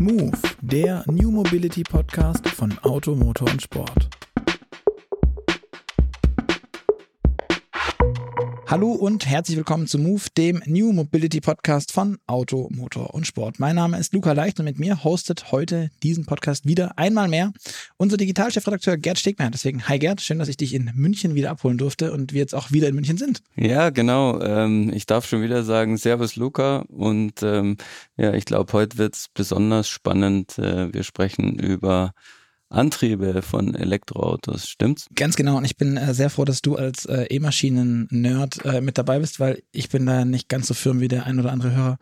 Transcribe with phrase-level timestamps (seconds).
[0.00, 4.08] Move, der New Mobility Podcast von Auto, Motor und Sport.
[8.70, 13.58] Hallo und herzlich willkommen zu Move, dem New Mobility Podcast von Auto, Motor und Sport.
[13.58, 17.52] Mein Name ist Luca Leicht und mit mir hostet heute diesen Podcast wieder einmal mehr
[17.96, 19.50] unser Digitalchefredakteur Gerd Stegmeier.
[19.50, 22.54] Deswegen, hi Gerd, schön, dass ich dich in München wieder abholen durfte und wir jetzt
[22.54, 23.42] auch wieder in München sind.
[23.56, 24.40] Ja, genau.
[24.40, 27.76] Ähm, ich darf schon wieder sagen, Servus Luca und ähm,
[28.16, 30.60] ja, ich glaube, heute wird es besonders spannend.
[30.60, 32.12] Äh, wir sprechen über
[32.70, 35.06] Antriebe von Elektroautos, stimmt's?
[35.14, 35.56] Ganz genau.
[35.56, 39.40] Und ich bin äh, sehr froh, dass du als äh, E-Maschinen-Nerd äh, mit dabei bist,
[39.40, 41.98] weil ich bin da nicht ganz so firm wie der ein oder andere Hörer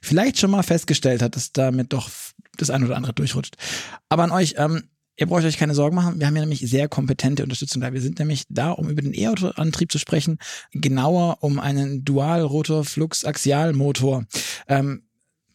[0.00, 2.08] vielleicht schon mal festgestellt hat, dass damit doch
[2.56, 3.56] das ein oder andere durchrutscht.
[4.08, 4.84] Aber an euch, ähm,
[5.18, 6.18] Ihr braucht euch keine Sorgen machen.
[6.18, 7.92] Wir haben ja nämlich sehr kompetente Unterstützung da.
[7.92, 10.38] Wir sind nämlich da, um über den E-Auto-Antrieb zu sprechen,
[10.72, 14.24] genauer um einen Dual-Rotor-Flux-Axial-Motor.
[14.68, 15.02] Ähm,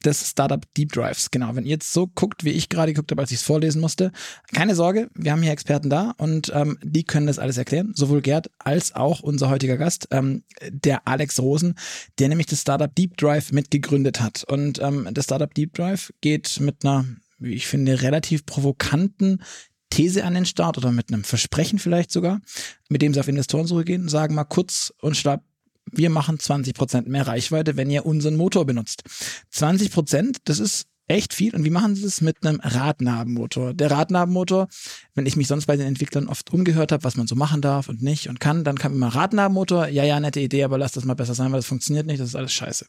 [0.03, 1.31] des Startup Deep Drives.
[1.31, 3.81] Genau, wenn ihr jetzt so guckt, wie ich gerade geguckt habe, als ich es vorlesen
[3.81, 4.11] musste,
[4.53, 8.21] keine Sorge, wir haben hier Experten da und ähm, die können das alles erklären, sowohl
[8.21, 11.75] Gerd als auch unser heutiger Gast, ähm, der Alex Rosen,
[12.19, 14.43] der nämlich das Startup Deep Drive mitgegründet hat.
[14.43, 17.05] Und ähm, das Startup Deep Drive geht mit einer,
[17.39, 19.41] wie ich finde, relativ provokanten
[19.89, 22.41] These an den Start oder mit einem Versprechen vielleicht sogar,
[22.89, 25.43] mit dem sie auf Investorensuche gehen, sagen mal kurz und schlapp,
[25.91, 29.03] wir machen 20 Prozent mehr Reichweite, wenn ihr unseren Motor benutzt.
[29.51, 31.55] 20 Prozent, das ist echt viel.
[31.55, 33.73] Und wie machen sie das mit einem Radnabenmotor?
[33.73, 34.67] Der Radnabenmotor,
[35.15, 37.87] wenn ich mich sonst bei den Entwicklern oft umgehört habe, was man so machen darf
[37.87, 41.05] und nicht und kann, dann kam immer Radnabenmotor, ja, ja, nette Idee, aber lass das
[41.05, 42.85] mal besser sein, weil das funktioniert nicht, das ist alles scheiße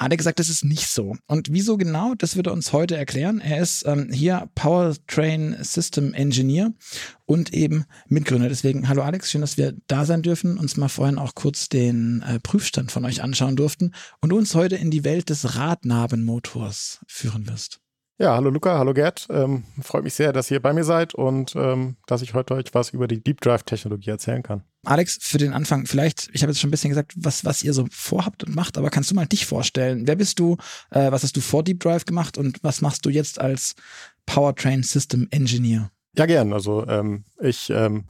[0.00, 1.14] hat er gesagt, das ist nicht so.
[1.26, 3.40] Und wieso genau, das wird er uns heute erklären.
[3.40, 6.72] Er ist ähm, hier Powertrain System Engineer
[7.26, 8.48] und eben Mitgründer.
[8.48, 12.22] Deswegen, hallo Alex, schön, dass wir da sein dürfen, uns mal vorhin auch kurz den
[12.22, 17.46] äh, Prüfstand von euch anschauen durften und uns heute in die Welt des Radnabenmotors führen
[17.46, 17.79] wirst.
[18.20, 19.28] Ja, hallo Luca, hallo Gerd.
[19.30, 22.66] Ähm, freut mich sehr, dass ihr bei mir seid und ähm, dass ich heute euch
[22.74, 24.62] was über die Deep Drive Technologie erzählen kann.
[24.84, 27.72] Alex, für den Anfang, vielleicht, ich habe jetzt schon ein bisschen gesagt, was, was ihr
[27.72, 30.06] so vorhabt und macht, aber kannst du mal dich vorstellen?
[30.06, 30.58] Wer bist du?
[30.90, 33.74] Äh, was hast du vor Deep Drive gemacht und was machst du jetzt als
[34.26, 35.90] Powertrain System Engineer?
[36.14, 36.52] Ja, gern.
[36.52, 38.04] Also ähm, ich ähm,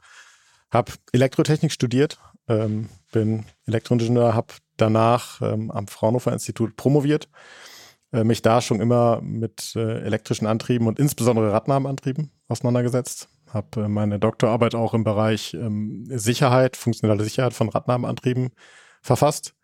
[0.73, 2.19] habe Elektrotechnik studiert,
[2.49, 7.29] ähm, bin Elektroingenieur, habe danach ähm, am Fraunhofer Institut promoviert
[8.13, 13.29] mich da schon immer mit äh, elektrischen Antrieben und insbesondere Radnabenantrieben auseinandergesetzt.
[13.49, 18.51] Habe äh, meine Doktorarbeit auch im Bereich ähm, Sicherheit, funktionale Sicherheit von Radnabenantrieben
[19.03, 19.55] verfasst.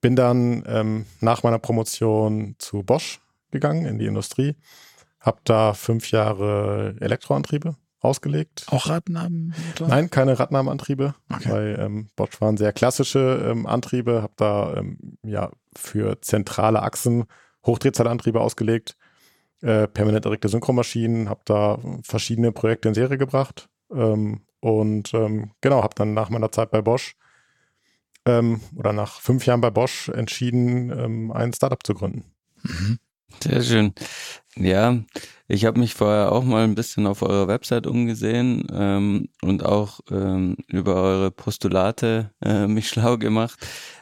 [0.00, 3.20] Bin dann ähm, nach meiner Promotion zu Bosch
[3.50, 4.56] gegangen in die Industrie.
[5.20, 8.66] Habe da fünf Jahre Elektroantriebe ausgelegt.
[8.68, 9.54] Auch Radnaben?
[9.80, 11.14] Nein, keine Radnabenantriebe.
[11.32, 11.50] Okay.
[11.50, 14.22] Weil ähm, Bosch waren sehr klassische ähm, Antriebe.
[14.22, 17.24] Habe da ähm, ja für zentrale Achsen
[17.66, 18.96] Hochdrehzahlantriebe ausgelegt,
[19.62, 25.82] äh, permanent erregte Synchromaschinen, habe da verschiedene Projekte in Serie gebracht ähm, und ähm, genau,
[25.82, 27.16] habe dann nach meiner Zeit bei Bosch
[28.26, 32.24] ähm, oder nach fünf Jahren bei Bosch entschieden, ähm, ein Startup zu gründen.
[32.62, 32.98] Mhm.
[33.42, 33.94] Sehr schön.
[34.56, 34.98] Ja,
[35.48, 40.00] ich habe mich vorher auch mal ein bisschen auf eurer Website umgesehen ähm, und auch
[40.10, 43.58] ähm, über eure Postulate äh, mich schlau gemacht.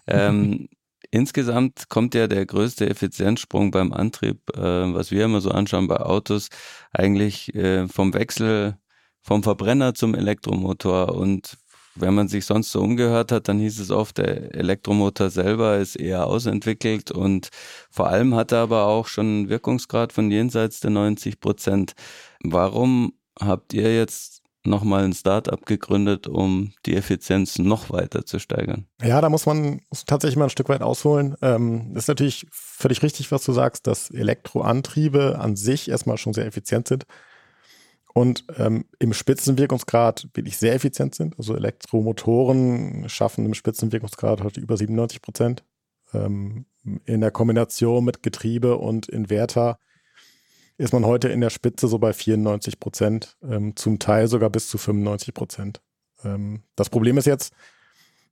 [0.07, 0.69] Ähm,
[1.15, 4.61] Insgesamt kommt ja der größte Effizienzsprung beim Antrieb, äh,
[4.95, 6.49] was wir immer so anschauen bei Autos,
[6.91, 8.79] eigentlich äh, vom Wechsel
[9.21, 11.15] vom Verbrenner zum Elektromotor.
[11.15, 11.59] Und
[11.95, 15.97] wenn man sich sonst so umgehört hat, dann hieß es oft, der Elektromotor selber ist
[15.97, 17.49] eher ausentwickelt und
[17.91, 21.93] vor allem hat er aber auch schon einen Wirkungsgrad von jenseits der 90 Prozent.
[22.43, 28.87] Warum habt ihr jetzt nochmal ein Startup gegründet, um die Effizienz noch weiter zu steigern.
[29.03, 31.35] Ja, da muss man tatsächlich mal ein Stück weit ausholen.
[31.43, 36.47] Ähm, ist natürlich völlig richtig, was du sagst, dass Elektroantriebe an sich erstmal schon sehr
[36.47, 37.07] effizient sind
[38.15, 41.39] und ähm, im Spitzenwirkungsgrad wirklich sehr effizient sind.
[41.39, 45.65] Also Elektromotoren schaffen im Spitzenwirkungsgrad heute über 97 Prozent.
[46.13, 46.67] Ähm,
[47.05, 49.79] in der Kombination mit Getriebe und Inverter
[50.79, 54.69] ist man heute in der Spitze so bei 94 Prozent, ähm, zum Teil sogar bis
[54.69, 55.81] zu 95 Prozent.
[56.25, 57.55] Ähm, das Problem ist jetzt,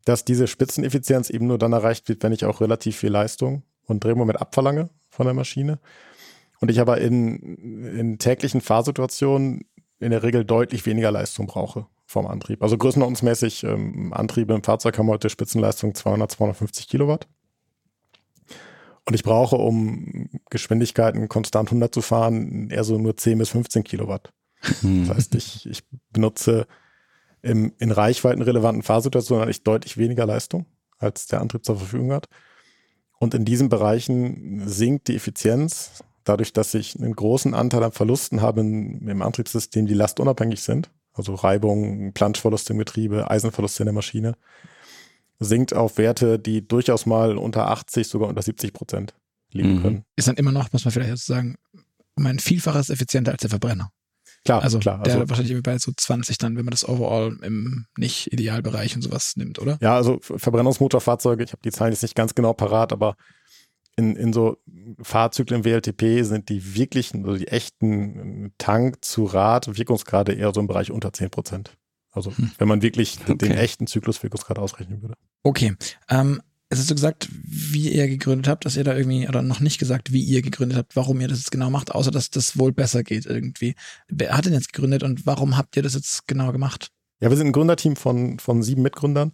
[0.05, 4.03] dass diese Spitzeneffizienz eben nur dann erreicht wird, wenn ich auch relativ viel Leistung und
[4.03, 5.79] Drehmoment abverlange von der Maschine.
[6.61, 9.65] Und ich aber in, in täglichen Fahrsituationen
[10.01, 12.63] in der Regel deutlich weniger Leistung brauche vom Antrieb.
[12.63, 17.29] Also größenordnungsmäßig ähm, Antriebe im Fahrzeug haben heute Spitzenleistung 200, 250 Kilowatt.
[19.07, 23.85] Und ich brauche, um Geschwindigkeiten konstant 100 zu fahren, eher so nur 10 bis 15
[23.85, 24.33] Kilowatt.
[24.81, 25.07] Hm.
[25.07, 25.83] Das heißt, ich, ich
[26.13, 26.67] benutze
[27.43, 30.67] im, in reichweitenrelevanten Fahrsituationen eigentlich deutlich weniger Leistung,
[30.99, 32.29] als der Antrieb zur Verfügung hat.
[33.19, 38.43] Und in diesen Bereichen sinkt die Effizienz dadurch, dass ich einen großen Anteil an Verlusten
[38.43, 44.37] habe im Antriebssystem, die lastunabhängig sind, also Reibung, Planschverluste im Getriebe, Eisenverluste in der Maschine,
[45.39, 49.15] sinkt auf Werte, die durchaus mal unter 80, sogar unter 70 Prozent
[49.53, 49.83] liegen mhm.
[49.83, 50.05] können.
[50.17, 51.57] Ist dann immer noch, muss man vielleicht dazu sagen,
[52.15, 53.91] um ein Vielfaches effizienter als der Verbrenner.
[54.45, 55.03] Klar, also klar.
[55.03, 59.03] Der also, wahrscheinlich bei so 20 dann, wenn man das overall im nicht Idealbereich und
[59.03, 59.79] sowas nimmt, oder?
[59.83, 63.17] Ja, also Verbrennungsmotorfahrzeuge, ich habe die Zahlen jetzt nicht ganz genau parat, aber
[64.01, 64.57] in, in so
[65.03, 70.67] Fahrzyklen WLTP sind die wirklichen, also die echten Tank zu Rad Wirkungsgrade eher so im
[70.67, 71.77] Bereich unter 10 Prozent.
[72.11, 72.51] Also hm.
[72.59, 73.37] wenn man wirklich okay.
[73.37, 75.15] den echten Zykluswirkungsgrad ausrechnen würde.
[75.43, 75.75] Okay.
[76.09, 79.61] Ähm, es hast du gesagt, wie ihr gegründet habt, dass ihr da irgendwie, oder noch
[79.61, 82.59] nicht gesagt, wie ihr gegründet habt, warum ihr das jetzt genau macht, außer dass das
[82.59, 83.75] wohl besser geht irgendwie.
[84.09, 86.91] Wer hat denn jetzt gegründet und warum habt ihr das jetzt genau gemacht?
[87.21, 89.33] Ja, wir sind ein Gründerteam von, von sieben Mitgründern.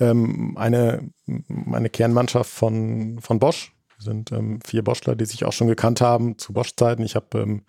[0.00, 1.10] Ähm, eine,
[1.72, 3.74] eine Kernmannschaft von, von Bosch.
[3.96, 7.02] Wir sind ähm, vier Boschler, die sich auch schon gekannt haben zu Bosch-Zeiten.
[7.02, 7.62] Ich habe ähm,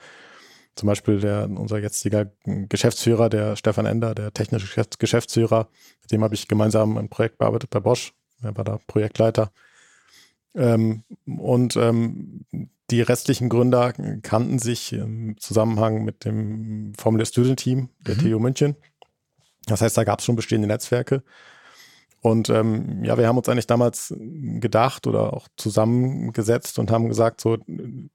[0.75, 5.67] zum Beispiel der, unser jetziger Geschäftsführer, der Stefan Ender, der technische Geschäftsführer,
[6.01, 8.13] mit dem habe ich gemeinsam ein Projekt bearbeitet bei Bosch
[8.43, 9.51] er war da Projektleiter.
[10.53, 12.45] Ähm, und ähm,
[12.89, 18.19] die restlichen Gründer kannten sich im Zusammenhang mit dem Formula Student Team der mhm.
[18.19, 18.75] TU München.
[19.65, 21.23] Das heißt, da gab es schon bestehende Netzwerke.
[22.21, 27.41] Und ähm, ja, wir haben uns eigentlich damals gedacht oder auch zusammengesetzt und haben gesagt,
[27.41, 27.57] so,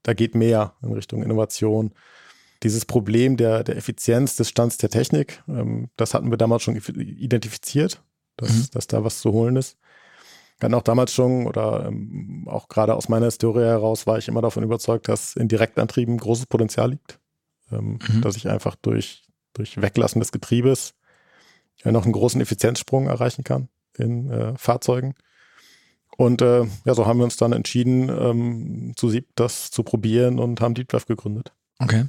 [0.01, 1.91] da geht mehr in Richtung Innovation.
[2.63, 6.77] Dieses Problem der, der Effizienz des Stands der Technik, ähm, das hatten wir damals schon
[6.77, 8.01] identifiziert,
[8.37, 8.67] dass, mhm.
[8.71, 9.77] dass da was zu holen ist.
[10.61, 14.41] Hatten auch damals schon oder ähm, auch gerade aus meiner Historie heraus war ich immer
[14.41, 17.19] davon überzeugt, dass in Direktantrieben großes Potenzial liegt.
[17.73, 18.21] Ähm, mhm.
[18.21, 20.93] Dass ich einfach durch, durch Weglassen des Getriebes
[21.83, 25.15] ja noch einen großen Effizienzsprung erreichen kann in äh, Fahrzeugen.
[26.17, 30.39] Und äh, ja, so haben wir uns dann entschieden, ähm, zu sieb das zu probieren
[30.39, 31.51] und haben Deep Drive gegründet.
[31.79, 32.05] Okay.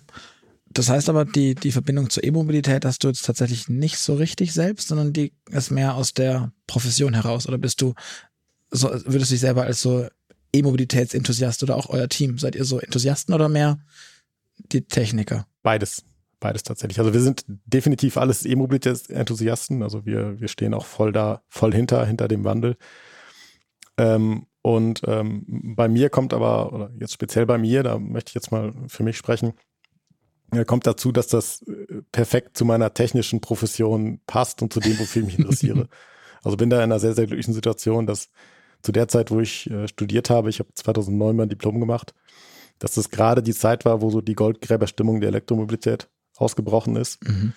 [0.70, 4.52] Das heißt aber, die, die Verbindung zur E-Mobilität hast du jetzt tatsächlich nicht so richtig
[4.52, 7.46] selbst, sondern die ist mehr aus der Profession heraus.
[7.46, 7.94] Oder bist du
[8.70, 10.06] so, würdest du dich selber als so
[10.52, 12.38] E-Mobilitätsenthusiast oder auch euer Team?
[12.38, 13.78] Seid ihr so Enthusiasten oder mehr
[14.72, 15.46] die Techniker?
[15.62, 16.04] Beides.
[16.40, 17.00] Beides tatsächlich.
[17.00, 19.82] Also wir sind definitiv alles E-Mobilitätsenthusiasten.
[19.82, 22.76] Also wir, wir stehen auch voll da, voll hinter, hinter dem Wandel.
[23.96, 28.34] Ähm, und ähm, bei mir kommt aber, oder jetzt speziell bei mir, da möchte ich
[28.34, 29.54] jetzt mal für mich sprechen,
[30.52, 34.98] äh, kommt dazu, dass das äh, perfekt zu meiner technischen Profession passt und zu dem,
[34.98, 35.88] wofür ich mich interessiere.
[36.44, 38.30] also bin da in einer sehr, sehr glücklichen Situation, dass
[38.82, 42.14] zu der Zeit, wo ich äh, studiert habe, ich habe 2009 mein Diplom gemacht,
[42.78, 46.08] dass das gerade die Zeit war, wo so die Goldgräberstimmung der Elektromobilität
[46.38, 47.26] ausgebrochen ist.
[47.26, 47.52] Mhm.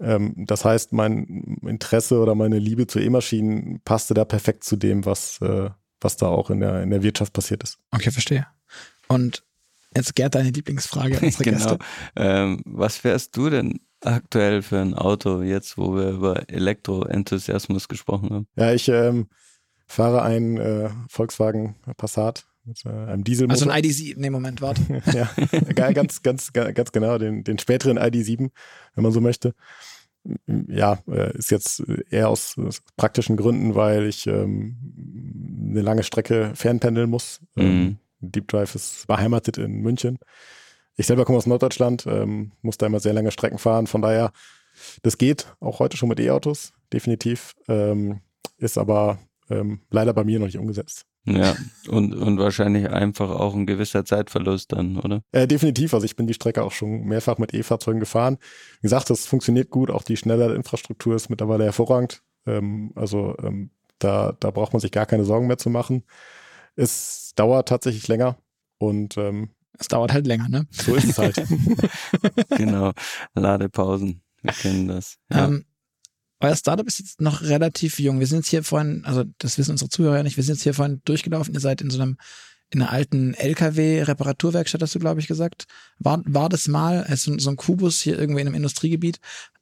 [0.00, 5.04] Ähm, das heißt, mein Interesse oder meine Liebe zu E-Maschinen passte da perfekt zu dem,
[5.06, 5.70] was, äh,
[6.00, 7.78] was da auch in der, in der Wirtschaft passiert ist.
[7.92, 8.46] Okay, verstehe.
[9.08, 9.42] Und
[9.94, 11.58] jetzt Gerd, deine Lieblingsfrage unsere genau.
[11.58, 11.78] Gäste.
[12.16, 18.30] Ähm, was fährst du denn aktuell für ein Auto, jetzt wo wir über Elektroenthusiasmus gesprochen
[18.30, 18.46] haben?
[18.56, 19.28] Ja, ich ähm,
[19.86, 23.62] fahre einen äh, Volkswagen Passat mit äh, einem Dieselmotor.
[23.62, 24.82] Also ein ID7, nee, Moment, warte.
[25.12, 25.30] ja,
[25.92, 28.50] ganz, ganz, ganz genau, den, den späteren ID7,
[28.94, 29.54] wenn man so möchte.
[30.46, 34.76] Ja, äh, ist jetzt eher aus, aus praktischen Gründen, weil ich ähm,
[35.70, 37.40] eine lange Strecke fernpendeln muss.
[37.54, 37.62] Mhm.
[37.62, 40.18] Ähm, Deep Drive ist beheimatet in München.
[40.96, 43.86] Ich selber komme aus Norddeutschland, ähm, muss da immer sehr lange Strecken fahren.
[43.86, 44.32] Von daher,
[45.02, 47.54] das geht auch heute schon mit E-Autos, definitiv.
[47.68, 48.20] Ähm,
[48.58, 49.18] ist aber
[49.50, 51.04] ähm, leider bei mir noch nicht umgesetzt.
[51.26, 51.56] Ja,
[51.88, 55.22] und, und wahrscheinlich einfach auch ein gewisser Zeitverlust dann, oder?
[55.32, 55.92] Äh, definitiv.
[55.92, 58.38] Also ich bin die Strecke auch schon mehrfach mit E-Fahrzeugen gefahren.
[58.80, 59.90] Wie gesagt, das funktioniert gut.
[59.90, 62.22] Auch die schnelle Infrastruktur ist mittlerweile hervorragend.
[62.46, 66.04] Ähm, also ähm, da, da braucht man sich gar keine Sorgen mehr zu machen.
[66.76, 68.38] Es dauert tatsächlich länger
[68.78, 70.66] und ähm, es dauert halt länger, ne?
[70.70, 71.36] So ist es halt.
[72.56, 72.92] genau.
[73.34, 74.22] Ladepausen.
[74.42, 75.18] Wir kennen das.
[75.30, 75.46] Ja.
[75.46, 75.64] Ähm,
[76.40, 78.20] euer Startup ist jetzt noch relativ jung.
[78.20, 80.62] Wir sind jetzt hier vorhin, also das wissen unsere Zuhörer ja nicht, wir sind jetzt
[80.62, 81.54] hier vorhin durchgelaufen.
[81.54, 82.16] Ihr seid in so einem,
[82.70, 85.66] in einer alten LKW-Reparaturwerkstatt, hast du, glaube ich, gesagt.
[85.98, 89.18] War, war das mal, also so ein Kubus hier irgendwo in einem Industriegebiet.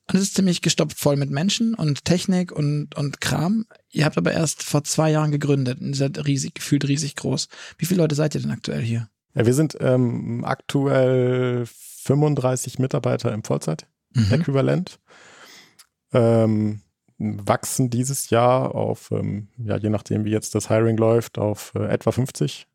[0.06, 3.66] Und es ist ziemlich gestopft voll mit Menschen und Technik und, und Kram.
[3.90, 7.48] Ihr habt aber erst vor zwei Jahren gegründet und seid riesig, gefühlt riesig groß.
[7.78, 9.08] Wie viele Leute seid ihr denn aktuell hier?
[9.34, 14.98] Ja, wir sind ähm, aktuell 35 Mitarbeiter im Vollzeit-Äquivalent.
[14.98, 15.14] Mhm.
[16.14, 16.80] Ähm,
[17.18, 21.86] wachsen dieses Jahr auf, ähm, ja, je nachdem, wie jetzt das Hiring läuft, auf äh,
[21.86, 22.66] etwa 50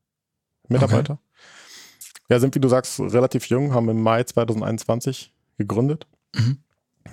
[0.67, 1.13] Mitarbeiter.
[1.13, 1.24] Okay.
[2.29, 6.08] Ja, sind, wie du sagst, relativ jung, haben im Mai 2021 gegründet.
[6.36, 6.60] Mhm.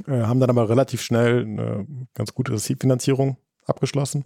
[0.06, 4.24] Äh, haben dann aber relativ schnell eine ganz gute Seed-Finanzierung abgeschlossen.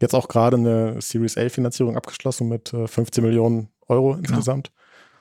[0.00, 4.28] Jetzt auch gerade eine Series A-Finanzierung abgeschlossen mit äh, 15 Millionen Euro genau.
[4.28, 4.70] insgesamt.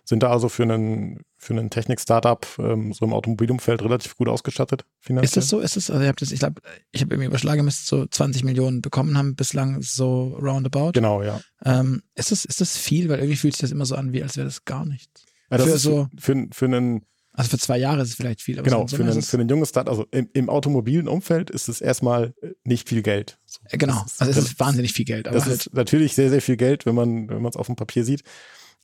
[0.07, 4.85] Sind da also für einen, für einen Technik-Startup ähm, so im Automobilumfeld relativ gut ausgestattet
[5.01, 5.25] finanziell.
[5.25, 5.59] Ist das so?
[5.59, 6.61] Ist das, also ich habe das, ich glaube,
[6.91, 10.93] ich habe irgendwie überschlagen, müsste so 20 Millionen bekommen haben, bislang so roundabout.
[10.93, 11.41] Genau, ja.
[11.65, 13.09] Ähm, ist, das, ist das viel?
[13.09, 15.25] Weil irgendwie fühlt sich das immer so an, wie als wäre das gar nichts.
[15.51, 17.01] Ja, das für so, für, für einen
[17.33, 18.59] also für zwei Jahre ist es vielleicht viel.
[18.63, 22.33] genau, für, einen, für einen junges Start, also im, im, automobilen Umfeld ist es erstmal
[22.63, 23.37] nicht viel Geld.
[23.45, 25.27] So, genau, also es ist wahnsinnig viel Geld.
[25.27, 27.75] das halt ist natürlich sehr, sehr viel Geld, wenn man wenn man es auf dem
[27.75, 28.23] Papier sieht.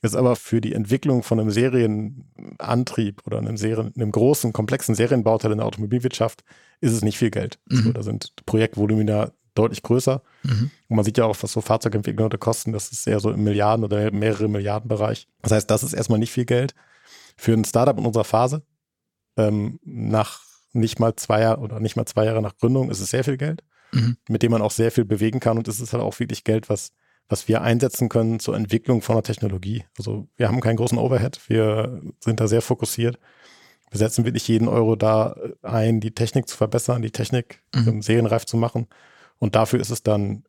[0.04, 5.52] Ist aber für die Entwicklung von einem Serienantrieb oder einem, Serien, einem großen, komplexen Serienbauteil
[5.52, 6.44] in der Automobilwirtschaft
[6.82, 7.58] ist es nicht viel Geld.
[7.70, 7.78] Mhm.
[7.78, 10.22] So, da sind Projektvolumina deutlich größer.
[10.44, 10.72] Mhm.
[10.90, 12.74] Und man sieht ja auch, was so Fahrzeugentwicklung heute kosten.
[12.74, 15.28] Das ist eher so im Milliarden- oder mehrere Milliarden Bereich.
[15.42, 16.76] Das heißt, das ist erstmal nicht viel Geld
[17.38, 18.64] für ein Startup in unserer Phase,
[19.38, 20.42] ähm, nach
[20.74, 23.38] nicht mal zwei Jahre oder nicht mal zwei Jahre nach Gründung ist es sehr viel
[23.38, 24.18] Geld, mhm.
[24.28, 25.58] mit dem man auch sehr viel bewegen kann.
[25.58, 26.92] Und es ist halt auch wirklich Geld, was,
[27.30, 29.86] was wir einsetzen können zur Entwicklung von der Technologie.
[29.98, 33.18] Also wir haben keinen großen Overhead, wir sind da sehr fokussiert.
[33.90, 37.88] Wir setzen wirklich jeden Euro da ein, die Technik zu verbessern, die Technik mhm.
[37.88, 38.88] Ähm, serienreif zu machen.
[39.38, 40.44] Und dafür ist es dann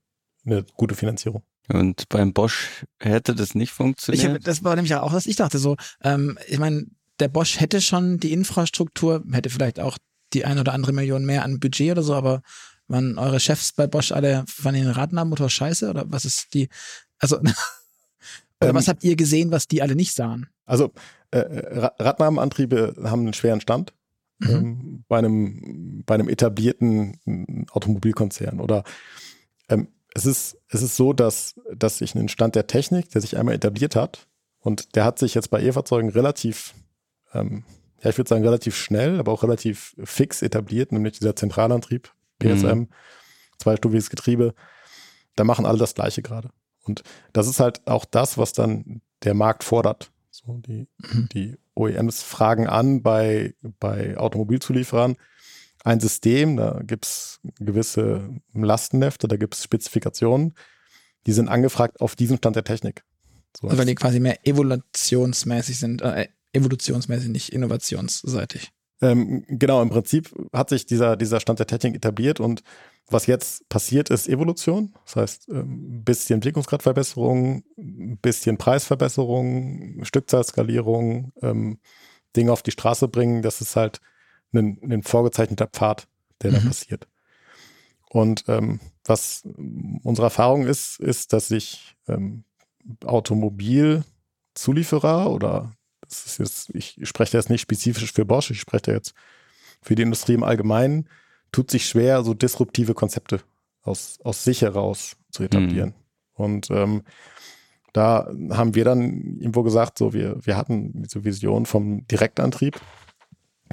[0.46, 1.42] eine gute Finanzierung.
[1.68, 4.34] Und beim Bosch hätte das nicht funktioniert?
[4.34, 5.76] Hab, das war nämlich auch, was ich dachte so.
[6.02, 6.86] Ähm, ich meine,
[7.20, 9.98] der Bosch hätte schon die Infrastruktur, hätte vielleicht auch
[10.32, 12.42] die ein oder andere Million mehr an Budget oder so, aber
[12.88, 16.68] waren eure Chefs bei Bosch alle, waren den Radnahmotor scheiße oder was ist die,
[17.18, 17.38] also,
[18.60, 20.48] oder ähm, was habt ihr gesehen, was die alle nicht sahen?
[20.66, 20.92] Also,
[21.30, 21.40] äh,
[21.98, 23.92] Radnahmenantriebe haben einen schweren Stand.
[24.38, 24.50] Mhm.
[24.50, 28.82] Ähm, bei einem, bei einem etablierten Automobilkonzern oder
[29.68, 33.36] ähm, es ist, es ist so, dass, dass sich ein Stand der Technik, der sich
[33.36, 34.28] einmal etabliert hat,
[34.64, 36.74] und der hat sich jetzt bei E-Fahrzeugen relativ,
[37.34, 37.64] ähm,
[38.02, 42.10] ja, ich würde sagen, relativ schnell, aber auch relativ fix etabliert, nämlich dieser Zentralantrieb,
[42.48, 42.88] PSM, mhm.
[43.58, 44.54] zweistufiges Getriebe.
[45.36, 46.50] Da machen alle das Gleiche gerade.
[46.84, 50.10] Und das ist halt auch das, was dann der Markt fordert.
[50.30, 51.28] So, die, mhm.
[51.32, 55.16] die OEMs fragen an bei, bei Automobilzulieferern,
[55.84, 60.54] ein System, da gibt es gewisse Lastenhefte, da gibt es Spezifikationen,
[61.26, 63.04] die sind angefragt auf diesen Stand der Technik.
[63.56, 68.72] So also weil die quasi mehr evolutionsmäßig sind, äh, evolutionsmäßig, nicht innovationsseitig.
[69.02, 72.62] Ähm, genau, im Prinzip hat sich dieser, dieser Stand der Technik etabliert und
[73.08, 74.94] was jetzt passiert, ist Evolution.
[75.04, 81.80] Das heißt, ein ähm, bisschen Entwicklungsgradverbesserung, ein bisschen Preisverbesserung, Stückzahlskalierung, ähm,
[82.34, 83.42] Dinge auf die Straße bringen.
[83.42, 84.00] Das ist halt
[84.54, 86.08] ein, ein vorgezeichneter Pfad,
[86.42, 86.54] der mhm.
[86.54, 87.06] da passiert.
[88.08, 89.46] Und ähm, was
[90.02, 92.44] unsere Erfahrung ist, ist, dass sich ähm,
[93.04, 95.72] Automobilzulieferer oder
[96.38, 99.14] jetzt, ich spreche jetzt nicht spezifisch für Bosch, ich spreche jetzt
[99.82, 101.08] für die Industrie im Allgemeinen,
[101.52, 103.40] tut sich schwer, so disruptive Konzepte
[103.82, 105.90] aus, aus sich heraus zu etablieren.
[105.90, 106.44] Mhm.
[106.44, 107.02] Und ähm,
[107.92, 112.80] da haben wir dann irgendwo gesagt, so wir, wir hatten diese Vision vom Direktantrieb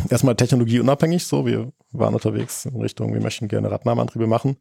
[0.10, 4.58] erstmal technologieunabhängig, so wir waren unterwegs in Richtung, wir möchten gerne Radnahmeantriebe machen.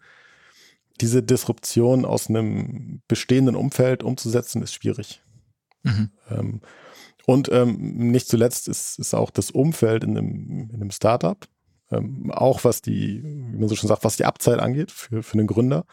[1.00, 5.22] Diese Disruption aus einem bestehenden Umfeld umzusetzen, ist schwierig.
[5.82, 6.10] Mhm.
[6.30, 6.60] Ähm,
[7.30, 11.38] und ähm, nicht zuletzt ist, ist auch das Umfeld in einem, in einem Startup,
[11.92, 15.34] ähm, auch was die, wie man so schon sagt, was die Abzeit angeht für, für
[15.34, 15.84] einen Gründer,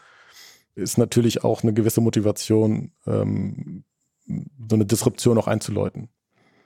[0.74, 3.84] ist natürlich auch eine gewisse Motivation, ähm,
[4.26, 6.08] so eine Disruption auch einzuläuten.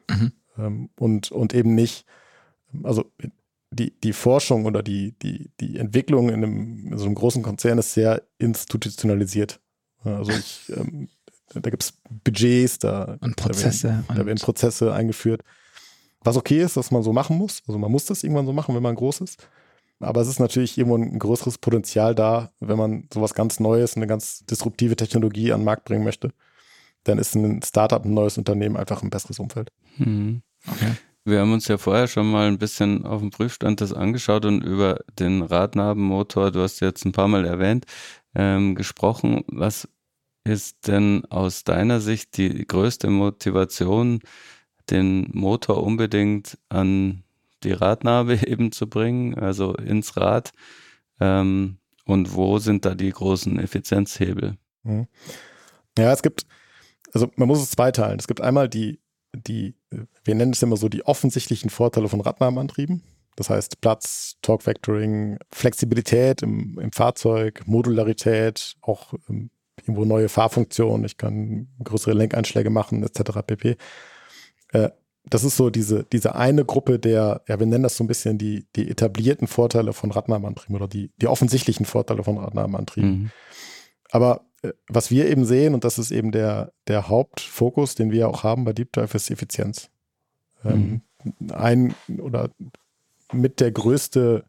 [0.09, 0.33] Mhm.
[0.57, 2.07] Ähm, und, und eben nicht
[2.83, 3.05] also
[3.71, 7.77] die, die Forschung oder die, die, die Entwicklung in, einem, in so einem großen Konzern
[7.77, 9.61] ist sehr institutionalisiert.
[10.03, 11.11] Also ich, ähm,
[11.55, 11.95] da gibt es
[12.25, 13.89] Budgets, da, und Prozesse.
[13.89, 15.43] Da werden, da werden, Prozesse eingeführt.
[16.25, 17.63] Was okay ist, dass man so machen muss.
[17.67, 19.49] Also man muss das irgendwann so machen, wenn man groß ist.
[20.01, 24.07] Aber es ist natürlich irgendwo ein größeres Potenzial da, wenn man sowas ganz Neues, eine
[24.07, 26.31] ganz disruptive Technologie an den Markt bringen möchte.
[27.05, 29.71] Dann ist ein Startup, ein neues Unternehmen einfach ein besseres Umfeld.
[29.97, 30.43] Hm.
[30.69, 30.93] Okay.
[31.25, 34.63] Wir haben uns ja vorher schon mal ein bisschen auf dem Prüfstand das angeschaut und
[34.63, 37.87] über den Radnabenmotor, du hast jetzt ein paar Mal erwähnt,
[38.35, 39.45] ähm, gesprochen.
[39.47, 39.89] Was
[40.45, 44.21] ist denn aus deiner Sicht die größte Motivation,
[44.91, 47.23] den Motor unbedingt an
[47.63, 50.53] die Radnabe eben zu bringen, also ins Rad?
[51.21, 54.57] Ähm, und wo sind da die großen Effizienzhebel?
[54.83, 55.07] Mhm.
[55.97, 56.47] Ja, es gibt,
[57.13, 58.19] also man muss es zweiteilen.
[58.19, 59.03] Es gibt einmal die
[59.35, 59.75] die,
[60.25, 63.03] wir nennen es immer so, die offensichtlichen Vorteile von Radnahmenantrieben.
[63.37, 71.05] Das heißt Platz, Torque Vectoring, Flexibilität im, im Fahrzeug, Modularität, auch ähm, irgendwo neue Fahrfunktionen.
[71.05, 73.41] Ich kann größere Lenkeinschläge machen, etc.
[73.47, 73.77] pp.
[74.73, 74.91] Äh,
[75.25, 78.39] das ist so diese, diese eine Gruppe der, ja, wir nennen das so ein bisschen
[78.39, 83.11] die, die etablierten Vorteile von Radnahmenantrieben oder die, die offensichtlichen Vorteile von Radnahmenantrieben.
[83.11, 83.31] Mhm.
[84.11, 88.29] Aber äh, was wir eben sehen, und das ist eben der, der Hauptfokus, den wir
[88.29, 89.91] auch haben bei Deep Dive, ist Effizienz.
[90.65, 91.51] Ähm, mhm.
[91.51, 92.51] ein oder
[93.33, 94.45] mit der größte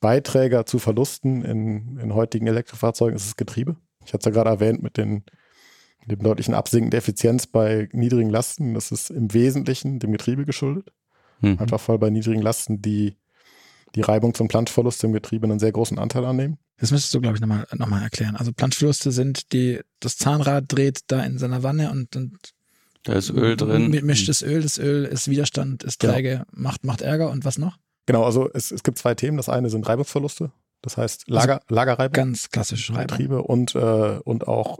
[0.00, 3.76] Beiträger zu Verlusten in, in heutigen Elektrofahrzeugen ist das Getriebe.
[4.08, 5.22] Ich hatte es ja gerade erwähnt mit den,
[6.06, 8.72] dem deutlichen Absinken der Effizienz bei niedrigen Lasten.
[8.72, 10.90] Das ist im Wesentlichen dem Getriebe geschuldet.
[11.42, 11.58] Mhm.
[11.58, 13.18] Einfach voll bei niedrigen Lasten die,
[13.94, 16.56] die Reibungs- und Planschverluste im Getriebe einen sehr großen Anteil annehmen.
[16.78, 18.34] Das müsstest du, glaube ich, nochmal noch mal erklären.
[18.36, 22.38] Also Planschverluste sind die, das Zahnrad dreht da in seiner Wanne und, und
[23.04, 23.90] da ist Öl drin.
[24.06, 26.14] Mischt das Öl, das Öl ist Widerstand, ist genau.
[26.14, 26.44] träge, genau.
[26.52, 27.76] macht, macht Ärger und was noch?
[28.06, 29.36] Genau, also es, es gibt zwei Themen.
[29.36, 30.50] Das eine sind Reibungsverluste.
[30.82, 32.12] Das heißt also Lager, also Lagerreibung.
[32.12, 32.92] Ganz klassisch.
[32.92, 34.78] Getriebe und, äh, und auch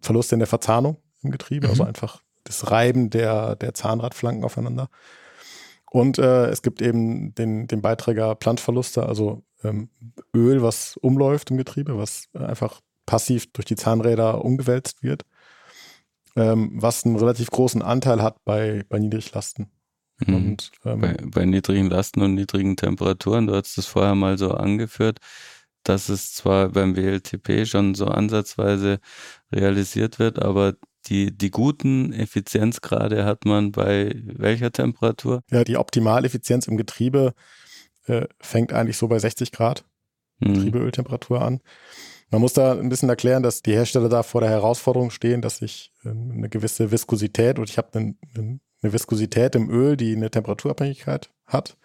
[0.00, 1.68] Verluste in der Verzahnung im Getriebe.
[1.68, 1.88] Also mhm.
[1.88, 4.88] Also einfach das Reiben der, der Zahnradflanken aufeinander.
[5.90, 9.90] Und äh, es gibt eben den, den Beiträger Planschverluste, also ähm,
[10.34, 15.24] Öl, was umläuft im Getriebe, was einfach passiv durch die Zahnräder umgewälzt wird,
[16.34, 19.70] ähm, was einen relativ großen Anteil hat bei, bei Niedriglasten.
[20.26, 20.34] Mhm.
[20.34, 24.52] Und, ähm, bei, bei niedrigen Lasten und niedrigen Temperaturen, du hast es vorher mal so
[24.52, 25.18] angeführt,
[25.84, 29.00] dass es zwar beim WLTP schon so ansatzweise
[29.52, 30.74] realisiert wird, aber
[31.06, 35.42] die, die guten Effizienzgrade hat man bei welcher Temperatur?
[35.50, 37.34] Ja, die Optimaleffizienz im Getriebe
[38.06, 39.84] äh, fängt eigentlich so bei 60 Grad
[40.38, 40.54] mhm.
[40.54, 41.60] Getriebeöltemperatur an.
[42.30, 45.60] Man muss da ein bisschen erklären, dass die Hersteller da vor der Herausforderung stehen, dass
[45.60, 50.30] ich äh, eine gewisse Viskosität und ich habe eine, eine Viskosität im Öl, die eine
[50.30, 51.76] Temperaturabhängigkeit hat.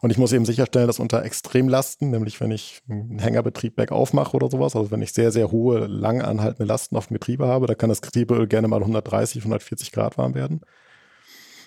[0.00, 4.34] Und ich muss eben sicherstellen, dass unter Extremlasten, nämlich wenn ich einen Hängerbetrieb bergauf mache
[4.34, 7.66] oder sowas, also wenn ich sehr, sehr hohe, lang anhaltende Lasten auf dem Getriebe habe,
[7.66, 10.60] da kann das Getriebeöl gerne mal 130, 140 Grad warm werden.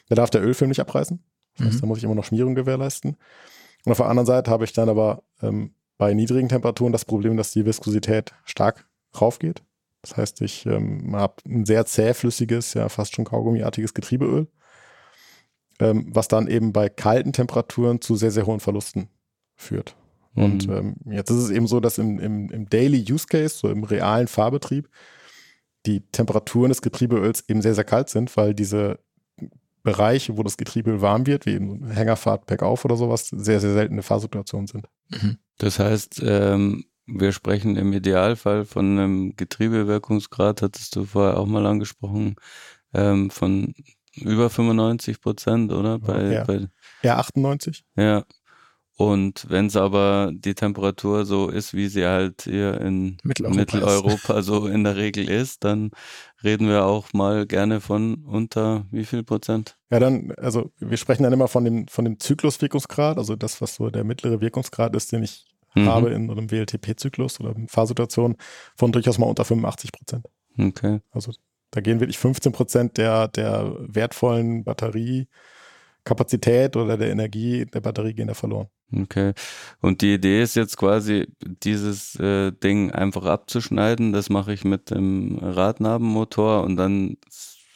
[0.10, 1.24] Da darf der Ölfilm nicht abreißen.
[1.58, 1.82] Das heißt, mhm.
[1.82, 3.18] da muss ich immer noch Schmierung gewährleisten.
[3.86, 7.38] Und auf der anderen Seite habe ich dann aber ähm, bei niedrigen Temperaturen das Problem,
[7.38, 8.88] dass die Viskosität stark
[9.20, 9.62] raufgeht.
[10.04, 14.48] Das heißt, ich ähm, habe ein sehr zähflüssiges, ja fast schon kaugummiartiges Getriebeöl
[15.80, 19.10] ähm, was dann eben bei kalten Temperaturen zu sehr, sehr hohen Verlusten
[19.56, 19.96] führt.
[20.36, 20.44] Mhm.
[20.44, 23.70] Und ähm, jetzt ist es eben so, dass im, im, im Daily Use Case, so
[23.70, 24.90] im realen Fahrbetrieb,
[25.86, 29.00] die Temperaturen des Getriebeöls eben sehr, sehr kalt sind, weil diese
[29.84, 34.02] Bereiche, wo das Getriebeöl warm wird, wie eben Hängerfahrt bergauf oder sowas, sehr, sehr seltene
[34.02, 34.88] Fahrsituationen sind.
[35.10, 35.38] Mhm.
[35.58, 41.66] Das heißt, ähm, wir sprechen im Idealfall von einem Getriebewirkungsgrad, hattest du vorher auch mal
[41.66, 42.36] angesprochen,
[42.94, 43.74] ähm, von
[44.16, 46.00] über 95 Prozent, oder?
[46.00, 46.44] Bei, ja.
[46.44, 46.68] Bei,
[47.02, 47.84] ja, 98.
[47.96, 48.24] Ja.
[48.96, 54.42] Und wenn es aber die Temperatur so ist, wie sie halt hier in Mitteleuropa, Mitteleuropa
[54.44, 55.90] so in der Regel ist, dann
[56.44, 59.78] reden wir auch mal gerne von unter wie viel Prozent?
[59.90, 63.76] Ja, dann, also wir sprechen dann immer von dem, von dem Zykluswirkungsgrad, also das, was
[63.76, 65.88] so der mittlere Wirkungsgrad ist, den ich mhm.
[65.88, 68.38] habe in einem WLTP-Zyklus oder in Fahrsituationen,
[68.76, 70.28] von durchaus mal unter 85 Prozent.
[70.58, 71.00] Okay.
[71.12, 71.32] Also
[71.72, 78.28] da gehen wirklich 15 Prozent der, der wertvollen Batteriekapazität oder der Energie der Batterie gehen
[78.28, 78.68] da verloren.
[78.96, 79.34] Okay.
[79.82, 84.14] Und die Idee ist jetzt quasi, dieses äh, Ding einfach abzuschneiden.
[84.14, 87.18] Das mache ich mit dem Radnabenmotor und dann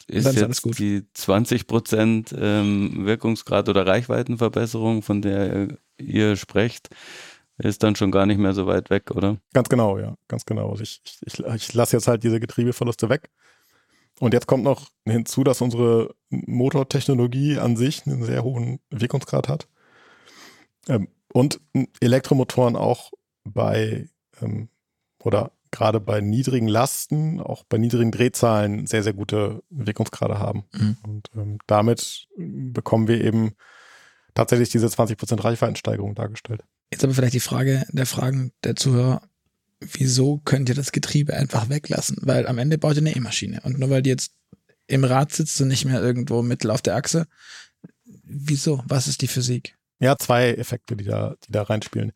[0.08, 6.90] ist dann jetzt ist die 20 Prozent ähm, Wirkungsgrad oder Reichweitenverbesserung, von der ihr sprecht,
[7.58, 9.38] ist dann schon gar nicht mehr so weit weg, oder?
[9.54, 10.70] Ganz genau, ja, ganz genau.
[10.70, 13.30] Also ich, ich, ich lasse jetzt halt diese Getriebeverluste weg
[14.20, 19.68] und jetzt kommt noch hinzu, dass unsere Motortechnologie an sich einen sehr hohen Wirkungsgrad hat.
[20.88, 21.60] Ähm, und
[22.00, 23.12] Elektromotoren auch
[23.44, 24.10] bei
[24.42, 24.70] ähm,
[25.24, 30.64] oder gerade bei niedrigen Lasten, auch bei niedrigen Drehzahlen sehr, sehr gute Wirkungsgrade haben.
[30.74, 30.98] Mhm.
[31.06, 33.54] Und ähm, damit bekommen wir eben
[34.38, 36.64] tatsächlich diese 20% Reichweitensteigerung dargestellt.
[36.92, 39.22] Jetzt aber vielleicht die Frage der Fragen der Zuhörer
[39.80, 42.18] wieso könnt ihr das Getriebe einfach weglassen?
[42.22, 43.62] Weil am Ende baut ihr eine E-Maschine.
[43.64, 44.32] Und nur weil die jetzt
[44.88, 47.28] im Rad sitzt und nicht mehr irgendwo mittel auf der Achse,
[48.06, 48.84] wieso?
[48.88, 49.78] Was ist die Physik?
[50.00, 52.12] Ja, zwei Effekte, die da, die da reinspielen.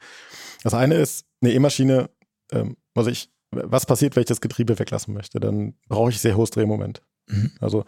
[0.64, 2.10] Das eine ist, eine E-Maschine,
[2.52, 5.40] ähm, also ich, was passiert, wenn ich das Getriebe weglassen möchte?
[5.40, 7.02] Dann brauche ich sehr hohes Drehmoment.
[7.28, 7.52] Mhm.
[7.60, 7.86] Also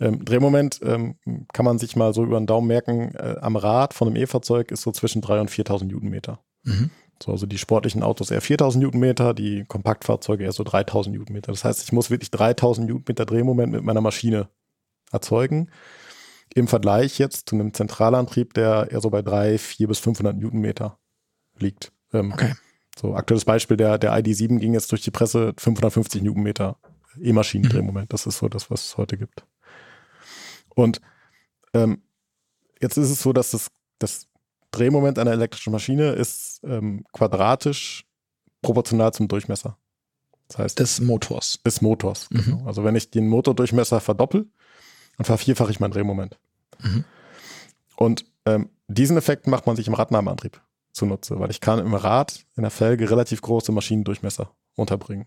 [0.00, 1.16] ähm, Drehmoment ähm,
[1.52, 4.70] kann man sich mal so über den Daumen merken, äh, am Rad von einem E-Fahrzeug
[4.70, 6.40] ist so zwischen 3.000 und 4.000 Newtonmeter.
[6.64, 6.90] Mhm.
[7.22, 11.52] So, also die sportlichen Autos eher 4000 Newtonmeter, die Kompaktfahrzeuge eher so 3000 Newtonmeter.
[11.52, 14.50] Das heißt, ich muss wirklich 3000 Newtonmeter Drehmoment mit meiner Maschine
[15.10, 15.70] erzeugen.
[16.54, 20.98] Im Vergleich jetzt zu einem Zentralantrieb, der eher so bei 3, 4 bis 500 Newtonmeter
[21.58, 21.92] liegt.
[22.12, 22.52] Ähm, okay.
[22.98, 26.78] So, aktuelles Beispiel, der, der ID7 ging jetzt durch die Presse 550 Newtonmeter
[27.20, 28.06] E-Maschinendrehmoment.
[28.06, 28.10] Mhm.
[28.10, 29.46] Das ist so das, was es heute gibt.
[30.76, 31.00] Und
[31.74, 32.02] ähm,
[32.80, 34.28] jetzt ist es so, dass das, das
[34.70, 38.06] Drehmoment einer elektrischen Maschine ist ähm, quadratisch
[38.62, 39.78] proportional zum Durchmesser.
[40.48, 41.58] Das heißt, des Motors.
[41.66, 42.28] Des Motors.
[42.30, 42.44] Mhm.
[42.44, 42.66] Genau.
[42.66, 44.46] Also wenn ich den Motordurchmesser verdoppel,
[45.16, 46.38] dann vervierfache ich mein Drehmoment.
[46.80, 47.04] Mhm.
[47.96, 50.60] Und ähm, diesen Effekt macht man sich im Radnahmeantrieb
[50.92, 55.26] zunutze, weil ich kann im Rad in der Felge relativ große Maschinendurchmesser unterbringen.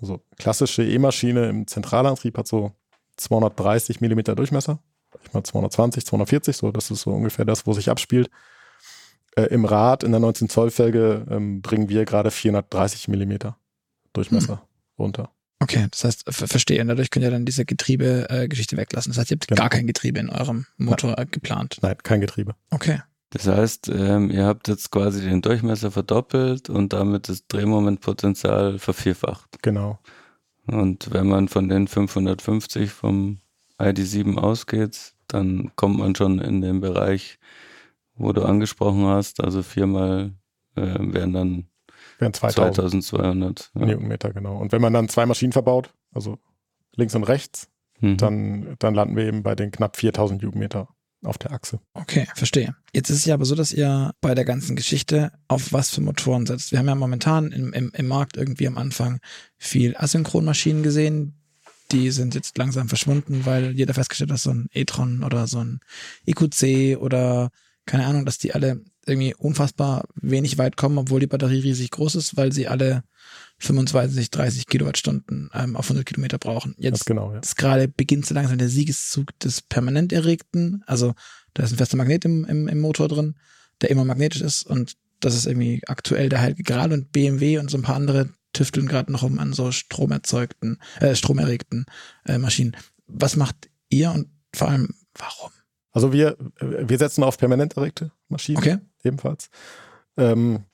[0.00, 2.72] Also klassische E-Maschine im Zentralantrieb hat so
[3.16, 4.78] 230 Millimeter Durchmesser.
[5.24, 8.30] Ich mal 220, 240, so, das ist so ungefähr das, wo sich abspielt.
[9.36, 13.56] Äh, Im Rad in der 19 Zoll Felge ähm, bringen wir gerade 430 Millimeter
[14.12, 14.62] Durchmesser
[14.98, 15.30] runter.
[15.58, 16.80] Okay, das heißt, ver verstehe.
[16.82, 19.10] Und dadurch könnt ihr dann diese Getriebegeschichte weglassen.
[19.10, 19.60] Das heißt, ihr habt Genau.
[19.60, 21.78] gar kein Getriebe in eurem Motor äh, geplant.
[21.80, 22.54] Nein, kein Getriebe.
[22.70, 23.00] Okay.
[23.30, 29.62] Das heißt, ähm, ihr habt jetzt quasi den Durchmesser verdoppelt und damit das Drehmomentpotenzial vervierfacht.
[29.62, 29.98] Genau.
[30.66, 33.38] Und wenn man von den 550 vom
[33.78, 37.38] ID7 ausgeht, dann kommt man schon in den Bereich,
[38.14, 39.42] wo du angesprochen hast.
[39.42, 40.32] Also viermal
[40.76, 41.66] äh, wären dann
[42.18, 43.70] Wären 2000 2200.
[43.74, 43.86] Ja.
[43.86, 44.56] Newtonmeter, genau.
[44.56, 46.38] Und wenn man dann zwei Maschinen verbaut, also
[46.94, 47.68] links und rechts,
[48.00, 48.16] Mhm.
[48.18, 50.88] dann, dann landen wir eben bei den knapp 4000 Newtonmeter
[51.26, 51.80] auf der Achse.
[51.94, 52.74] Okay, verstehe.
[52.94, 56.00] Jetzt ist es ja aber so, dass ihr bei der ganzen Geschichte auf was für
[56.00, 56.72] Motoren setzt.
[56.72, 59.20] Wir haben ja momentan im, im, im Markt irgendwie am Anfang
[59.58, 61.34] viel Asynchronmaschinen gesehen.
[61.92, 65.62] Die sind jetzt langsam verschwunden, weil jeder festgestellt hat, dass so ein e-tron oder so
[65.62, 65.80] ein
[66.26, 67.50] EQC oder
[67.84, 72.16] keine Ahnung, dass die alle irgendwie unfassbar wenig weit kommen, obwohl die Batterie riesig groß
[72.16, 73.04] ist, weil sie alle
[73.58, 76.74] 25, 30 Kilowattstunden ähm, auf 100 Kilometer brauchen.
[76.78, 77.38] Jetzt genau, ja.
[77.38, 80.82] ist gerade beginnt so langsam der Siegeszug des permanent Erregten.
[80.86, 81.14] Also
[81.54, 83.36] da ist ein fester Magnet im, im, im Motor drin,
[83.80, 87.70] der immer magnetisch ist und das ist irgendwie aktuell der heilige Gral und BMW und
[87.70, 91.86] so ein paar andere tüfteln gerade noch um an so stromerzeugten, äh, stromerregten
[92.26, 92.76] äh, Maschinen.
[93.06, 95.50] Was macht ihr und vor allem warum?
[95.92, 98.78] Also wir, wir setzen auf permanent erregte Maschinen Okay.
[99.02, 99.50] ebenfalls.
[100.16, 100.64] Ähm,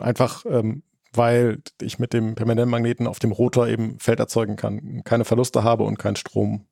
[0.00, 0.82] einfach, ähm,
[1.16, 5.84] weil ich mit dem Permanentmagneten auf dem Rotor eben Feld erzeugen kann, keine Verluste habe
[5.84, 6.66] und keinen Strom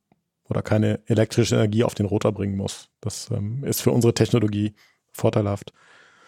[0.49, 2.89] oder keine elektrische Energie auf den Rotor bringen muss.
[3.01, 4.75] Das ähm, ist für unsere Technologie
[5.13, 5.73] vorteilhaft.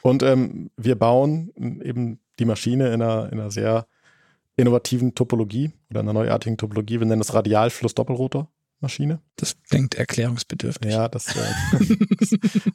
[0.03, 3.87] Und ähm, wir bauen eben die Maschine in einer, in einer sehr
[4.57, 7.01] innovativen Topologie oder einer neuartigen Topologie.
[7.01, 9.21] Wir nennen das Radialfluss-Doppelrotor-Maschine.
[9.37, 10.93] Das klingt erklärungsbedürftig.
[10.93, 11.97] Ja, das, äh,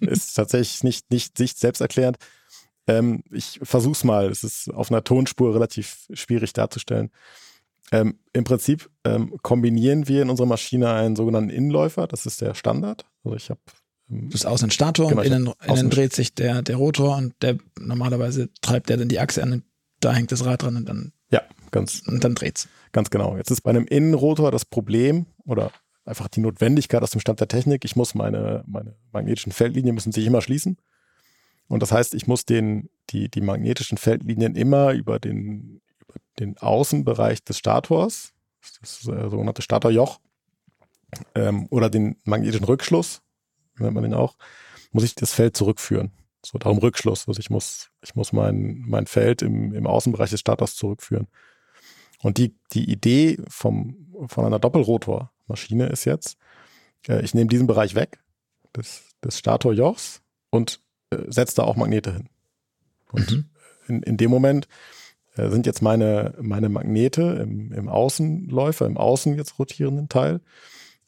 [0.07, 2.17] ist tatsächlich nicht, nicht sich selbst erklärend.
[2.89, 4.29] Ähm, ich versuch's mal.
[4.29, 7.11] Es ist auf einer Tonspur relativ schwierig darzustellen.
[7.91, 12.07] Ähm, Im Prinzip ähm, kombinieren wir in unserer Maschine einen sogenannten Innenläufer.
[12.07, 13.05] Das ist der Standard.
[13.23, 13.59] Also ich habe
[14.11, 17.17] Du bist außen ein Stator Genau, und innen, außen- innen dreht sich der, der Rotor
[17.17, 19.63] und der normalerweise treibt der dann die Achse an und
[19.99, 22.67] da hängt das Rad dran und dann, ja ganz, und dann dreht's.
[22.91, 23.37] ganz genau.
[23.37, 25.71] Jetzt ist bei einem Innenrotor das Problem oder
[26.05, 27.85] einfach die Notwendigkeit aus dem Stand der Technik.
[27.85, 30.77] Ich muss meine, meine magnetischen Feldlinien müssen sich immer schließen.
[31.69, 36.57] Und das heißt, ich muss den, die, die magnetischen Feldlinien immer über den, über den
[36.57, 38.33] Außenbereich des Stators,
[38.81, 40.19] das sogenannte Statorjoch,
[41.35, 43.21] ähm, oder den magnetischen Rückschluss,
[43.77, 44.35] nennt man den auch,
[44.91, 46.11] muss ich das Feld zurückführen.
[46.45, 47.27] So, darum Rückschluss.
[47.27, 51.27] Also ich muss, ich muss mein, mein Feld im, im Außenbereich des Stators zurückführen.
[52.21, 56.37] Und die, die Idee vom, von einer Doppelrotormaschine ist jetzt,
[57.07, 58.19] äh, ich nehme diesen Bereich weg
[58.75, 62.29] des, des Statorjochs und äh, setze da auch Magnete hin.
[63.11, 63.45] Und Mhm.
[63.87, 64.67] in, in dem Moment
[65.35, 70.41] äh, sind jetzt meine, meine Magnete im, im Außenläufer, im außen jetzt rotierenden Teil,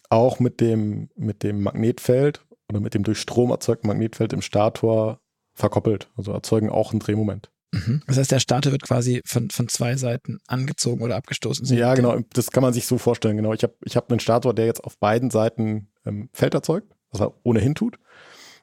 [0.09, 5.19] auch mit dem, mit dem Magnetfeld oder mit dem durch Strom erzeugten Magnetfeld im Stator
[5.53, 6.09] verkoppelt.
[6.15, 7.51] Also erzeugen auch ein Drehmoment.
[7.71, 8.01] Mhm.
[8.07, 11.65] Das heißt, der Starter wird quasi von, von zwei Seiten angezogen oder abgestoßen.
[11.77, 12.19] Ja, genau.
[12.33, 13.37] Das kann man sich so vorstellen.
[13.37, 13.53] Genau.
[13.53, 17.21] Ich habe ich hab einen Stator, der jetzt auf beiden Seiten ähm, Feld erzeugt, was
[17.21, 17.97] er ohnehin tut.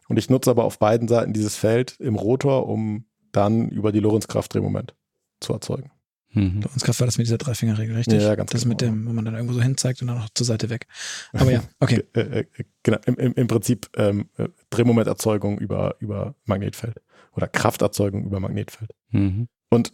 [0.08, 4.00] Und ich nutze aber auf beiden Seiten dieses Feld im Rotor, um dann über die
[4.00, 4.94] Lorenzkraft Drehmoment
[5.40, 5.90] zu erzeugen.
[6.30, 6.60] Mhm.
[6.60, 8.22] Bei uns Kraft war das mit dieser Dreifingerregel, richtig?
[8.22, 8.72] Ja, ganz Das genau.
[8.72, 10.86] mit dem, wo man dann irgendwo so hin zeigt und dann noch zur Seite weg.
[11.32, 12.04] Aber ja, okay.
[12.14, 12.44] Äh, äh,
[12.82, 12.98] genau.
[13.06, 17.00] Im, im, Im Prinzip ähm, äh, Drehmomenterzeugung über, über Magnetfeld
[17.34, 18.90] oder Krafterzeugung über Magnetfeld.
[19.10, 19.48] Mhm.
[19.70, 19.92] Und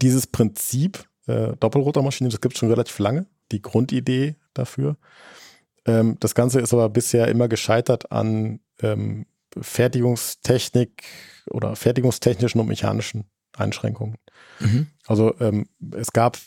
[0.00, 4.96] dieses Prinzip äh, Doppelrotormaschine, das gibt es schon relativ lange, die Grundidee dafür.
[5.86, 9.26] Ähm, das Ganze ist aber bisher immer gescheitert an ähm,
[9.58, 11.04] Fertigungstechnik
[11.50, 13.24] oder fertigungstechnischen und mechanischen
[13.56, 14.16] Einschränkungen.
[14.60, 14.88] Mhm.
[15.06, 16.38] Also ähm, es gab,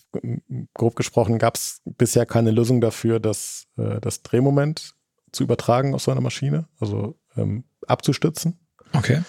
[0.73, 4.93] grob gesprochen, gab es bisher keine Lösung dafür, das, äh, das Drehmoment
[5.31, 8.59] zu übertragen aus so einer Maschine, also ähm, abzustützen
[8.93, 9.23] Okay.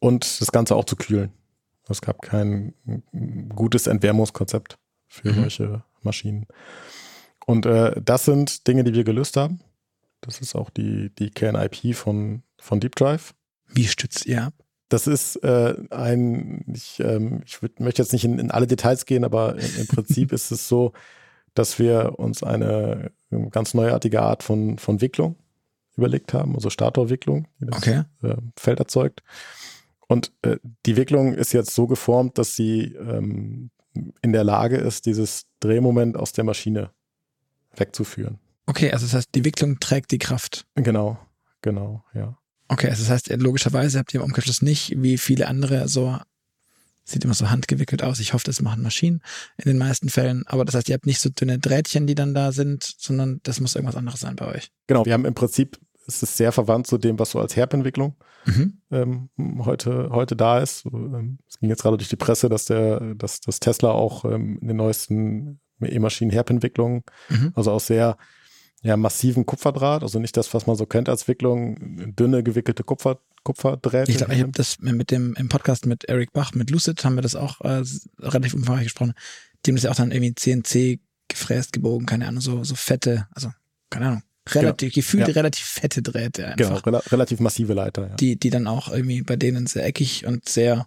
[0.00, 1.32] und das Ganze auch zu kühlen.
[1.88, 2.74] Es gab kein
[3.54, 4.78] gutes Entwärmungskonzept
[5.08, 5.40] für Mhm.
[5.40, 6.46] solche Maschinen.
[7.46, 9.60] Und äh, das sind Dinge, die wir gelöst haben.
[10.24, 13.34] Das ist auch die, die Kern-IP von, von Deep Drive.
[13.68, 14.54] Wie stützt ihr ab?
[14.88, 19.06] das ist äh, ein, ich, ähm, ich würd, möchte jetzt nicht in, in alle Details
[19.06, 20.92] gehen, aber im, im Prinzip ist es so,
[21.54, 23.12] dass wir uns eine
[23.50, 25.36] ganz neuartige Art von, von Wicklung
[25.96, 28.02] überlegt haben, also Statorwicklung, die das Okay.
[28.22, 29.22] äh, Feld erzeugt.
[30.06, 33.70] Und äh, die Wicklung ist jetzt so geformt, dass sie ähm,
[34.22, 36.90] in der Lage ist, dieses Drehmoment aus der Maschine
[37.76, 38.38] wegzuführen.
[38.66, 40.66] Okay, also das heißt, die Wicklung trägt die Kraft.
[40.74, 41.18] Genau,
[41.62, 42.38] genau, ja.
[42.68, 46.18] Okay, also das heißt, logischerweise habt ihr im Umkehrschluss nicht, wie viele andere, so,
[47.04, 48.20] sieht immer so handgewickelt aus.
[48.20, 49.20] Ich hoffe, das machen Maschinen
[49.58, 50.44] in den meisten Fällen.
[50.46, 53.60] Aber das heißt, ihr habt nicht so dünne Drähtchen, die dann da sind, sondern das
[53.60, 54.70] muss irgendwas anderes sein bei euch.
[54.86, 58.16] Genau, wir haben im Prinzip, es ist sehr verwandt zu dem, was so als Herbentwicklung
[58.46, 58.78] Mhm.
[58.90, 59.28] ähm,
[59.64, 60.84] heute, heute da ist.
[60.86, 64.58] Ähm, Es ging jetzt gerade durch die Presse, dass der, dass, dass Tesla auch ähm,
[64.60, 67.52] in den neuesten E-Maschinen Herbentwicklungen, Mhm.
[67.54, 68.16] also aus sehr
[68.84, 73.18] ja, massiven Kupferdraht, also nicht das, was man so kennt als Wicklung, dünne gewickelte Kupfer,
[73.42, 74.10] Kupferdrähte.
[74.10, 77.14] Ich glaube, ich habe das mit dem im Podcast mit Eric Bach, mit Lucid, haben
[77.16, 77.82] wir das auch äh,
[78.20, 79.14] relativ umfangreich gesprochen.
[79.64, 83.26] Die haben das ja auch dann irgendwie CNC gefräst, gebogen, keine Ahnung, so, so fette,
[83.34, 83.50] also,
[83.88, 85.32] keine Ahnung, relativ, gefühlt Ja.
[85.34, 86.82] relativ fette Drähte einfach.
[86.82, 88.08] genau, rela relativ massive Leiter.
[88.08, 88.14] Ja.
[88.16, 90.86] die, die dann auch irgendwie bei denen sehr eckig und sehr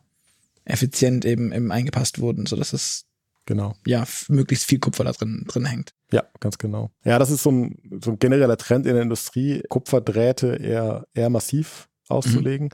[0.65, 3.05] effizient eben, eben eingepasst wurden, sodass es
[3.47, 3.75] Genau.
[3.87, 5.93] ja möglichst viel Kupfer da drin, drin hängt.
[6.11, 6.91] Ja, ganz genau.
[7.05, 11.29] Ja, das ist so ein, so ein genereller Trend in der Industrie, Kupferdrähte eher, eher
[11.29, 12.69] massiv auszulegen.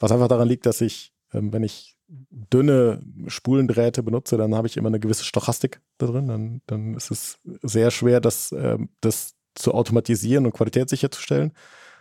[0.00, 4.76] Was einfach daran liegt, dass ich, ähm, wenn ich dünne Spulendrähte benutze, dann habe ich
[4.76, 6.28] immer eine gewisse Stochastik da drin.
[6.28, 11.52] Dann, dann ist es sehr schwer, das, ähm, das zu automatisieren und Qualität sicherzustellen.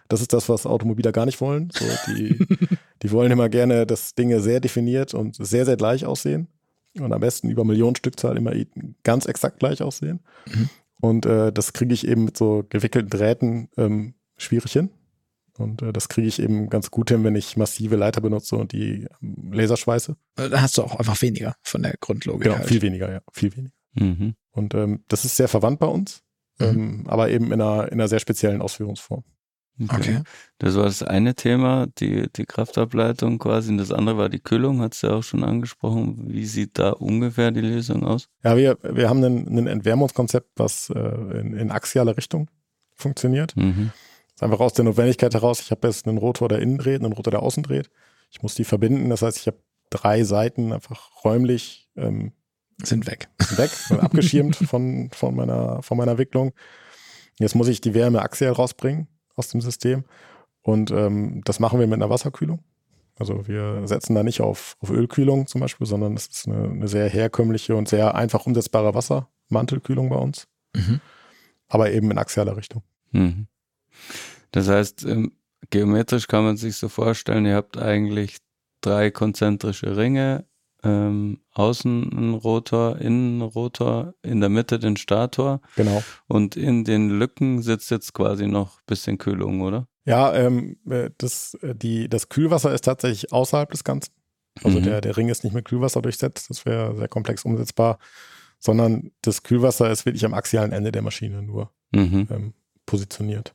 [0.08, 1.70] Das ist das, was Automobiler gar nicht wollen.
[1.74, 2.38] So, die,
[3.02, 6.48] die wollen immer gerne, dass Dinge sehr definiert und sehr, sehr gleich aussehen.
[7.00, 8.54] Und am besten über Millionen Stückzahl immer
[9.04, 10.22] ganz exakt gleich aussehen.
[10.48, 10.70] Mhm.
[11.02, 14.90] Und äh, das kriege ich eben mit so gewickelten Drähten ähm, schwierig hin.
[15.58, 18.72] Und äh, das kriege ich eben ganz gut hin, wenn ich massive Leiter benutze und
[18.72, 20.16] die ähm, Laserschweiße.
[20.36, 22.44] Da hast du auch einfach weniger von der Grundlogik.
[22.44, 22.68] Genau, halt.
[22.68, 23.74] viel weniger, ja, viel weniger.
[23.94, 24.36] Mhm.
[24.52, 26.22] Und ähm, das ist sehr verwandt bei uns,
[26.60, 26.66] Mhm.
[26.66, 29.24] ähm, aber eben in einer, in einer sehr speziellen Ausführungsform.
[29.82, 30.22] Okay.
[30.58, 33.72] Das war das eine Thema, die, die Kraftableitung quasi.
[33.72, 36.30] Und das andere war die Kühlung, hat ja auch schon angesprochen.
[36.30, 38.30] Wie sieht da ungefähr die Lösung aus?
[38.44, 41.00] Ja, wir, wir haben ein, ein Entwärmungskonzept, was äh,
[41.40, 42.50] in, in axialer Richtung
[42.94, 43.56] funktioniert.
[43.58, 43.92] Mhm.
[44.28, 47.02] Das ist einfach aus der Notwendigkeit heraus, ich habe jetzt einen Rotor, der innen dreht,
[47.02, 47.90] einen Rotor, der außen dreht.
[48.32, 49.60] Ich muss die verbinden, das heißt, ich habe
[49.90, 52.32] drei Seiten einfach räumlich ähm,
[52.82, 53.30] Sind weg.
[53.58, 56.54] weg, abgeschirmt von, von, meiner, von meiner Wicklung.
[57.40, 60.04] Jetzt muss ich die Wärme axial rausbringen aus dem System.
[60.62, 62.64] Und ähm, das machen wir mit einer Wasserkühlung.
[63.18, 66.88] Also wir setzen da nicht auf, auf Ölkühlung zum Beispiel, sondern es ist eine, eine
[66.88, 71.00] sehr herkömmliche und sehr einfach umsetzbare Wassermantelkühlung bei uns, Mhm.
[71.70, 72.84] aber eben in axialer Richtung.
[73.12, 73.48] Mhm.
[74.52, 75.32] Das heißt, ähm,
[75.70, 78.38] geometrisch kann man sich so vorstellen, ihr habt eigentlich
[78.82, 80.46] drei konzentrische Ringe,
[80.86, 86.04] ähm, außen ein Rotor, innen ein Rotor, in der Mitte den Stator Genau.
[86.28, 89.88] und in den Lücken sitzt jetzt quasi noch ein bisschen Kühlung, oder?
[90.06, 94.12] Ja, ähm, äh, das, äh, die, das Kühlwasser ist tatsächlich außerhalb des Ganzen.
[94.64, 94.84] Also Mhm.
[94.84, 97.98] der, der Ring ist nicht mit Kühlwasser durchsetzt, das wäre sehr komplex umsetzbar,
[98.60, 102.28] sondern das Kühlwasser ist wirklich am axialen Ende der Maschine nur Mhm.
[102.32, 102.54] ähm,
[102.86, 103.54] positioniert.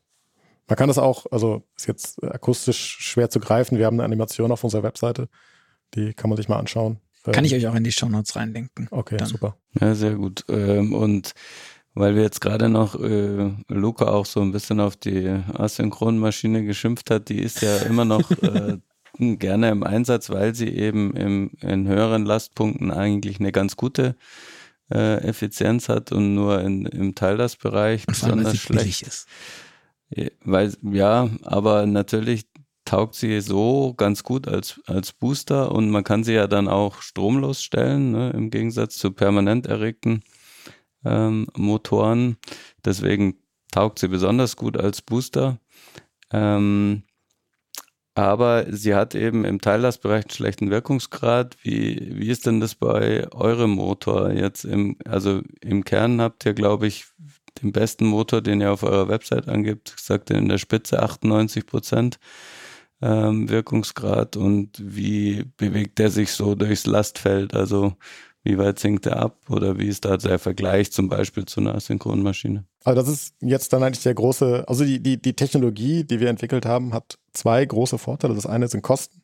[0.69, 3.79] Man kann das auch, also ist jetzt akustisch schwer zu greifen.
[3.79, 5.29] Wir haben eine Animation auf unserer Webseite,
[5.95, 7.01] die kann man sich mal anschauen.
[7.25, 8.89] Kann Ähm, ich euch auch in die Shownotes reinlinken.
[8.91, 9.29] Okay, dann?
[9.29, 9.57] super.
[9.81, 10.45] Ja, sehr gut.
[10.49, 11.33] Ähm, und
[11.95, 17.11] weil wir jetzt gerade noch äh, Luca auch so ein bisschen auf die Asynchronmaschine geschimpft
[17.11, 18.79] hat, die ist ja immer noch äh,
[19.19, 24.17] gerne im Einsatz, weil sie eben im, in höheren Lastpunkten eigentlich eine ganz gute
[24.93, 29.03] äh, Effizienz hat und nur in, im Teillastbereich besonders schlecht.
[29.03, 29.29] ist.
[30.43, 32.50] Weil, ja, aber natürlich
[32.91, 37.03] taugt sie so ganz gut als, als Booster und man kann sie ja dann auch
[37.03, 40.25] stromlos stellen, ne, im Gegensatz zu permanent erregten
[41.05, 42.37] ähm, Motoren.
[42.85, 43.37] Deswegen
[43.71, 45.61] taugt sie besonders gut als Booster.
[46.33, 47.05] Ähm,
[48.17, 51.59] aber sie hat eben im Teillastbereich einen schlechten Wirkungsgrad.
[51.63, 54.65] Wie, wie ist denn das bei eurem Motor jetzt?
[54.65, 57.05] Im, also im Kern habt ihr, glaube ich,
[57.63, 62.19] den besten Motor, den ihr auf eurer Website angibt, sagt in der Spitze 98 Prozent
[63.03, 64.37] ähm, Wirkungsgrad.
[64.37, 67.55] Und wie bewegt der sich so durchs Lastfeld?
[67.55, 67.95] Also
[68.43, 71.75] wie weit sinkt er ab oder wie ist da der Vergleich zum Beispiel zu einer
[71.75, 72.65] Asynchronmaschine?
[72.85, 76.29] Also das ist jetzt dann eigentlich der große, also die, die, die Technologie, die wir
[76.31, 78.35] entwickelt haben, hat zwei große Vorteile.
[78.35, 79.21] Das eine sind Kosten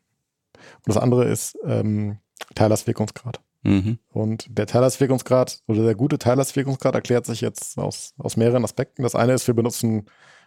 [0.54, 2.18] und das andere ist ähm,
[2.54, 3.40] Teillastwirkungsgrad.
[3.62, 3.98] Mhm.
[4.10, 9.02] Und der Teillastwirkungsgrad oder der gute Teillastwirkungsgrad erklärt sich jetzt aus, aus mehreren Aspekten.
[9.02, 10.04] Das eine ist, wir benutzen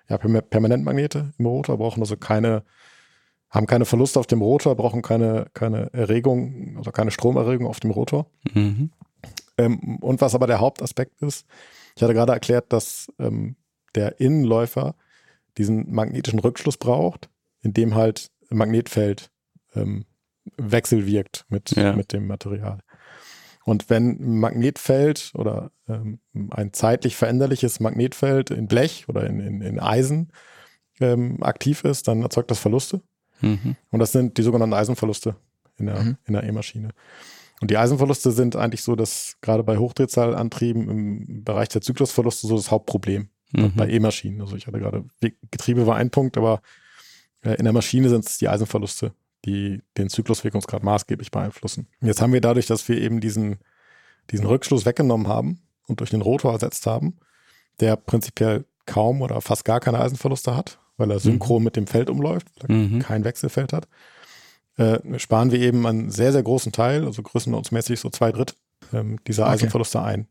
[0.08, 2.64] ja, Perma- Permanentmagnete im Rotor, brauchen also keine
[3.50, 7.92] haben keine Verluste auf dem Rotor, brauchen keine, keine Erregung, also keine Stromerregung auf dem
[7.92, 8.28] Rotor.
[8.54, 8.92] Mhm.
[9.58, 11.46] Ähm, und was aber der Hauptaspekt ist,
[11.96, 13.56] ich hatte gerade erklärt, dass ähm,
[13.96, 14.96] der Innenläufer
[15.58, 17.30] diesen magnetischen Rückschluss braucht,
[17.62, 19.32] in dem halt ein Magnetfeld
[19.76, 20.06] ähm,
[20.58, 21.94] wechselwirkt mit, ja.
[21.94, 22.80] mit dem Material.
[23.66, 26.20] Und wenn ein Magnetfeld oder ähm,
[26.52, 30.32] ein zeitlich veränderliches Magnetfeld in Blech oder in, in, in Eisen
[31.00, 33.02] ähm, aktiv ist, dann erzeugt das Verluste.
[33.42, 33.76] Mhm.
[33.92, 35.36] Und das sind die sogenannten Eisenverluste
[35.78, 36.18] in der mhm.
[36.26, 36.90] in der E-Maschine.
[37.62, 42.56] Und die Eisenverluste sind eigentlich so, dass gerade bei Hochdrehzahlantrieben im Bereich der Zyklusverluste so
[42.56, 43.74] das Hauptproblem mhm.
[43.76, 44.42] bei E-Maschinen.
[44.42, 45.04] Also ich hatte gerade,
[45.52, 46.62] Getriebe war ein Punkt, aber
[47.42, 49.14] äh, in der Maschine sind es die Eisenverluste,
[49.46, 51.88] die den Zykluswirkungsgrad maßgeblich beeinflussen.
[52.02, 53.58] Jetzt haben wir dadurch, dass wir eben diesen,
[54.32, 57.20] diesen Rückschluss weggenommen haben und durch den Rotor ersetzt haben,
[57.80, 61.66] der prinzipiell kaum oder fast gar keine Eisenverluste hat, weil er synchron mhm.
[61.66, 63.00] mit dem Feld umläuft, weil er mhm.
[63.00, 63.88] kein Wechselfeld hat,
[64.78, 68.56] äh, sparen wir eben einen sehr, sehr großen Teil, also größenordnungsmäßig so zwei Drittel
[68.94, 69.54] ähm, dieser okay.
[69.54, 70.28] Eisenverluste ein.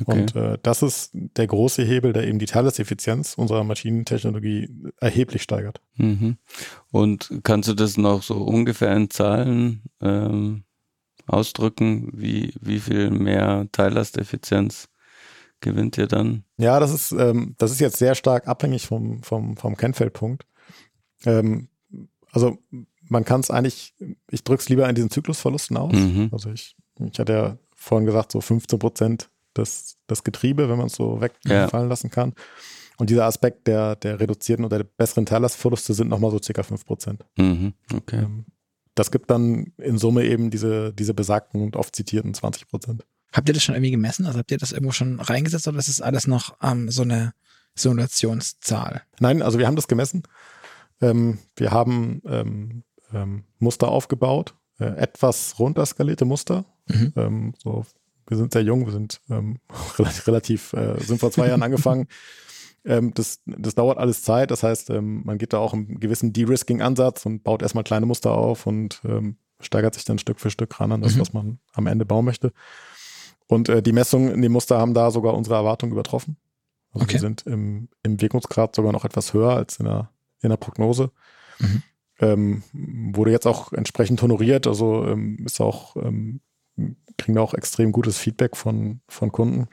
[0.00, 0.20] Okay.
[0.20, 5.80] Und äh, das ist der große Hebel, der eben die Teileseffizienz unserer Maschinentechnologie erheblich steigert.
[5.96, 6.38] Mhm.
[6.90, 10.64] Und kannst du das noch so ungefähr in Zahlen ähm,
[11.26, 14.88] ausdrücken, wie, wie viel mehr Teillasteffizienz
[15.62, 16.44] gewinnt ihr dann?
[16.58, 20.46] Ja, das ist, ähm, das ist jetzt sehr stark abhängig vom, vom, vom Kennfeldpunkt.
[21.24, 21.68] Ähm,
[22.30, 22.58] also
[23.08, 23.94] man kann es eigentlich,
[24.30, 25.94] ich drücke es lieber in diesen Zyklusverlusten aus.
[25.94, 26.28] Mhm.
[26.32, 26.76] Also ich,
[27.10, 31.20] ich hatte ja vorhin gesagt, so 15 Prozent das, das Getriebe, wenn man es so
[31.20, 31.88] wegfallen ja.
[31.88, 32.34] lassen kann.
[32.98, 36.84] Und dieser Aspekt der, der reduzierten oder der besseren Teillastverluste sind nochmal so circa 5
[36.86, 37.24] Prozent.
[37.36, 37.74] Mhm.
[37.94, 38.20] Okay.
[38.24, 38.46] Ähm,
[38.94, 43.04] das gibt dann in Summe eben diese, diese besagten und oft zitierten 20 Prozent.
[43.32, 44.26] Habt ihr das schon irgendwie gemessen?
[44.26, 47.32] Also habt ihr das irgendwo schon reingesetzt oder ist das alles noch ähm, so eine
[47.74, 49.02] Simulationszahl?
[49.20, 50.22] Nein, also wir haben das gemessen.
[51.00, 56.66] Ähm, wir haben ähm, ähm Muster aufgebaut, äh, etwas runterskalierte Muster.
[56.86, 57.12] Mhm.
[57.16, 57.86] Ähm, so
[58.28, 59.58] wir sind sehr jung, wir sind ähm,
[60.26, 62.06] relativ, äh, sind vor zwei Jahren angefangen.
[62.84, 64.50] Das, das dauert alles Zeit.
[64.50, 68.66] Das heißt, man geht da auch einen gewissen De-Risking-Ansatz und baut erstmal kleine Muster auf
[68.66, 69.00] und
[69.60, 71.20] steigert sich dann Stück für Stück ran an das, mhm.
[71.20, 72.52] was man am Ende bauen möchte.
[73.52, 76.36] Und äh, die Messungen in den Muster haben da sogar unsere Erwartungen übertroffen.
[76.92, 77.14] Also okay.
[77.14, 80.10] wir sind im, im Wirkungsgrad sogar noch etwas höher als in der,
[80.40, 81.10] in der Prognose.
[81.58, 81.82] Mhm.
[82.20, 86.40] Ähm, wurde jetzt auch entsprechend honoriert, also ähm, ist auch ähm,
[87.18, 89.68] kriegen wir auch extrem gutes Feedback von, von Kunden,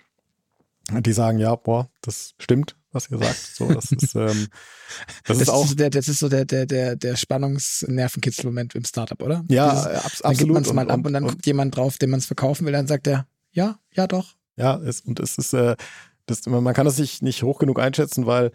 [0.92, 3.38] die sagen, ja, boah, das stimmt, was ihr sagt.
[3.38, 4.48] So, das ist, ähm,
[5.26, 5.65] das, das ist auch.
[5.65, 9.44] Ist der, das ist so der, der, der, der Spannungs-Nervenkitzel-Moment im Startup, oder?
[9.48, 10.24] Ja, Dieses, ab, absolut.
[10.24, 12.26] Dann gibt man es mal ab und, dann und, guckt jemand drauf, dem man es
[12.26, 14.36] verkaufen will, dann sagt er, ja, ja doch.
[14.56, 15.76] Ja, es, und es ist, äh,
[16.26, 18.52] das, man kann es sich nicht hoch genug einschätzen, weil,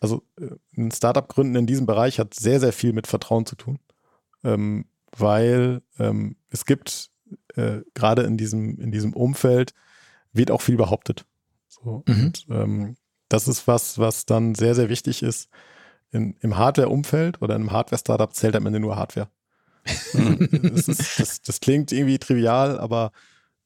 [0.00, 3.56] also äh, ein Startup gründen in diesem Bereich hat sehr, sehr viel mit Vertrauen zu
[3.56, 3.78] tun.
[4.44, 7.10] Ähm, weil ähm, es gibt
[7.54, 9.74] äh, gerade in diesem, in diesem Umfeld
[10.32, 11.26] wird auch viel behauptet.
[11.68, 12.24] So, mhm.
[12.24, 12.96] Und ähm,
[13.28, 15.48] das ist was, was dann sehr, sehr wichtig ist.
[16.10, 19.28] In, Im Hardware-Umfeld oder in einem Hardware-Startup zählt am Ende nur Hardware.
[20.12, 23.10] das, ist, das, das, klingt irgendwie trivial, aber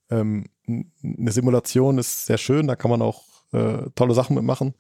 [0.09, 4.75] ähm, eine Simulation ist sehr schön, da kann man auch äh, tolle Sachen mitmachen.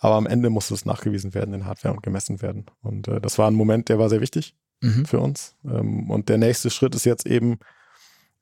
[0.00, 2.66] Aber am Ende muss es nachgewiesen werden in Hardware und gemessen werden.
[2.82, 5.06] Und äh, das war ein Moment, der war sehr wichtig mhm.
[5.06, 5.54] für uns.
[5.64, 7.58] Ähm, und der nächste Schritt ist jetzt eben,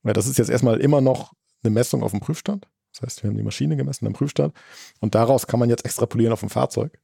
[0.03, 2.66] weil das ist jetzt erstmal immer noch eine Messung auf dem Prüfstand.
[2.92, 4.55] Das heißt, wir haben die Maschine gemessen am Prüfstand
[5.00, 6.98] und daraus kann man jetzt extrapolieren auf dem Fahrzeug.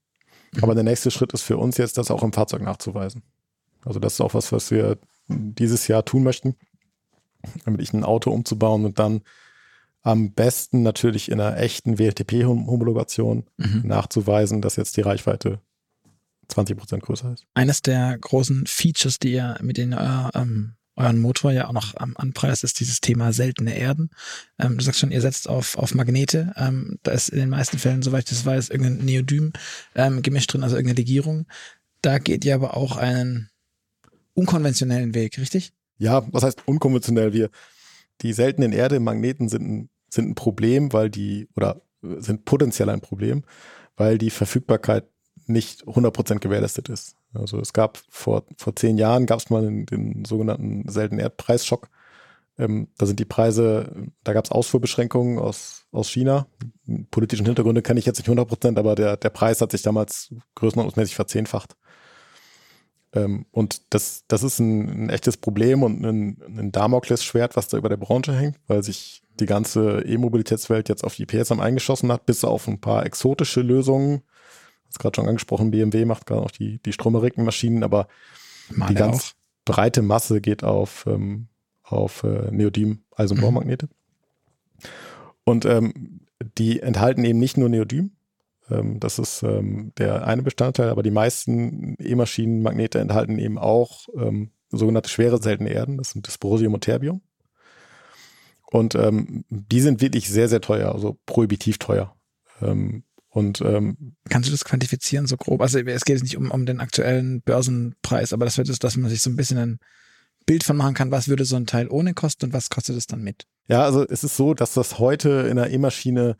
[0.52, 0.64] Mhm.
[0.64, 3.22] Aber der nächste Schritt ist für uns jetzt, das auch im Fahrzeug nachzuweisen.
[3.84, 6.56] Also das ist auch was, was wir dieses Jahr tun möchten,
[7.64, 9.20] damit ich ein Auto umzubauen und dann
[10.06, 13.82] am besten natürlich in einer echten WLTP-Homologation mhm.
[13.84, 15.60] nachzuweisen, dass jetzt die Reichweite
[16.48, 17.44] 20 Prozent größer ist.
[17.54, 21.94] Eines der großen Features, die ihr mit den euer ähm, euren Motor ja auch noch
[22.00, 24.10] ähm, anpreist, ist dieses Thema seltene Erden.
[24.58, 26.52] Ähm, du sagst schon, ihr setzt auf, auf Magnete.
[26.56, 29.52] Ähm, da ist in den meisten Fällen, soweit ich das weiß, irgendein Neodym
[29.96, 31.46] ähm, gemischt drin, also irgendeine Legierung.
[32.00, 33.50] Da geht ihr aber auch einen
[34.34, 35.72] unkonventionellen Weg, richtig?
[35.98, 37.32] Ja, was heißt unkonventionell?
[37.32, 37.50] Wir,
[38.22, 43.44] die seltenen Erde-Magneten sind ein, sind ein Problem, weil die, oder sind potenziell ein Problem,
[43.96, 45.04] weil die Verfügbarkeit
[45.46, 47.16] nicht 100% gewährleistet ist.
[47.32, 51.88] Also es gab vor, vor zehn Jahren gab es mal den, den, sogenannten seltenen Erdpreisschock.
[52.58, 53.92] Ähm, da sind die Preise,
[54.24, 56.46] da gab es Ausfuhrbeschränkungen aus, aus China.
[57.10, 60.34] Politischen Hintergründe kenne ich jetzt nicht 100 Prozent, aber der, der Preis hat sich damals
[60.54, 61.76] größenordnungsmäßig verzehnfacht.
[63.12, 67.76] Ähm, und das, das ist ein, ein echtes Problem und ein, ein Damoklesschwert, was da
[67.76, 72.26] über der Branche hängt, weil sich die ganze E-Mobilitätswelt jetzt auf die PSM eingeschossen hat,
[72.26, 74.22] bis auf ein paar exotische Lösungen,
[74.88, 78.08] hast gerade schon angesprochen, BMW macht gerade auch die, die Stromerickenmaschinen, aber
[78.70, 79.72] die ganz auch.
[79.72, 81.48] breite Masse geht auf, ähm,
[81.82, 83.86] auf äh, Neodym Eisenbohrmagnete.
[83.86, 84.88] Mhm.
[85.44, 86.20] Und ähm,
[86.58, 88.16] die enthalten eben nicht nur Neodym,
[88.70, 94.50] ähm, das ist ähm, der eine Bestandteil, aber die meisten E-Maschinen-Magnete enthalten eben auch ähm,
[94.70, 97.20] sogenannte schwere seltene Erden, das sind Dysprosium und Terbium.
[98.76, 102.14] Und ähm, die sind wirklich sehr, sehr teuer, also prohibitiv teuer.
[102.60, 105.62] Ähm, und ähm, kannst du das quantifizieren so grob?
[105.62, 108.98] Also es geht jetzt nicht um, um den aktuellen Börsenpreis, aber das wird es, dass
[108.98, 109.78] man sich so ein bisschen ein
[110.44, 113.06] Bild von machen kann, was würde so ein Teil ohne kosten und was kostet es
[113.06, 113.46] dann mit?
[113.66, 116.36] Ja, also es ist so, dass das heute in der E-Maschine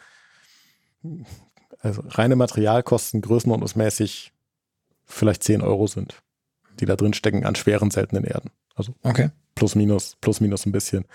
[1.81, 4.33] also reine Materialkosten größenordnungsmäßig
[5.07, 6.23] vielleicht 10 Euro sind,
[6.81, 8.51] die da drin stecken an schweren, seltenen Erden.
[8.75, 9.31] Also okay.
[9.55, 11.07] plus minus, plus minus ein bisschen.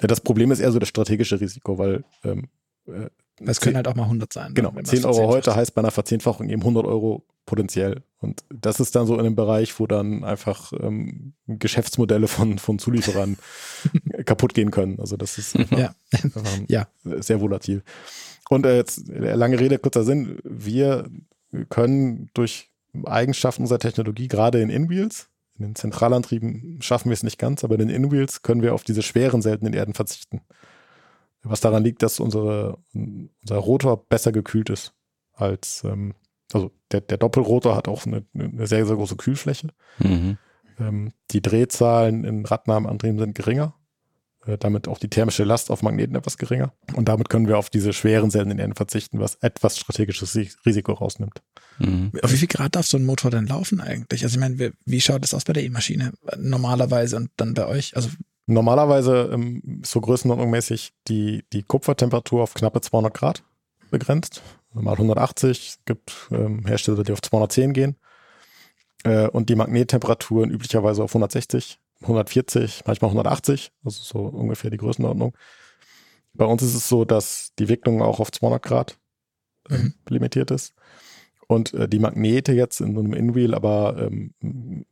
[0.00, 2.48] Das Problem ist eher so das strategische Risiko, weil ähm,
[2.86, 3.08] äh,
[3.46, 4.48] es können halt auch mal 100 sein.
[4.48, 8.02] Ne, genau, 10 Euro heute heißt bei einer Verzehnfachung eben 100 Euro potenziell.
[8.18, 12.78] Und das ist dann so in einem Bereich, wo dann einfach ähm, Geschäftsmodelle von, von
[12.78, 13.38] Zulieferern
[14.26, 14.98] kaputt gehen können.
[14.98, 15.94] Also das ist einfach, ja.
[16.12, 16.88] einfach ja.
[17.04, 17.82] sehr volatil.
[18.50, 20.38] Und äh, jetzt äh, lange Rede, kurzer Sinn.
[20.42, 21.08] Wir
[21.68, 22.70] können durch
[23.04, 25.28] Eigenschaften unserer Technologie, gerade in InWheels,
[25.58, 28.84] in den Zentralantrieben schaffen wir es nicht ganz, aber in den InWheels können wir auf
[28.84, 30.40] diese schweren, seltenen Erden verzichten.
[31.42, 34.94] Was daran liegt, dass unsere, unser Rotor besser gekühlt ist
[35.32, 36.14] als, ähm,
[36.52, 39.68] also der, der Doppelrotor hat auch eine, eine sehr, sehr große Kühlfläche.
[39.98, 40.38] Mhm.
[40.78, 43.74] Ähm, die Drehzahlen in radnahen Antrieben sind geringer.
[44.48, 46.72] Äh, damit auch die thermische Last auf Magneten etwas geringer.
[46.94, 50.34] Und damit können wir auf diese schweren seltenen Erden verzichten, was etwas strategisches
[50.64, 51.42] Risiko rausnimmt.
[51.78, 52.12] Mhm.
[52.22, 54.24] Auf wie viel Grad darf so ein Motor denn laufen eigentlich?
[54.24, 57.94] Also ich meine, wie schaut das aus bei der E-Maschine normalerweise und dann bei euch?
[57.94, 58.08] Also
[58.46, 63.42] Normalerweise ähm, so größenordnungmäßig die, die Kupfertemperatur auf knappe 200 Grad
[63.90, 64.40] begrenzt.
[64.72, 67.96] Mal 180, es gibt ähm, Hersteller, die auf 210 gehen.
[69.04, 75.36] Äh, und die Magnettemperaturen üblicherweise auf 160 140, manchmal 180, also so ungefähr die Größenordnung.
[76.34, 78.98] Bei uns ist es so, dass die Wicklung auch auf 200 Grad
[79.68, 79.94] äh, mhm.
[80.08, 80.74] limitiert ist
[81.48, 84.84] und äh, die Magnete jetzt in so einem Inwheel aber ähm,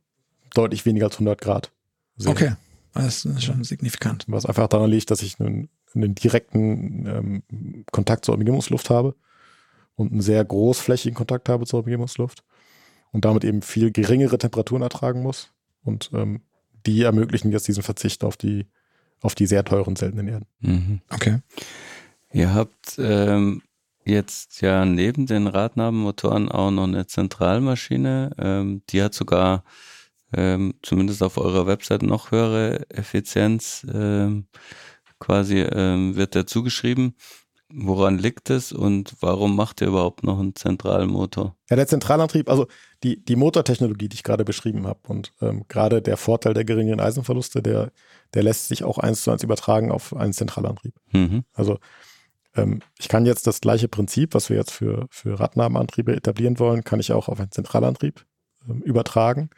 [0.53, 1.71] deutlich weniger als 100 Grad
[2.17, 2.31] sehen.
[2.31, 2.53] Okay,
[2.93, 4.25] das ist schon signifikant.
[4.27, 9.15] Was einfach daran liegt, dass ich einen, einen direkten ähm, Kontakt zur Umgebungsluft habe
[9.95, 12.43] und einen sehr großflächigen Kontakt habe zur Umgebungsluft
[13.11, 15.51] und damit eben viel geringere Temperaturen ertragen muss
[15.83, 16.41] und ähm,
[16.85, 18.67] die ermöglichen jetzt diesen Verzicht auf die,
[19.21, 20.45] auf die sehr teuren seltenen Erden.
[20.59, 21.01] Mhm.
[21.09, 21.39] Okay.
[22.31, 23.61] Ihr habt ähm,
[24.05, 28.31] jetzt ja neben den Radnabenmotoren auch noch eine Zentralmaschine.
[28.37, 29.63] Ähm, die hat sogar
[30.33, 34.47] ähm, zumindest auf eurer Website noch höhere Effizienz ähm,
[35.19, 37.15] quasi ähm, wird dazu geschrieben.
[37.69, 41.57] Woran liegt es und warum macht ihr überhaupt noch einen Zentralmotor?
[41.69, 42.67] Ja, der Zentralantrieb, also
[43.03, 47.01] die, die Motortechnologie, die ich gerade beschrieben habe und ähm, gerade der Vorteil der geringeren
[47.01, 47.91] Eisenverluste, der,
[48.33, 50.95] der lässt sich auch eins zu eins übertragen auf einen Zentralantrieb.
[51.11, 51.43] Mhm.
[51.51, 51.77] Also
[52.55, 56.85] ähm, ich kann jetzt das gleiche Prinzip, was wir jetzt für, für Radnabenantriebe etablieren wollen,
[56.85, 58.25] kann ich auch auf einen Zentralantrieb
[58.69, 59.49] ähm, übertragen.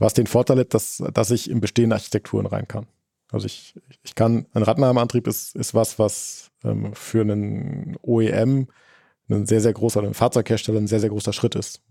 [0.00, 2.86] Was den Vorteil hat, dass, dass ich in bestehende Architekturen rein kann.
[3.32, 8.68] Also ich, ich kann, ein Radnahmeantrieb ist, ist was, was ähm, für einen OEM
[9.28, 11.82] ein sehr, sehr großer, ein Fahrzeughersteller ein sehr, sehr großer Schritt ist.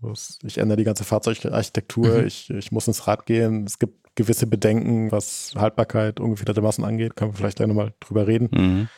[0.44, 2.26] Ich ändere die ganze Fahrzeugarchitektur, mhm.
[2.26, 7.16] ich, ich muss ins Rad gehen, es gibt gewisse Bedenken, was Haltbarkeit, ungefilterte Massen angeht,
[7.16, 8.48] können wir vielleicht gleich nochmal drüber reden.
[8.52, 8.88] Mhm.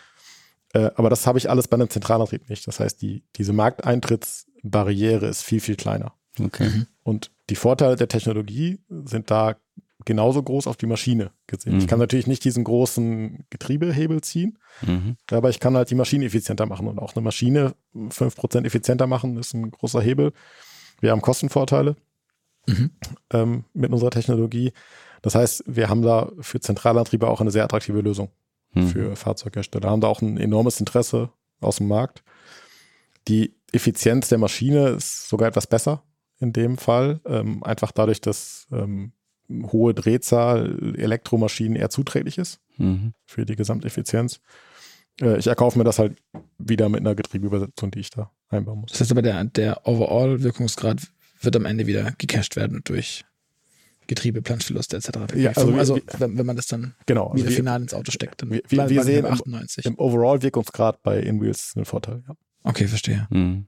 [0.73, 2.67] Äh, aber das habe ich alles bei einem Zentralantrieb nicht.
[2.67, 6.15] Das heißt, die, diese Markteintrittsbarriere ist viel, viel kleiner.
[6.41, 6.87] Okay.
[7.03, 9.57] Und die Vorteile der Technologie sind da
[10.05, 11.75] genauso groß auf die Maschine gesehen.
[11.75, 11.79] Mhm.
[11.81, 15.17] Ich kann natürlich nicht diesen großen Getriebehebel ziehen, mhm.
[15.31, 19.37] aber ich kann halt die Maschine effizienter machen und auch eine Maschine 5% effizienter machen
[19.37, 20.33] ist ein großer Hebel.
[21.01, 21.97] Wir haben Kostenvorteile
[22.67, 22.91] mhm.
[23.33, 24.73] ähm, mit unserer Technologie.
[25.23, 28.31] Das heißt, wir haben da für Zentralantriebe auch eine sehr attraktive Lösung
[28.75, 28.89] mhm.
[28.89, 29.91] für Fahrzeughersteller.
[29.91, 31.31] Haben da auch ein enormes Interesse
[31.61, 32.23] aus dem Markt.
[33.29, 36.03] Die Effizienz der Maschine ist sogar etwas besser
[36.41, 37.21] in dem Fall.
[37.25, 39.13] Ähm, einfach dadurch, dass ähm,
[39.71, 43.15] hohe Drehzahl Elektromaschinen eher zuträglich ist mhm.
[43.25, 44.41] für die Gesamteffizienz.
[45.21, 46.17] Äh, ich erkaufe mir das halt
[46.59, 48.93] wieder mit einer Getriebeübersetzung, die ich da einbauen muss.
[48.93, 51.09] Das heißt aber, der, der Overall-Wirkungsgrad
[51.41, 53.25] wird am Ende wieder gecached werden durch
[54.07, 55.35] Getriebe, Planschverluste etc.
[55.37, 58.11] Ja, also, also wir, wenn, wenn, man das dann genau, wieder wir, final ins Auto
[58.11, 59.87] steckt, dann wir, wir, wir sehen 98.
[59.87, 62.23] im, im Overall-Wirkungsgrad bei InWheels einen Vorteil.
[62.27, 62.35] Ja.
[62.65, 63.27] Okay, verstehe.
[63.31, 63.67] Mhm.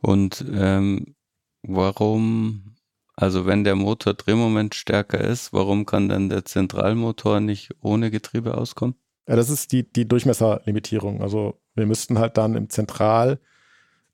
[0.00, 1.14] Und ähm,
[1.62, 2.74] warum
[3.22, 8.58] also wenn der Motor Drehmoment stärker ist, warum kann dann der Zentralmotor nicht ohne Getriebe
[8.58, 8.96] auskommen?
[9.28, 11.22] Ja, das ist die, die Durchmesserlimitierung.
[11.22, 13.38] Also wir müssten halt dann im Zentral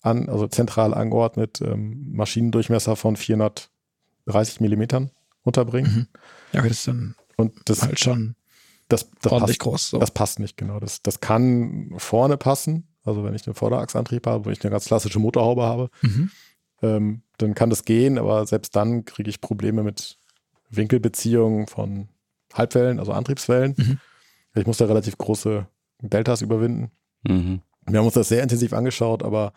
[0.03, 5.11] an, also zentral angeordnet, ähm, Maschinendurchmesser von 430 Millimetern
[5.43, 5.91] unterbringen.
[5.91, 6.07] Mhm.
[6.53, 8.35] Ja, okay, das ist dann und das halt schon
[8.89, 9.91] das, das ordentlich passt, groß.
[9.91, 9.99] So.
[10.01, 10.81] Das passt nicht, genau.
[10.81, 12.89] Das, das kann vorne passen.
[13.05, 16.31] Also wenn ich einen Vorderachsantrieb habe, wo ich eine ganz klassische Motorhaube habe, Mhm.
[16.83, 20.19] Ähm, dann kann das gehen, aber selbst dann kriege ich Probleme mit
[20.71, 22.09] Winkelbeziehungen von
[22.53, 23.75] Halbwellen, also Antriebswellen.
[23.77, 24.01] Mhm.
[24.55, 25.67] Ich muss da relativ große
[26.01, 26.91] Deltas überwinden.
[27.23, 27.61] Mhm.
[27.87, 29.53] Wir haben uns das sehr intensiv angeschaut, aber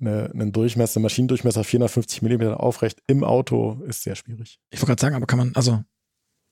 [0.00, 4.58] eine, einen Durchmesser, Maschinendurchmesser 450 Millimeter aufrecht im Auto ist sehr schwierig.
[4.70, 5.82] Ich wollte gerade sagen, aber kann man, also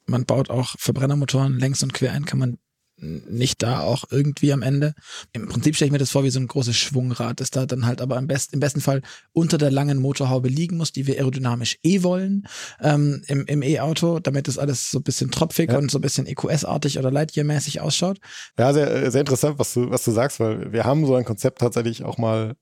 [0.06, 2.58] man baut auch Verbrennermotoren längs und quer ein, kann man
[3.02, 4.94] nicht da auch irgendwie am Ende.
[5.32, 7.84] Im Prinzip stelle ich mir das vor wie so ein großes Schwungrad, das da dann
[7.84, 11.16] halt aber im, best, im besten Fall unter der langen Motorhaube liegen muss, die wir
[11.16, 12.44] aerodynamisch eh wollen
[12.80, 15.78] ähm, im, im E-Auto, damit das alles so ein bisschen tropfig Ja.
[15.78, 18.18] und so ein bisschen EQS-artig oder Lightyear-mäßig ausschaut.
[18.58, 21.58] Ja, sehr, sehr interessant, was du, was du sagst, weil wir haben so ein Konzept
[21.60, 22.54] tatsächlich auch mal äh,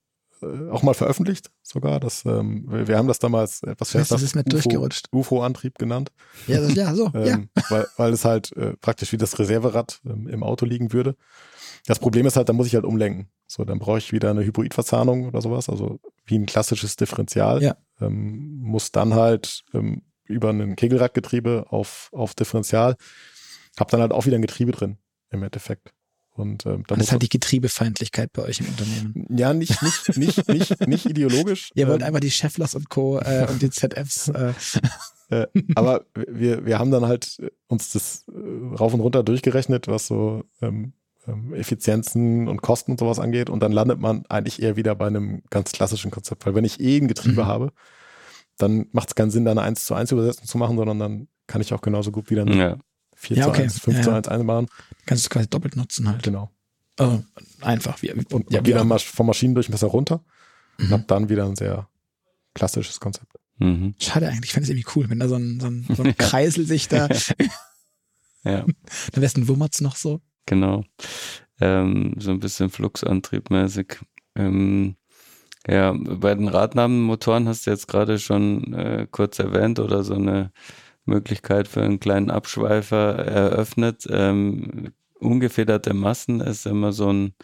[0.42, 2.00] auch mal veröffentlicht sogar.
[2.00, 5.08] Das, ähm, wir, haben das damals etwas Das fester ist mir durchgerutscht.
[5.12, 6.10] UFO-Antrieb genannt,
[6.46, 7.26] Ja, das, ja so, ja.
[7.26, 11.16] ähm, weil, weil es halt äh, praktisch wie das Reserverad ähm, im Auto liegen würde.
[11.86, 13.30] Das Problem ist halt, da muss ich halt umlenken.
[13.46, 17.62] So, dann brauche ich wieder eine Hybridverzahnung oder sowas, also wie ein klassisches Differential.
[17.62, 17.76] Ja.
[18.00, 22.96] Ähm, muss dann halt ähm, über ein Kegelradgetriebe auf, auf Differential,
[23.78, 24.98] hab dann halt auch wieder ein Getriebe drin
[25.30, 25.92] im Endeffekt.
[26.40, 29.26] Und ähm, da Das halt die Getriebefeindlichkeit bei euch im Unternehmen.
[29.36, 31.70] ja, nicht, nicht, nicht, nicht, nicht ideologisch.
[31.74, 33.18] Ihr wollt ähm, einfach die Cheflers und Co.
[33.18, 34.28] Äh, und die ZFs.
[34.28, 34.52] Äh,
[35.30, 39.86] äh, aber wir, wir haben dann halt äh, uns das äh, rauf und runter durchgerechnet,
[39.88, 40.94] was so ähm,
[41.28, 43.50] ähm, Effizienzen und Kosten und sowas angeht.
[43.50, 46.46] Und dann landet man eigentlich eher wieder bei einem ganz klassischen Konzept.
[46.46, 47.46] Weil wenn ich eh ein Getriebe Mhm.
[47.46, 47.72] habe,
[48.58, 51.28] dann macht es keinen Sinn, da eine 1 zu 1 Übersetzung zu machen, sondern dann
[51.46, 52.78] kann ich auch genauso gut wieder eine Ja.
[53.20, 53.62] 4 Ja, zu okay.
[53.62, 54.16] 1, 5 Ja, zu ja.
[54.16, 54.66] 1 einbauen.
[55.06, 56.22] kannst du es quasi doppelt nutzen halt.
[56.22, 56.50] Genau.
[56.96, 57.24] Also,
[57.60, 58.02] einfach.
[58.02, 60.22] Wie, Und, ja, und wieder vom Maschinendurchmesser runter
[60.78, 60.92] und Mhm.
[60.92, 61.88] habe dann wieder ein sehr
[62.54, 63.32] klassisches Konzept.
[63.58, 63.94] Mhm.
[63.98, 66.14] Schade eigentlich, ich fände es irgendwie cool, wenn da so ein, so ein, so ein
[66.18, 67.08] Kreisel sich da,
[68.44, 68.60] Ja,
[69.14, 70.20] am besten wummert's noch so.
[70.46, 70.84] genau.
[71.60, 73.98] Ähm, so ein bisschen Fluxantriebmäßig.
[74.34, 74.96] Ähm,
[75.68, 80.52] ja, bei den Radnabenmotoren hast du jetzt gerade schon äh, kurz erwähnt oder so eine
[81.04, 84.06] Möglichkeit für einen kleinen Abschweifer eröffnet.
[84.10, 87.34] Ähm, ungefederte Massen ist immer so ein,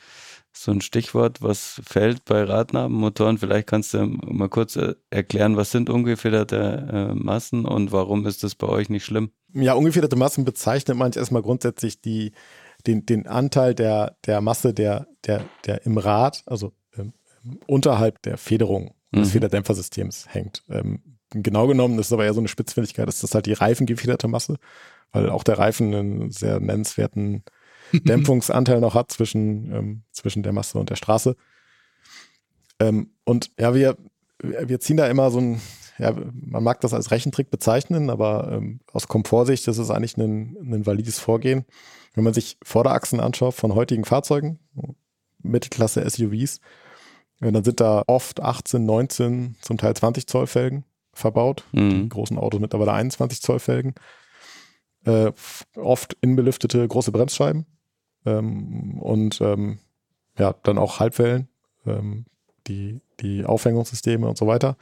[0.52, 3.38] so ein Stichwort, was fällt bei Radnabenmotoren.
[3.38, 8.42] Vielleicht kannst du mal kurz äh, erklären, was sind ungefederte äh, Massen und warum ist
[8.42, 9.30] das bei euch nicht schlimm?
[9.52, 12.32] Ja, ungefederte Massen bezeichnet man erstmal grundsätzlich die,
[12.86, 17.12] den, den Anteil der, der Masse, der, der, der im Rad, also ähm,
[17.66, 19.32] unterhalb der Federung des Mhm.
[19.32, 20.62] Federdämpfersystems hängt.
[20.68, 24.28] Ähm, genau genommen ist es aber eher so eine Spitzfindigkeit, ist das halt die reifengefederte
[24.28, 24.57] Masse,
[25.12, 27.45] weil auch der Reifen einen sehr nennenswerten
[27.93, 31.37] Dämpfungsanteil noch hat zwischen, ähm, zwischen der Masse und der Straße.
[32.80, 33.97] Ähm, und ja, wir,
[34.43, 35.61] wir ziehen da immer so ein,
[35.99, 40.57] ja, man mag das als Rechentrick bezeichnen, aber ähm, aus Komfortsicht ist es eigentlich ein,
[40.61, 41.64] ein valides Vorgehen.
[42.14, 44.59] Wenn man sich Vorderachsen anschaut von heutigen Fahrzeugen,
[45.43, 46.61] Mittelklasse SUVs,
[47.41, 50.84] äh, dann sind da oft 18, 19, zum Teil 20 Zoll Felgen
[51.16, 51.64] verbaut.
[51.72, 52.08] Die Mhm.
[52.08, 53.94] großen Autos mittlerweile 21 Zoll Felgen.
[55.04, 55.32] Äh,
[55.76, 57.64] oft innenbelüftete große Bremsscheiben
[58.24, 59.78] ähm, und ähm,
[60.38, 61.48] ja, dann auch Halbwellen,
[61.86, 62.24] ähm,
[62.66, 64.76] die, die Aufhängungssysteme und so weiter.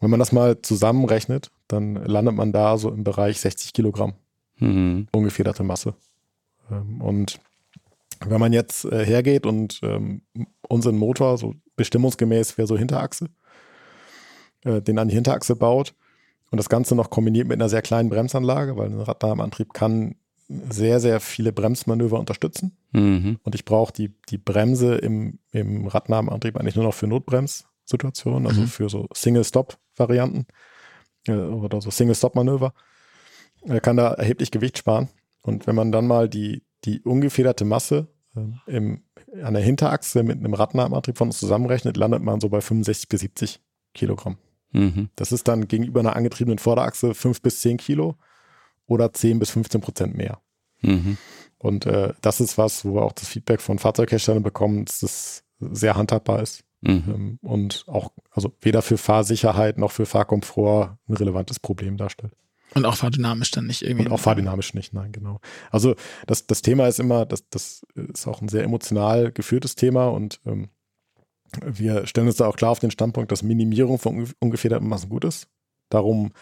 [0.00, 4.14] Wenn man das mal zusammenrechnet, dann landet man da so im Bereich 60 Kilogramm
[4.58, 5.08] Mhm.
[5.12, 5.94] ungefederte Masse.
[6.70, 7.40] Ähm, und
[8.24, 10.22] wenn man jetzt äh, hergeht und ähm,
[10.68, 13.28] unseren Motor so bestimmungsgemäß wäre so Hinterachse,
[14.64, 15.94] äh, den an die Hinterachse baut
[16.50, 20.16] und das Ganze noch kombiniert mit einer sehr kleinen Bremsanlage, weil ein Radnahmenantrieb kann
[20.48, 22.76] sehr, sehr viele Bremsmanöver unterstützen.
[22.92, 23.38] Mhm.
[23.42, 28.62] Und ich brauche die, die Bremse im, im Radnahmenantrieb eigentlich nur noch für Notbremssituationen, also
[28.62, 28.66] Mhm.
[28.66, 30.46] für so Single-Stop-Varianten
[31.26, 32.74] äh, oder so Single-Stop-Manöver.
[33.62, 35.08] Er kann da erheblich Gewicht sparen.
[35.42, 39.02] Und wenn man dann mal die, die ungefederte Masse äh, im,
[39.42, 43.20] an der Hinterachse mit einem Radnahmenantrieb von uns zusammenrechnet, landet man so bei 65 bis
[43.20, 43.60] 70
[43.94, 44.36] Kilogramm.
[44.72, 45.10] Mhm.
[45.16, 48.16] Das ist dann gegenüber einer angetriebenen Vorderachse 5 bis 10 Kilo
[48.86, 50.40] oder 10 bis 15 Prozent mehr.
[50.80, 51.16] Mhm.
[51.58, 55.44] Und äh, das ist was, wo wir auch das Feedback von Fahrzeugherstellern bekommen, dass das
[55.60, 57.04] sehr handhabbar ist Mhm.
[57.06, 62.34] ähm, und auch also weder für Fahrsicherheit noch für Fahrkomfort ein relevantes Problem darstellt.
[62.74, 64.06] Und auch fahrdynamisch dann nicht irgendwie.
[64.06, 65.40] Und auch fahrdynamisch nicht, nein, genau.
[65.70, 65.94] Also
[66.26, 70.40] das, das Thema ist immer, das, das ist auch ein sehr emotional geführtes Thema und
[70.44, 70.70] ähm,
[71.64, 75.08] wir stellen uns da auch klar auf den Standpunkt, dass Minimierung von unge- ungefederten Massen
[75.08, 75.48] gut ist.
[75.88, 76.32] Darum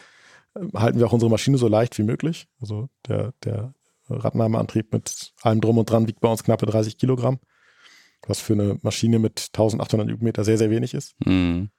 [0.57, 2.47] ähm, halten wir auch unsere Maschine so leicht wie möglich.
[2.61, 3.75] Also der, der
[4.09, 7.39] Radnahmeantrieb mit allem drum und dran wiegt bei uns knappe 30 Kilogramm,
[8.27, 11.15] was für eine Maschine mit 1800 Newtonmeter sehr, sehr wenig ist.
[11.25, 11.71] Mhm.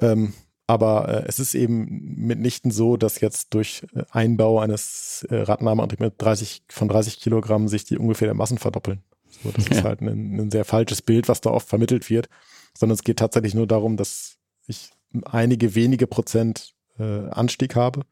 [0.00, 0.32] Ähm,
[0.66, 6.00] Aber äh, es ist eben mitnichten so, dass jetzt durch äh, Einbau eines äh, Radnahmeantriebs
[6.00, 9.02] mit 30, von 30 Kilogramm sich die ungefähr der Massen verdoppeln.
[9.42, 9.72] So, das ja.
[9.72, 12.28] ist halt ein, ein sehr falsches Bild, was da oft vermittelt wird,
[12.76, 14.90] sondern es geht tatsächlich nur darum, dass ich
[15.24, 18.02] einige wenige Prozent äh, Anstieg habe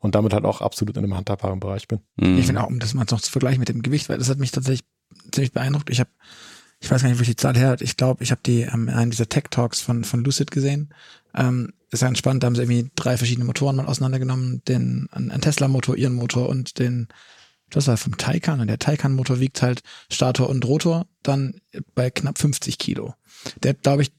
[0.00, 2.00] und damit halt auch absolut in einem handhabbaren Bereich bin.
[2.16, 2.38] Mhm.
[2.38, 4.38] Ich finde auch, um das mal noch zu vergleichen mit dem Gewicht, weil das hat
[4.38, 4.84] mich tatsächlich
[5.32, 5.90] ziemlich beeindruckt.
[5.90, 6.10] Ich habe,
[6.80, 7.82] ich weiß gar nicht, wo ich die Zahl her hat.
[7.82, 10.94] Ich glaube, ich habe die ähm, in einem dieser Tech Talks von, von Lucid gesehen.
[11.34, 15.40] Ähm, ist ganz spannend, da haben sie irgendwie drei verschiedene Motoren mal auseinandergenommen, den, ein
[15.40, 17.08] Tesla-Motor, ihren Motor und den,
[17.70, 21.60] das war vom Taycan und der Taycan-Motor wiegt halt Stator und Rotor dann
[21.94, 23.14] bei knapp 50 Kilo.
[23.62, 24.12] Der hat, glaube ich,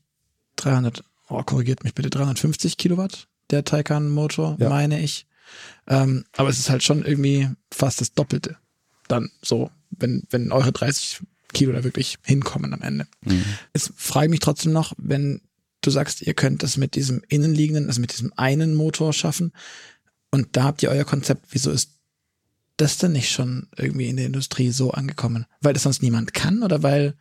[0.57, 4.69] 300, oh, korrigiert mich bitte, 350 Kilowatt, der Taycan-Motor, ja.
[4.69, 5.27] meine ich.
[5.87, 8.57] Ähm, aber es ist halt schon irgendwie fast das Doppelte.
[9.07, 11.21] Dann so, wenn, wenn eure 30
[11.53, 13.07] Kilo da wirklich hinkommen am Ende.
[13.23, 13.45] Mhm.
[13.71, 15.41] Es frage mich trotzdem noch, wenn
[15.81, 19.53] du sagst, ihr könnt das mit diesem innenliegenden, also mit diesem einen Motor schaffen
[20.31, 21.91] und da habt ihr euer Konzept, wieso ist
[22.77, 25.45] das denn nicht schon irgendwie in der Industrie so angekommen?
[25.61, 27.15] Weil das sonst niemand kann oder weil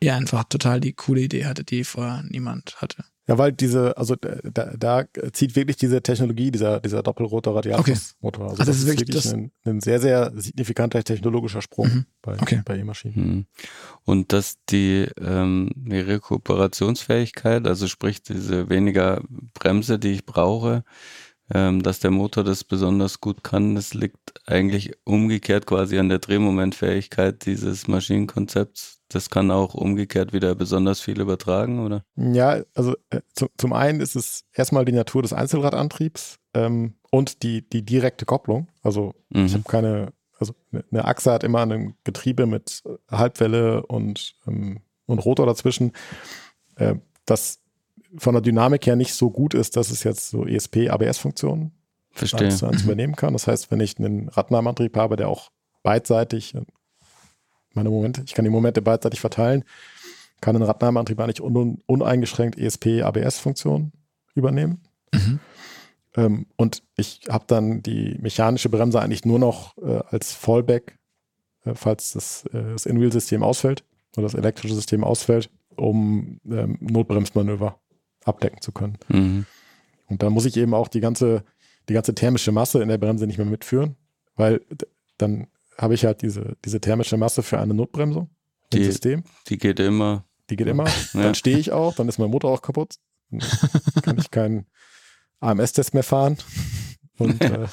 [0.00, 3.04] ihr einfach total die coole Idee hattet, die vorher niemand hatte?
[3.30, 8.46] Ja, weil diese, also da, da zieht wirklich diese Technologie, dieser, dieser doppelrote Radiatusmotor.
[8.46, 8.50] Okay.
[8.50, 12.06] Also, also, das, ist wirklich, wirklich das ein, ein, sehr, sehr signifikanter technologischer Sprung mhm.
[12.22, 12.62] bei, okay.
[12.64, 13.14] bei E-Maschinen.
[13.14, 13.46] Mhm.
[14.04, 19.22] Und dass die, ähm, die Rekuperationsfähigkeit, also sprich diese weniger
[19.54, 20.82] Bremse, die ich brauche,
[21.52, 26.18] ähm, dass der Motor das besonders gut kann, das liegt eigentlich umgekehrt quasi an der
[26.18, 29.00] Drehmomentfähigkeit dieses Maschinenkonzepts.
[29.08, 32.04] Das kann auch umgekehrt wieder besonders viel übertragen, oder?
[32.14, 37.42] Ja, also äh, zu, zum einen ist es erstmal die Natur des Einzelradantriebs ähm, und
[37.42, 38.68] die, die direkte Kopplung.
[38.82, 39.46] Also mhm.
[39.46, 44.82] ich habe keine, also eine ne Achse hat immer ein Getriebe mit Halbwelle und, ähm,
[45.06, 45.92] und Rotor dazwischen.
[46.76, 46.94] Äh,
[47.26, 47.59] das
[48.16, 51.72] von der Dynamik her nicht so gut ist, dass es jetzt so ESP-ABS-Funktionen
[52.12, 52.48] Verstehe.
[52.48, 52.84] eins mhm.
[52.84, 53.32] übernehmen kann.
[53.32, 55.50] Das heißt, wenn ich einen Radnahmeantrieb habe, der auch
[55.82, 56.54] beidseitig,
[57.72, 59.64] meine Momente, ich kann die Momente beidseitig verteilen,
[60.40, 63.92] kann ein Radnahmeantrieb eigentlich un uneingeschränkt ESP-ABS-Funktionen
[64.34, 64.80] übernehmen.
[65.12, 65.40] Mhm.
[66.16, 70.98] Ähm, und ich habe dann die mechanische Bremse eigentlich nur noch äh, als Fallback,
[71.64, 73.84] äh, falls das, äh, das In-Wheel-System ausfällt
[74.16, 77.79] oder das elektrische System ausfällt, um ähm, Notbremsmanöver
[78.24, 78.98] abdecken zu können.
[79.08, 79.46] Mhm.
[80.06, 81.44] Und da muss ich eben auch die ganze,
[81.88, 83.96] die ganze thermische Masse in der Bremse nicht mehr mitführen,
[84.36, 84.60] weil
[85.18, 85.46] dann
[85.78, 88.30] habe ich halt diese, diese thermische Masse für eine Notbremsung
[88.72, 89.24] im die, System.
[89.48, 90.24] Die geht immer.
[90.50, 90.84] Die geht immer.
[91.14, 91.22] Ja.
[91.22, 92.96] Dann stehe ich auch, dann ist mein Motor auch kaputt.
[93.30, 93.40] Dann
[94.02, 94.66] kann ich keinen
[95.40, 96.36] AMS-Test mehr fahren.
[97.18, 97.66] Und, äh,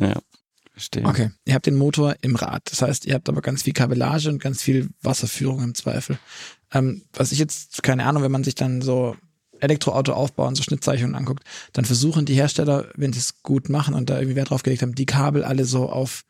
[0.00, 0.14] ja.
[0.72, 1.04] Verstehe.
[1.04, 2.62] Okay, ihr habt den Motor im Rad.
[2.70, 6.18] Das heißt, ihr habt aber ganz viel Kabellage und ganz viel Wasserführung im Zweifel.
[6.72, 9.16] Ähm, was ich jetzt, keine Ahnung, wenn man sich dann so
[9.60, 14.10] Elektroauto aufbauen, so Schnittzeichnungen anguckt, dann versuchen die Hersteller, wenn sie es gut machen und
[14.10, 16.24] da irgendwie Wert drauf gelegt haben, die Kabel alle so auf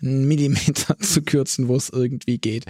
[0.00, 2.64] einen Millimeter zu kürzen, wo es irgendwie geht.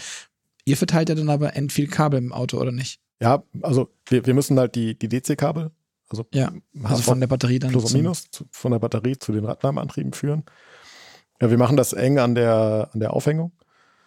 [0.64, 3.00] Ihr verteilt ja dann aber end viel Kabel im Auto, oder nicht?
[3.20, 5.70] Ja, also wir, wir müssen halt die, die DC-Kabel,
[6.08, 7.70] also, ja, also von der Batterie dann.
[7.70, 10.44] Plus und Minus, zu, von der Batterie zu den Radnahmeantrieben führen.
[11.40, 13.52] Ja, wir machen das eng an der, an der Aufhängung.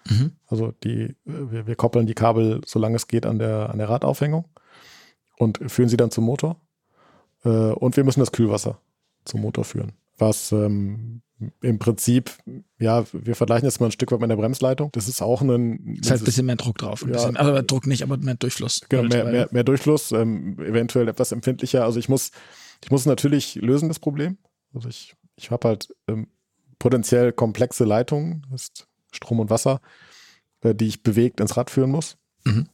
[0.09, 0.31] Mhm.
[0.47, 4.45] Also die, wir, wir koppeln die Kabel, solange es geht, an der, an der Radaufhängung
[5.39, 6.57] und führen sie dann zum Motor.
[7.43, 8.79] Äh, und wir müssen das Kühlwasser
[9.25, 9.93] zum Motor führen.
[10.17, 11.21] Was ähm,
[11.61, 12.31] im Prinzip,
[12.77, 14.91] ja, wir vergleichen jetzt mal ein Stück weit mit der Bremsleitung.
[14.91, 15.97] Das ist auch ein.
[16.01, 17.01] Das heißt ein bisschen mehr Druck drauf.
[17.01, 18.81] Ein ja, bisschen, also Druck nicht, aber mehr Durchfluss.
[18.89, 21.85] Genau, mehr, mehr, mehr Durchfluss, ähm, eventuell etwas empfindlicher.
[21.85, 22.31] Also ich muss,
[22.83, 24.37] ich muss natürlich lösen, das Problem.
[24.73, 26.27] Also ich, ich habe halt ähm,
[26.77, 29.79] potenziell komplexe Leitungen, das ist Strom und Wasser,
[30.61, 32.17] äh, die ich bewegt ins Rad führen muss.
[32.43, 32.67] Mhm.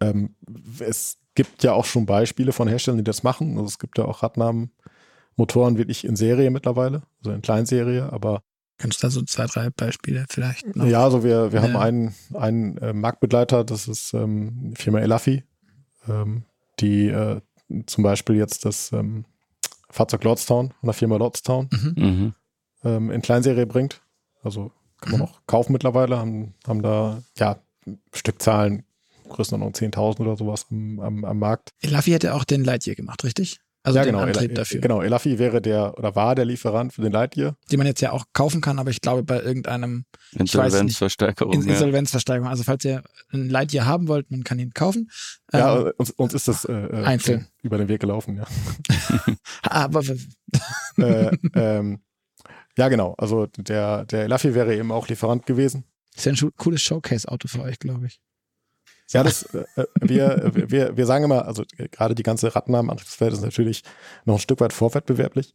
[0.00, 0.34] Ähm,
[0.78, 3.52] es gibt ja auch schon Beispiele von Herstellern, die das machen.
[3.56, 8.42] Also es gibt ja auch Radnahmen-Motoren wirklich in Serie mittlerweile, also in Kleinserie, aber
[8.76, 10.86] Kannst du da so zwei, drei Beispiele vielleicht noch?
[10.86, 11.66] Ja, also wir, wir ja.
[11.66, 15.44] haben einen, einen äh, Marktbegleiter, das ist ähm, die Firma Elafi,
[16.08, 16.44] ähm,
[16.78, 17.40] die äh,
[17.86, 19.24] zum Beispiel jetzt das ähm,
[19.90, 21.94] Fahrzeug Lordstown von der Firma Lordstown mhm.
[21.96, 22.34] mhm.
[22.84, 24.02] ähm, in Kleinserie bringt.
[24.42, 25.26] Also kann man mhm.
[25.26, 27.58] auch kaufen mittlerweile, haben, haben da ja
[28.12, 28.84] Stückzahlen
[29.30, 31.70] Größenordnung 10.000 oder sowas am, am, am Markt.
[31.80, 33.60] Elafi hätte auch den Lightyear gemacht, richtig?
[33.82, 34.80] Also ja, den genau, Antrieb dafür.
[34.82, 37.56] Genau, Elafi wäre der oder war der Lieferant für den Lightyear.
[37.70, 41.54] Die man jetzt ja auch kaufen kann, aber ich glaube bei irgendeinem Insolvenzversteigerung.
[41.54, 42.50] In, Insolvenzversteigerung.
[42.50, 43.02] Also falls ihr
[43.32, 45.10] einen Lightyear haben wollt, man kann ihn kaufen.
[45.50, 48.46] Ja, ähm, uns, uns ist das äh, äh einzeln über den Weg gelaufen, ja.
[49.62, 50.02] aber
[50.98, 52.00] äh, ähm,
[52.76, 53.14] ja, genau.
[53.16, 55.84] Also der, der Elafi wäre eben auch Lieferant gewesen.
[56.14, 58.20] Ist ja ein cooles Showcase-Auto für euch, glaube ich.
[59.12, 59.64] Ja, das, äh,
[60.00, 63.82] wir, wir, wir sagen immer, also äh, gerade die ganze Radnahmenantriebswelt ist natürlich
[64.24, 65.52] noch ein Stück weit vorwettbewerblich.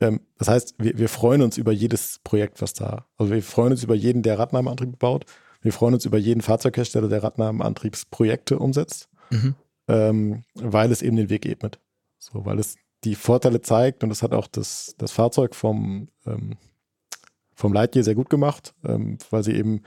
[0.00, 3.72] Ähm, das heißt, wir, wir freuen uns über jedes Projekt, was da, also wir freuen
[3.72, 5.24] uns über jeden, der Radnahmenantrieb baut.
[5.62, 9.54] Wir freuen uns über jeden Fahrzeughersteller, der Radnahmenantriebsprojekte umsetzt, mhm.
[9.88, 11.80] ähm, weil es eben den Weg ebnet.
[12.18, 16.56] So, weil es die Vorteile zeigt und das hat auch das, das Fahrzeug vom, ähm,
[17.54, 19.82] vom Lightyear sehr gut gemacht, ähm, weil sie eben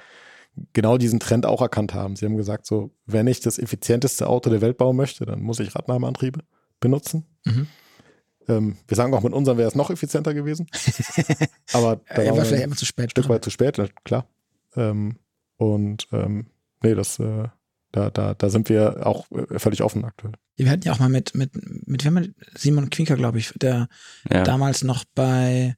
[0.74, 2.16] genau diesen Trend auch erkannt haben.
[2.16, 5.60] Sie haben gesagt, so, wenn ich das effizienteste Auto der Welt bauen möchte, dann muss
[5.60, 6.40] ich Radnahmeantriebe
[6.80, 7.26] benutzen.
[7.46, 7.68] Mhm.
[8.48, 10.68] Ähm, wir sagen auch, mit unserem wäre es noch effizienter gewesen.
[11.74, 13.08] Aber da ja, war vielleicht einfach zu spät.
[13.08, 14.28] Ein Stück weit zu spät, klar.
[14.76, 15.18] Ähm,
[15.58, 16.48] und ähm,
[16.82, 17.48] nee, das, äh,
[17.92, 20.34] da, da, da sind wir auch äh, völlig offen aktuell.
[20.56, 21.52] Wir hatten ja auch mal mit, mit,
[21.88, 23.90] mit, mit Simon Quinker, glaube ich, der
[24.32, 24.44] ja.
[24.44, 25.76] damals noch bei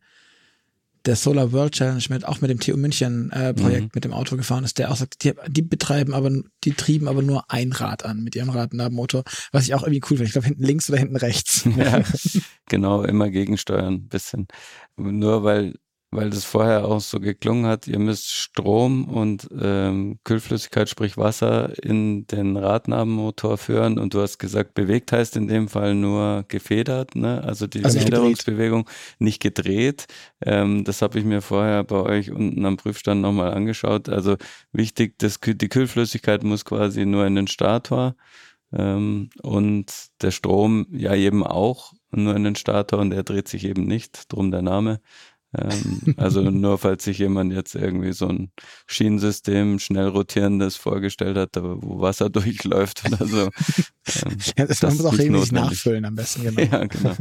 [1.06, 3.92] der Solar World Challenge mit, auch mit dem TU München äh, Projekt mhm.
[3.94, 6.32] mit dem Auto gefahren ist, der auch sagt, die, die, betreiben aber,
[6.64, 10.18] die trieben aber nur ein Rad an mit ihrem Radnabenmotor, was ich auch irgendwie cool
[10.18, 10.26] finde.
[10.26, 11.66] Ich glaube, hinten links oder hinten rechts.
[11.78, 12.04] Ja,
[12.68, 14.48] genau, immer gegensteuern, bisschen.
[14.98, 15.76] Nur weil
[16.12, 21.72] weil das vorher auch so geklungen hat, ihr müsst Strom und ähm, Kühlflüssigkeit, sprich Wasser,
[21.84, 27.16] in den Radnabenmotor führen und du hast gesagt, bewegt heißt in dem Fall nur gefedert,
[27.16, 27.44] ne?
[27.44, 28.90] also die also Federungsbewegung
[29.20, 30.08] nicht gedreht.
[30.44, 34.10] Ähm, das habe ich mir vorher bei euch unten am Prüfstand nochmal angeschaut.
[34.10, 34.38] Also
[34.72, 38.16] wichtig, das, die Kühlflüssigkeit muss quasi nur in den Stator
[38.74, 39.92] ähm, und
[40.22, 44.32] der Strom ja eben auch nur in den Stator und er dreht sich eben nicht,
[44.34, 45.02] drum der Name.
[45.58, 48.52] Ähm, also nur falls sich jemand jetzt irgendwie so ein
[48.86, 53.42] Schienensystem schnell rotierendes vorgestellt hat, wo Wasser durchläuft oder so.
[53.44, 56.62] Ähm, ja, das, das muss auch regelmäßig nachfüllen am besten, genau.
[56.62, 57.16] Ja, genau.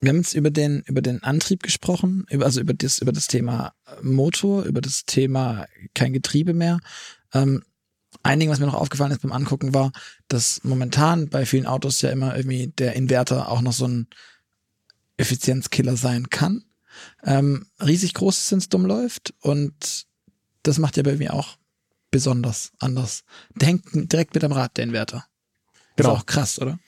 [0.00, 3.28] Wir haben jetzt über den, über den Antrieb gesprochen, über, also über das, über das
[3.28, 3.72] Thema
[4.02, 6.80] Motor, über das Thema kein Getriebe mehr.
[7.32, 7.62] Ähm,
[8.22, 9.92] einigen, was mir noch aufgefallen ist beim Angucken, war,
[10.28, 14.08] dass momentan bei vielen Autos ja immer irgendwie der Inverter auch noch so ein
[15.16, 16.64] Effizienzkiller sein kann
[17.24, 19.34] ähm, riesig groß wenn es dumm läuft.
[19.40, 20.06] Und
[20.62, 21.56] das macht ja bei mir auch
[22.10, 23.24] besonders anders.
[23.56, 25.24] Der hängt direkt mit am Rad, der Inverter.
[25.96, 26.14] Genau.
[26.14, 26.78] Ist auch krass, oder?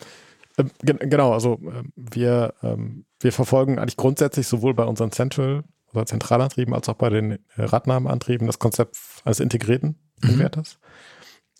[0.58, 6.06] Ähm, genau, also ähm, wir, ähm, wir verfolgen eigentlich grundsätzlich sowohl bei unseren Central- oder
[6.06, 10.30] Zentralantrieben als auch bei den äh, Radnahmenantrieben das Konzept eines integrierten mhm.
[10.30, 10.78] Inverters,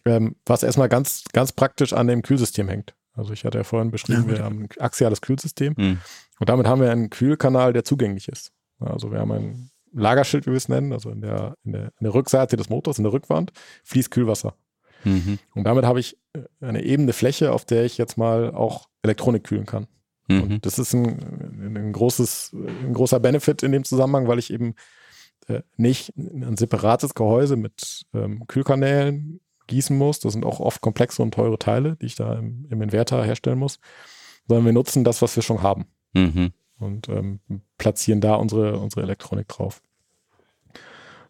[0.05, 2.95] ähm, was erstmal ganz, ganz praktisch an dem Kühlsystem hängt.
[3.15, 5.75] Also ich hatte ja vorhin beschrieben, ja, wir haben ein axiales Kühlsystem.
[5.77, 5.99] Mhm.
[6.41, 8.53] Und damit haben wir einen Kühlkanal, der zugänglich ist.
[8.81, 12.05] Also wir haben ein Lagerschild, wie wir es nennen, also in der, in der, in
[12.05, 13.53] der Rückseite des Motors, in der Rückwand,
[13.85, 14.57] fließt Kühlwasser.
[15.05, 15.39] Mhm.
[15.55, 19.45] Und damit habe ich äh, eine ebene Fläche, auf der ich jetzt mal auch Elektronik
[19.45, 19.87] kühlen kann.
[20.29, 20.43] Mhm.
[20.43, 24.75] Und das ist ein, ein, großes, ein großer Benefit in dem Zusammenhang, weil ich eben
[25.47, 30.21] äh, nicht ein separates Gehäuse mit ähm, Kühlkanälen gießen muss.
[30.21, 33.59] Das sind auch oft komplexe und teure Teile, die ich da im, im Inverter herstellen
[33.59, 33.79] muss,
[34.47, 35.87] sondern wir nutzen das, was wir schon haben.
[36.13, 36.53] Mhm.
[36.79, 37.41] Und ähm,
[37.79, 39.83] platzieren da unsere, unsere Elektronik drauf.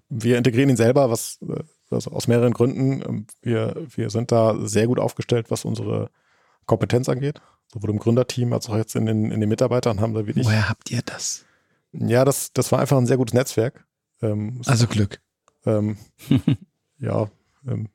[0.09, 3.03] Wir integrieren ihn selber, was äh, also aus mehreren Gründen.
[3.03, 6.11] Ähm, wir, wir sind da sehr gut aufgestellt, was unsere
[6.67, 7.41] Kompetenz angeht.
[7.73, 10.47] Sowohl im Gründerteam als auch jetzt in den, in den Mitarbeitern haben wir wirklich.
[10.47, 11.45] Woher habt ihr das?
[11.93, 13.87] Ja, das, das war einfach ein sehr gutes Netzwerk.
[14.23, 15.21] Ähm, also Glück.
[15.65, 15.97] Ähm,
[16.99, 17.29] ja,
[17.67, 17.89] ähm,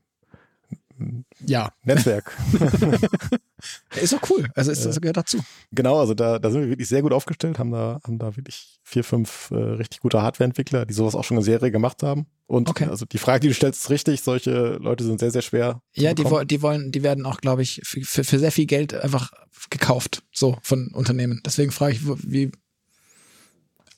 [1.45, 1.71] ja.
[1.83, 2.35] Netzwerk.
[4.01, 4.47] ist auch cool.
[4.55, 5.39] Also ist, das gehört dazu.
[5.71, 8.79] Genau, also da, da sind wir wirklich sehr gut aufgestellt, haben da, haben da wirklich
[8.83, 12.27] vier, fünf äh, richtig gute Hardwareentwickler, die sowas auch schon eine Serie gemacht haben.
[12.47, 12.85] Und okay.
[12.85, 14.21] also die Frage, die du stellst, ist richtig.
[14.21, 15.81] Solche Leute sind sehr, sehr schwer.
[15.93, 18.93] Ja, die, die wollen, die werden auch, glaube ich, für, für, für sehr viel Geld
[18.93, 19.31] einfach
[19.69, 21.41] gekauft, so von Unternehmen.
[21.45, 22.51] Deswegen frage ich, wie,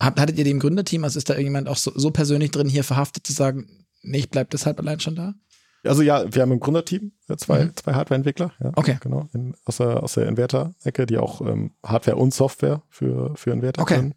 [0.02, 3.26] hattet ihr dem Gründerteam, also ist da irgendjemand auch so, so persönlich drin, hier verhaftet
[3.26, 5.36] zu sagen, nee, ich bleib deshalb allein schon da?
[5.84, 7.76] Also ja, wir haben im Gründerteam zwei, mhm.
[7.76, 8.54] zwei Hardware-Entwickler.
[8.60, 8.98] Ja, okay.
[9.02, 13.52] Genau, in, aus der, aus der Inverter-Ecke, die auch ähm, Hardware und Software für, für
[13.52, 13.96] Inverter okay.
[13.96, 14.14] können.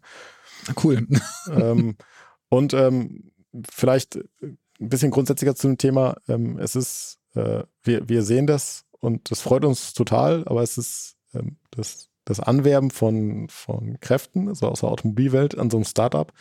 [0.83, 1.07] Cool.
[1.51, 1.97] ähm,
[2.49, 3.31] und ähm,
[3.69, 4.57] vielleicht ein
[4.89, 6.17] bisschen grundsätzlicher zu dem Thema.
[6.27, 10.77] Ähm, es ist, äh, wir, wir sehen das und das freut uns total, aber es
[10.77, 15.85] ist ähm, das, das Anwerben von, von Kräften, also aus der Automobilwelt an so einem
[15.85, 16.31] Startup,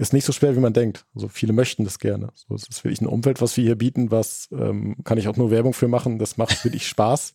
[0.00, 1.04] ist nicht so schwer, wie man denkt.
[1.14, 2.30] Also viele möchten das gerne.
[2.34, 5.36] So, es ist wirklich ein Umfeld, was wir hier bieten, was ähm, kann ich auch
[5.36, 6.18] nur Werbung für machen.
[6.18, 7.34] Das macht wirklich Spaß.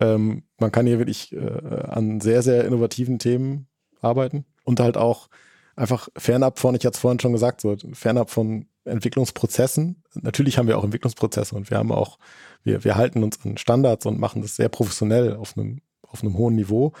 [0.00, 3.66] ähm, man kann hier wirklich äh, an sehr, sehr innovativen Themen
[4.00, 5.28] arbeiten und halt auch
[5.76, 10.02] einfach fernab von, ich hatte es vorhin schon gesagt, so fernab von Entwicklungsprozessen.
[10.14, 12.18] Natürlich haben wir auch Entwicklungsprozesse und wir haben auch,
[12.62, 16.38] wir, wir halten uns an Standards und machen das sehr professionell auf einem, auf einem
[16.38, 16.94] hohen Niveau,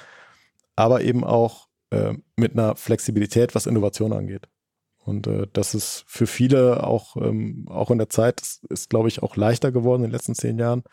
[0.76, 4.48] aber eben auch äh, mit einer Flexibilität, was Innovation angeht.
[5.04, 9.08] Und äh, das ist für viele auch, ähm, auch in der Zeit, ist, ist glaube
[9.08, 10.84] ich, auch leichter geworden in den letzten zehn Jahren,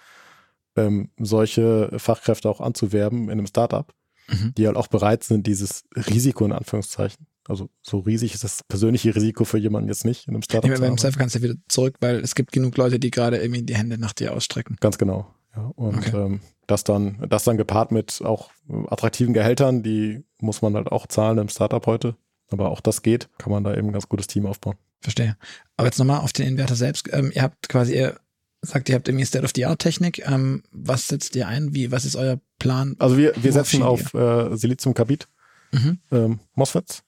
[0.76, 3.94] ähm, solche Fachkräfte auch anzuwerben in einem Startup,
[4.28, 4.54] mhm.
[4.58, 7.28] die halt auch bereit sind, dieses Risiko in Anführungszeichen.
[7.48, 10.70] Also so riesig ist das persönliche Risiko für jemanden jetzt nicht in einem Startup.
[10.70, 13.64] Ja, beim Self kannst du wieder zurück, weil es gibt genug Leute, die gerade irgendwie
[13.64, 14.76] die Hände nach dir ausstrecken.
[14.80, 15.34] Ganz genau.
[15.60, 16.16] Ja, und okay.
[16.16, 18.52] ähm, das dann, das dann gepaart mit auch
[18.88, 22.16] attraktiven Gehältern, die muss man halt auch zahlen im Startup heute.
[22.52, 24.76] Aber auch das geht, kann man da eben ein ganz gutes Team aufbauen.
[25.02, 25.38] Verstehe.
[25.78, 27.08] Aber jetzt nochmal auf den Inverter selbst.
[27.12, 28.20] Ähm, ihr habt quasi, ihr
[28.62, 30.26] sagt, ihr habt irgendwie State-of-the-Art-Technik.
[30.28, 31.74] Ähm, was setzt ihr ein?
[31.76, 32.96] Wie, was ist euer Plan?
[33.00, 35.28] Also wir, wir setzen auf äh, Siliziumkarbid
[35.72, 36.00] mhm.
[36.12, 37.04] ähm, MOSFETs.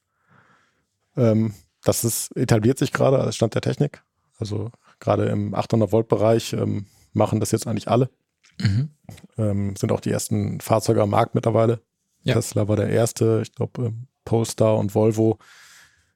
[1.18, 4.04] Ähm, das ist, etabliert sich gerade als Stand der Technik.
[4.38, 8.10] Also gerade im 800 Volt Bereich ähm, machen das jetzt eigentlich alle.
[8.62, 8.90] Mhm.
[9.38, 11.82] Ähm, sind auch die ersten Fahrzeuge am Markt mittlerweile.
[12.24, 12.36] Ja.
[12.36, 13.42] Tesla war der erste.
[13.44, 15.40] Ich glaube, ähm, Polestar und Volvo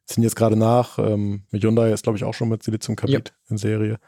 [0.06, 1.00] ziehen jetzt gerade nach.
[1.00, 3.36] Ähm, Hyundai ist, glaube ich, auch schon mit Siliziumkarbid ja.
[3.50, 4.00] in Serie.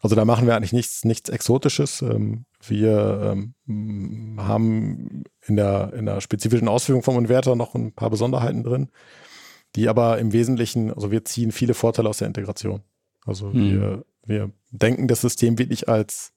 [0.00, 2.02] Also da machen wir eigentlich nichts, nichts Exotisches.
[2.02, 3.34] Ähm, wir
[3.66, 8.90] ähm, haben in der, in der spezifischen Ausführung vom Inverter noch ein paar Besonderheiten drin,
[9.74, 12.82] die aber im Wesentlichen, also wir ziehen viele Vorteile aus der Integration.
[13.24, 13.70] Also hm.
[13.70, 16.32] wir, wir denken das System wirklich als,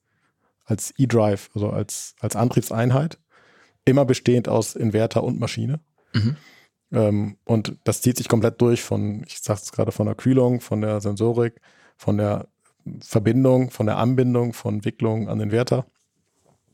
[0.64, 3.18] als E-Drive, also als, als Antriebseinheit,
[3.84, 5.80] immer bestehend aus Inverter und Maschine.
[6.12, 6.36] Mhm.
[6.92, 10.80] Ähm, und das zieht sich komplett durch von, ich sag's gerade, von der Kühlung, von
[10.80, 11.60] der Sensorik,
[11.96, 12.48] von der
[13.00, 15.86] Verbindung, von der Anbindung, von Entwicklung an den Wärter.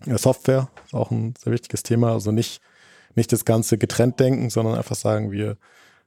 [0.05, 2.13] Software ist auch ein sehr wichtiges Thema.
[2.13, 2.61] Also nicht,
[3.15, 5.57] nicht das Ganze getrennt denken, sondern einfach sagen, wir,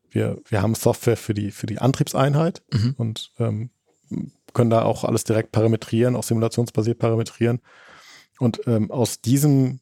[0.10, 2.96] wir, wir haben Software für die, für die Antriebseinheit mhm.
[2.98, 3.70] und ähm,
[4.54, 7.60] können da auch alles direkt parametrieren, auch simulationsbasiert parametrieren.
[8.40, 9.80] Und ähm, aus diesem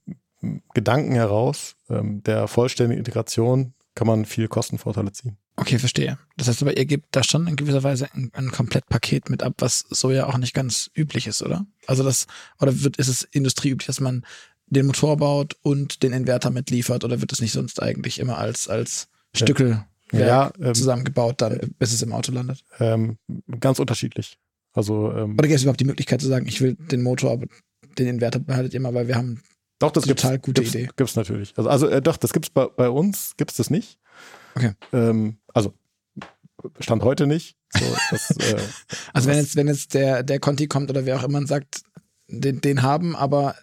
[0.73, 5.37] Gedanken heraus, ähm, der vollständigen Integration, kann man viel Kostenvorteile ziehen.
[5.57, 6.17] Okay, verstehe.
[6.37, 9.55] Das heißt aber, ihr gebt da schon in gewisser Weise ein, ein Komplettpaket mit ab,
[9.57, 11.65] was so ja auch nicht ganz üblich ist, oder?
[11.85, 12.27] Also das,
[12.61, 14.25] oder wird, ist es industrieüblich, dass man
[14.67, 18.69] den Motor baut und den Inverter mitliefert, oder wird es nicht sonst eigentlich immer als,
[18.69, 22.63] als Stückel ja, ähm, zusammengebaut, dann, bis es im Auto landet?
[22.79, 23.17] Ähm,
[23.59, 24.37] ganz unterschiedlich.
[24.73, 27.47] Also, ähm, oder gibt es überhaupt die Möglichkeit zu sagen, ich will den Motor, aber
[27.97, 29.41] den Inverter behaltet ihr mal, weil wir haben
[29.79, 30.89] doch, das total gibt's, gute gibt's, Idee.
[30.95, 31.53] Gibt's natürlich.
[31.57, 33.97] Also, also äh, doch, das gibt's bei, bei uns, gibt's das nicht.
[34.55, 34.73] Okay.
[34.91, 35.73] Ähm, also
[36.79, 37.55] stand heute nicht.
[37.73, 38.57] So, das, äh,
[39.13, 41.83] also wenn jetzt, wenn jetzt der, der Conti kommt oder wer auch immer und sagt,
[42.27, 43.55] den, den haben, aber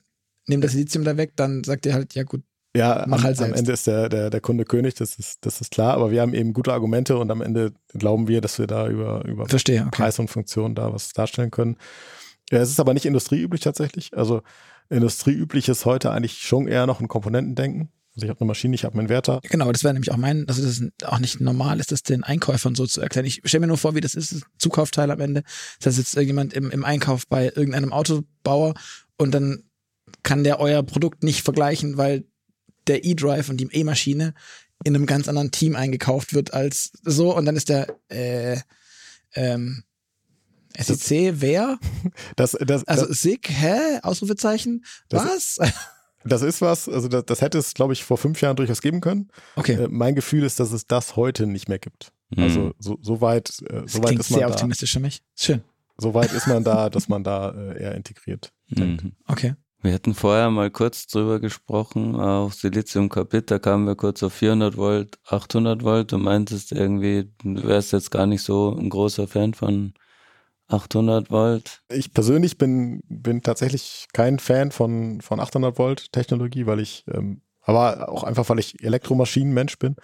[0.46, 2.42] nimm das Lithium da weg, dann sagt ihr halt, ja gut,
[2.76, 5.60] ja, mach halt am, am Ende ist der, der, der Kunde König, das ist, das
[5.60, 8.66] ist klar, aber wir haben eben gute Argumente und am Ende glauben wir, dass wir
[8.66, 9.90] da über, über Verstehe, okay.
[9.92, 11.76] Preis und Funktion da was darstellen können.
[12.50, 14.16] Ja, es ist aber nicht industrieüblich tatsächlich.
[14.16, 14.42] Also
[14.88, 17.88] industrieüblich ist heute eigentlich schon eher noch ein Komponentendenken.
[18.14, 19.40] Also ich habe eine Maschine, ich habe einen Inverter.
[19.42, 22.24] Genau, das wäre nämlich auch mein, also das ist auch nicht normal ist, das den
[22.24, 23.26] Einkäufern so zu erklären.
[23.26, 25.42] Ich stelle mir nur vor, wie das ist, das Zukaufteil am Ende.
[25.80, 28.74] Das heißt, jetzt irgendjemand im, im Einkauf bei irgendeinem Autobauer
[29.18, 29.64] und dann
[30.22, 32.24] kann der euer Produkt nicht vergleichen, weil
[32.86, 34.34] der E-Drive und die E-Maschine
[34.84, 38.58] in einem ganz anderen Team eingekauft wird als so und dann ist der äh,
[39.34, 39.84] ähm,
[40.78, 41.78] SEC, wer?
[42.36, 44.00] Das, das, also das, SIG, hä?
[44.02, 44.84] Ausrufezeichen?
[45.10, 45.56] Was?
[45.56, 45.72] Das,
[46.24, 49.00] das ist was, also das, das hätte es, glaube ich, vor fünf Jahren durchaus geben
[49.00, 49.30] können.
[49.56, 49.72] Okay.
[49.72, 52.12] Äh, mein Gefühl ist, dass es das heute nicht mehr gibt.
[52.30, 52.42] Mhm.
[52.42, 54.54] Also so, so weit, äh, so weit ist man sehr da.
[54.54, 55.22] optimistisch für mich.
[55.36, 55.62] Schön.
[55.98, 58.52] So weit ist man da, dass man da äh, eher integriert.
[58.68, 59.12] Mhm.
[59.26, 59.54] Okay.
[59.86, 64.76] Wir hatten vorher mal kurz drüber gesprochen, auf Siliziumkarbid, da kamen wir kurz auf 400
[64.76, 66.10] Volt, 800 Volt.
[66.10, 69.94] Du meintest irgendwie, du wärst jetzt gar nicht so ein großer Fan von
[70.66, 71.84] 800 Volt.
[71.88, 77.42] Ich persönlich bin, bin tatsächlich kein Fan von, von 800 Volt Technologie, weil ich, ähm,
[77.60, 79.94] aber auch einfach, weil ich Elektromaschinenmensch bin.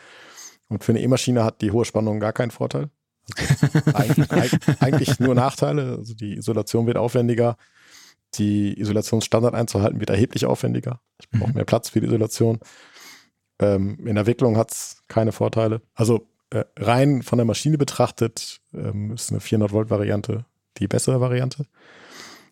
[0.68, 2.88] Und für eine E-Maschine hat die hohe Spannung gar keinen Vorteil.
[3.36, 5.96] Also eigentlich, eigentlich nur Nachteile.
[5.98, 7.56] Also die Isolation wird aufwendiger.
[8.34, 11.00] Die Isolationsstandard einzuhalten wird erheblich aufwendiger.
[11.20, 11.56] Ich brauche mhm.
[11.56, 12.60] mehr Platz für die Isolation.
[13.60, 15.82] Ähm, in der Wicklung hat es keine Vorteile.
[15.94, 20.46] Also äh, rein von der Maschine betrachtet ähm, ist eine 400 Volt Variante
[20.78, 21.66] die bessere Variante.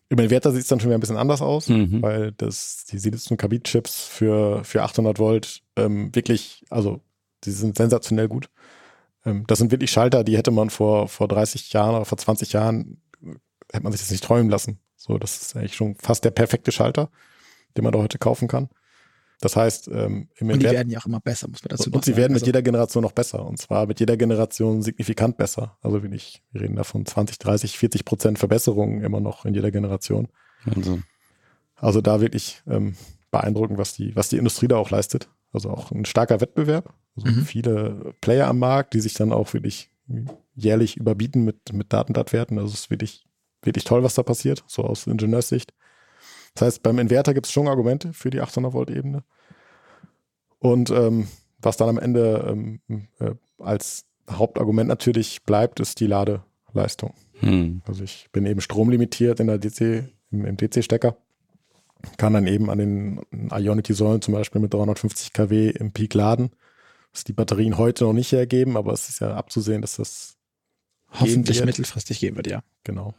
[0.09, 2.01] Im Inverter sieht es dann schon wieder ein bisschen anders aus, mhm.
[2.01, 7.01] weil das, die Silizium-Carbid-Chips für, für 800 Volt ähm, wirklich, also
[7.45, 8.49] die sind sensationell gut.
[9.25, 12.51] Ähm, das sind wirklich Schalter, die hätte man vor, vor 30 Jahren oder vor 20
[12.51, 13.01] Jahren,
[13.71, 14.79] hätte man sich das nicht träumen lassen.
[15.01, 17.09] So, das ist eigentlich schon fast der perfekte Schalter,
[17.75, 18.69] den man da heute kaufen kann.
[19.39, 21.95] Das heißt, ähm, im Und die werden ja auch immer besser, muss man dazu Und,
[21.95, 23.43] und sie werden mit also jeder Generation noch besser.
[23.43, 25.75] Und zwar mit jeder Generation signifikant besser.
[25.81, 29.71] Also wenn ich, wir reden davon 20, 30, 40 Prozent Verbesserungen immer noch in jeder
[29.71, 30.27] Generation.
[30.75, 30.99] Also,
[31.75, 32.95] also da wirklich ähm,
[33.31, 35.27] beeindruckend, was die, was die Industrie da auch leistet.
[35.51, 36.93] Also auch ein starker Wettbewerb.
[37.15, 37.43] Also mhm.
[37.43, 39.89] viele Player am Markt, die sich dann auch wirklich
[40.53, 42.59] jährlich überbieten mit, mit Datendatwerten.
[42.59, 43.25] Also es ist wirklich,
[43.63, 45.73] wirklich toll, was da passiert, so aus Ingenieurssicht.
[46.53, 49.23] Das heißt, beim Inverter gibt es schon Argumente für die 800 Volt Ebene.
[50.59, 51.27] Und ähm,
[51.59, 57.13] was dann am Ende ähm, äh, als Hauptargument natürlich bleibt, ist die Ladeleistung.
[57.39, 57.81] Hm.
[57.87, 61.17] Also ich bin eben stromlimitiert in der DC, im, im DC-Stecker,
[62.17, 66.51] kann dann eben an den Ionity-Säulen zum Beispiel mit 350 kW im Peak laden,
[67.13, 70.37] was die Batterien heute noch nicht hergeben, aber es ist ja abzusehen, dass das
[71.19, 72.61] hoffentlich mittelfristig geben wird, ja.
[72.83, 73.13] Genau.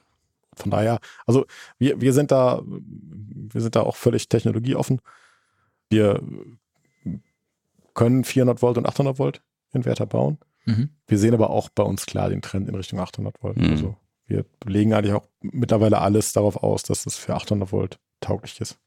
[0.54, 1.46] Von daher, also
[1.78, 5.00] wir, wir sind da, wir sind da auch völlig technologieoffen.
[5.88, 6.22] Wir
[7.94, 9.42] können 400 Volt und 800 Volt
[9.72, 10.38] Inverter bauen.
[10.64, 10.90] Mhm.
[11.06, 13.56] Wir sehen aber auch bei uns klar den Trend in Richtung 800 Volt.
[13.56, 13.70] Mhm.
[13.70, 13.96] Also
[14.26, 18.78] wir legen eigentlich auch mittlerweile alles darauf aus, dass es für 800 Volt tauglich ist.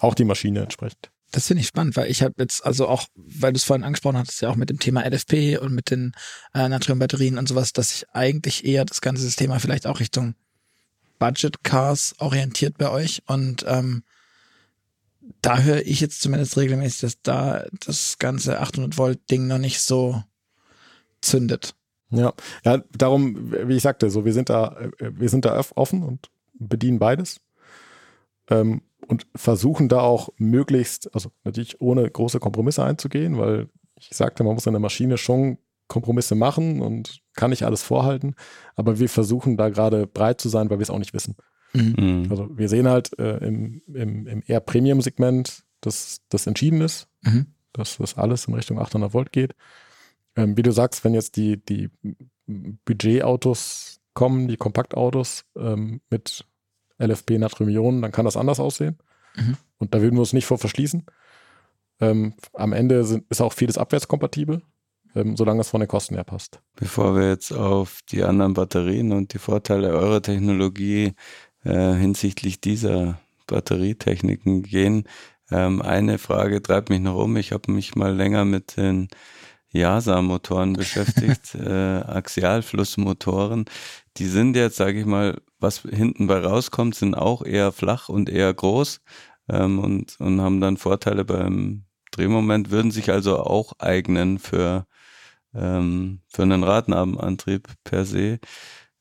[0.00, 1.10] Auch die Maschine entsprechend.
[1.32, 4.18] Das finde ich spannend, weil ich habe jetzt, also auch, weil du es vorhin angesprochen
[4.18, 6.12] hattest, ja auch mit dem Thema LFP und mit den
[6.52, 10.34] äh, Natriumbatterien und sowas, dass ich eigentlich eher das ganze Thema vielleicht auch Richtung
[11.22, 13.22] Budget Cars orientiert bei euch.
[13.28, 14.02] Und ähm,
[15.40, 19.80] da höre ich jetzt zumindest regelmäßig, dass da das ganze 800 Volt Ding noch nicht
[19.80, 20.20] so
[21.20, 21.76] zündet.
[22.10, 22.32] Ja,
[22.64, 26.98] ja, darum, wie ich sagte, so wir sind da, wir sind da offen und bedienen
[26.98, 27.40] beides
[28.50, 34.42] ähm, und versuchen da auch möglichst, also natürlich ohne große Kompromisse einzugehen, weil ich sagte,
[34.42, 35.58] man muss in der Maschine schon
[35.92, 38.34] Kompromisse machen und kann nicht alles vorhalten,
[38.76, 41.36] aber wir versuchen da gerade breit zu sein, weil wir es auch nicht wissen.
[41.74, 41.94] Mhm.
[41.98, 42.26] mhm.
[42.30, 47.46] Also wir sehen halt äh, im, im, im eher Premium-Segment, dass das entschieden ist, mhm.
[47.72, 49.54] dass das alles in Richtung 800 Volt geht.
[50.34, 51.90] Ähm, wie du sagst, wenn jetzt die, die
[52.84, 56.46] Budgetautos kommen, die Kompaktautos ähm, mit
[56.98, 58.98] LFP Natrium-Ionen, dann kann das anders aussehen.
[59.36, 59.56] Mhm.
[59.78, 61.04] Und da würden wir uns nicht vor verschließen.
[62.00, 64.62] Ähm, am Ende sind, ist auch vieles abwärtskompatibel,
[65.14, 66.60] ähm, solange es von den Kosten her passt.
[66.76, 71.14] Bevor wir jetzt auf die anderen Batterien und die Vorteile eurer Technologie
[71.64, 75.04] äh, hinsichtlich dieser Batterietechniken gehen,
[75.50, 77.36] ähm, eine Frage treibt mich noch um.
[77.36, 79.08] Ich habe mich mal länger mit den
[79.72, 83.66] JASA-Motoren beschäftigt, äh, Axialflussmotoren.
[84.16, 88.28] Die sind jetzt, sage ich mal, was hinten bei rauskommt, sind auch eher flach und
[88.28, 89.00] eher groß
[89.48, 94.86] ähm, und, und haben dann Vorteile beim Drehmoment, würden sich also auch eignen für,
[95.54, 98.38] ähm, für einen Radnabenantrieb per se.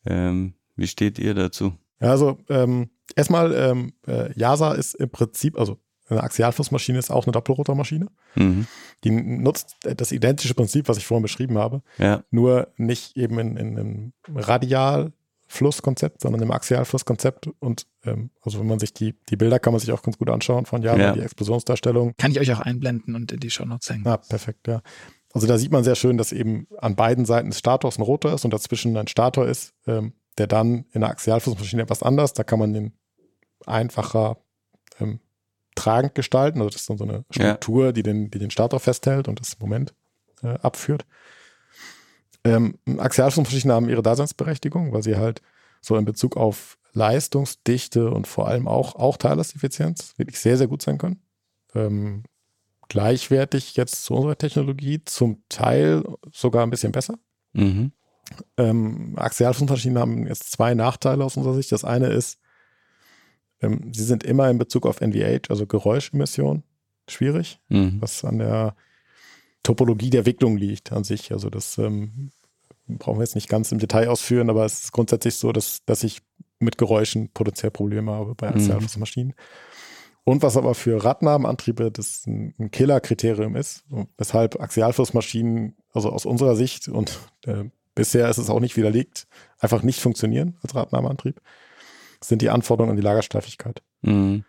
[0.05, 1.73] Ähm, wie steht ihr dazu?
[1.99, 5.79] Ja, also ähm, erstmal, ähm, äh, JASA ist im Prinzip, also
[6.11, 8.07] eine Axialflussmaschine ist auch eine Doppelrotormaschine.
[8.35, 8.67] Mhm.
[9.03, 11.81] Die nutzt das identische Prinzip, was ich vorhin beschrieben habe.
[11.97, 12.23] Ja.
[12.31, 17.49] Nur nicht eben in, in einem Radialflusskonzept, sondern im Axialflusskonzept.
[17.59, 20.29] Und ähm, also wenn man sich die, die Bilder kann man sich auch ganz gut
[20.29, 21.13] anschauen von Java, ja.
[21.13, 22.13] die Explosionsdarstellung.
[22.17, 24.05] Kann ich euch auch einblenden und in die Show Notes hängen.
[24.05, 24.81] Ah, perfekt, ja.
[25.33, 28.33] Also da sieht man sehr schön, dass eben an beiden Seiten des Stators ein Rotor
[28.33, 32.33] ist und dazwischen ein Stator ist, ähm, der dann in der Axialflussmaschine etwas anders.
[32.33, 32.93] Da kann man den
[33.65, 34.37] einfacher
[34.99, 35.19] ähm,
[35.75, 36.59] tragend gestalten.
[36.59, 37.91] Also das ist dann so eine Struktur, ja.
[37.91, 39.93] die, den, die den Starter festhält und das Moment
[40.43, 41.05] äh, abführt.
[42.43, 45.41] Ähm, Axialfunkmaschinen haben ihre Daseinsberechtigung, weil sie halt
[45.79, 50.81] so in Bezug auf Leistungsdichte und vor allem auch, auch Teillasteffizienz wirklich sehr, sehr gut
[50.81, 51.21] sein können.
[51.73, 52.23] Ähm,
[52.91, 57.17] gleichwertig jetzt zu unserer Technologie, zum Teil sogar ein bisschen besser.
[57.53, 57.93] Mhm.
[58.57, 61.71] Ähm, Axialfunkmaschinen haben jetzt zwei Nachteile aus unserer Sicht.
[61.71, 62.37] Das eine ist,
[63.61, 66.63] ähm, sie sind immer in Bezug auf NVH, also Geräuschemission,
[67.07, 68.01] schwierig, mhm.
[68.01, 68.75] was an der
[69.63, 71.31] Topologie der Wicklung liegt an sich.
[71.31, 72.31] Also das ähm,
[72.89, 76.03] brauchen wir jetzt nicht ganz im Detail ausführen, aber es ist grundsätzlich so, dass, dass
[76.03, 76.19] ich
[76.59, 79.29] mit Geräuschen potenziell Probleme habe bei Axialflussmaschinen.
[79.29, 79.43] Mhm.
[80.23, 83.83] Und was aber für Radnabenantriebe das ein Killerkriterium ist,
[84.17, 87.65] weshalb Axialflussmaschinen, also aus unserer Sicht und äh,
[87.95, 89.27] bisher ist es auch nicht widerlegt,
[89.59, 91.41] einfach nicht funktionieren als Radnabenantrieb
[92.23, 93.81] sind die Anforderungen an die Lagersteifigkeit.
[94.01, 94.43] Mhm.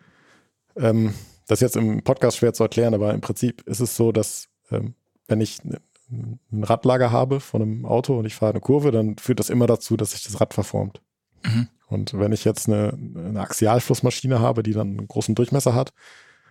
[0.76, 1.14] Ähm,
[1.46, 4.48] das ist jetzt im Podcast schwer zu erklären, aber im Prinzip ist es so, dass
[4.70, 4.94] ähm,
[5.26, 9.40] wenn ich ein Radlager habe von einem Auto und ich fahre eine Kurve, dann führt
[9.40, 11.00] das immer dazu, dass sich das Rad verformt.
[11.44, 11.68] Mhm.
[11.92, 15.92] Und wenn ich jetzt eine, eine, Axialflussmaschine habe, die dann einen großen Durchmesser hat,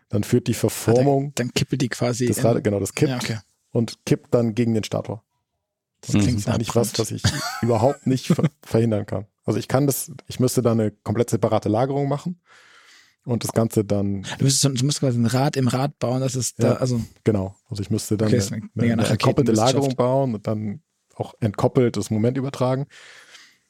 [0.10, 1.30] dann führt die Verformung.
[1.30, 2.28] Ah, dann, dann kippelt die quasi.
[2.28, 3.38] Das Rad, genau, das kippt ja, okay.
[3.72, 5.24] und kippt dann gegen den Stator.
[6.02, 6.20] Das mhm.
[6.22, 7.24] klingt eigentlich was, was ich
[7.64, 8.32] überhaupt nicht
[8.62, 9.26] verhindern kann.
[9.44, 12.39] Also ich kann das, ich müsste da eine komplett separate Lagerung machen
[13.26, 14.22] und das Ganze dann.
[14.38, 17.02] Du müsstest, du müsstest quasi ein Rad im Rad bauen, das ist ja, da, also.
[17.24, 17.56] Genau.
[17.68, 20.82] Also ich müsste dann okay, eine, eine, eine entkoppelte Lagerung bauen und dann
[21.16, 22.86] auch entkoppelt das Moment übertragen.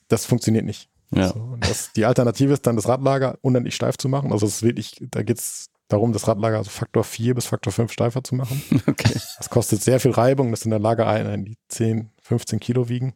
[0.09, 0.89] Das funktioniert nicht.
[1.13, 1.29] Ja.
[1.29, 4.31] So, das, die Alternative ist dann das Radlager unendlich steif zu machen.
[4.31, 7.73] Also es ist wirklich, da geht es darum, das Radlager also Faktor 4 bis Faktor
[7.73, 8.61] 5 steifer zu machen.
[8.87, 9.13] Okay.
[9.37, 10.51] Das kostet sehr viel Reibung.
[10.51, 13.13] Das sind dann Lagereinheiten, die 10, 15 Kilo wiegen.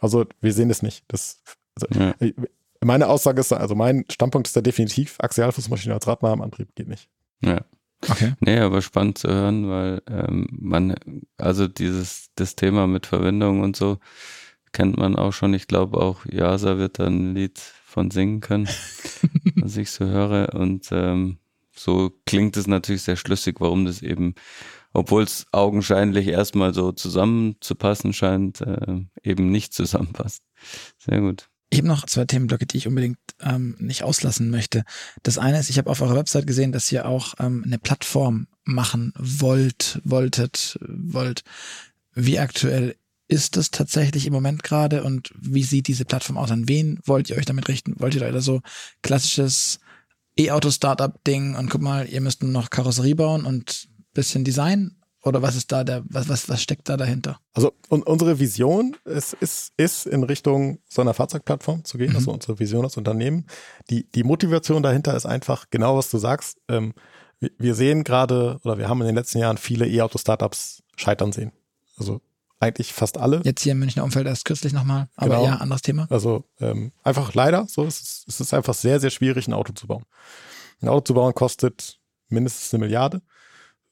[0.00, 1.04] Also wir sehen es nicht.
[1.08, 1.42] Das,
[1.80, 2.14] also, ja.
[2.84, 7.08] Meine Aussage ist, also mein Standpunkt ist da definitiv, Axialfußmaschine als Radnahmenantrieb geht nicht.
[7.44, 7.60] Ja.
[8.08, 8.34] Okay.
[8.40, 10.96] Nee, aber spannend zu hören, weil ähm, man,
[11.38, 13.98] also dieses, das Thema mit Verwendung und so
[14.72, 15.54] kennt man auch schon.
[15.54, 18.68] Ich glaube auch, Jasa wird da ein Lied von singen können,
[19.56, 20.54] was ich so höre.
[20.54, 21.38] Und ähm,
[21.74, 24.34] so klingt es natürlich sehr schlüssig, warum das eben,
[24.92, 30.42] obwohl es augenscheinlich erstmal so zusammenzupassen scheint, äh, eben nicht zusammenpasst.
[30.98, 31.48] Sehr gut.
[31.70, 34.84] Ich habe noch zwei Themenblöcke, die ich unbedingt ähm, nicht auslassen möchte.
[35.22, 38.46] Das eine ist, ich habe auf eurer Website gesehen, dass ihr auch ähm, eine Plattform
[38.64, 41.42] machen wollt, wolltet, wollt.
[42.14, 42.96] Wie aktuell
[43.32, 46.50] ist es tatsächlich im Moment gerade und wie sieht diese Plattform aus?
[46.50, 47.98] An wen wollt ihr euch damit richten?
[47.98, 48.60] Wollt ihr da so
[49.02, 49.80] klassisches
[50.38, 54.96] E-Auto-Startup-Ding und guck mal, ihr müsst nur noch Karosserie bauen und bisschen Design?
[55.24, 57.38] Oder was ist da der, was, was, was steckt da dahinter?
[57.52, 62.16] Also und unsere Vision ist, ist, ist in Richtung so einer Fahrzeugplattform zu gehen, mhm.
[62.16, 63.46] also unsere Vision als Unternehmen.
[63.88, 66.58] Die, die Motivation dahinter ist einfach genau, was du sagst.
[66.68, 66.92] Ähm,
[67.38, 71.52] wir, wir sehen gerade, oder wir haben in den letzten Jahren viele E-Auto-Startups scheitern sehen.
[71.96, 72.20] Also
[72.62, 73.42] eigentlich fast alle.
[73.44, 75.46] Jetzt hier im Münchner Umfeld erst kürzlich nochmal, aber genau.
[75.46, 76.06] ja, anderes Thema.
[76.10, 79.72] Also ähm, einfach leider, so es ist es ist einfach sehr, sehr schwierig, ein Auto
[79.72, 80.04] zu bauen.
[80.80, 81.98] Ein Auto zu bauen kostet
[82.28, 83.20] mindestens eine Milliarde.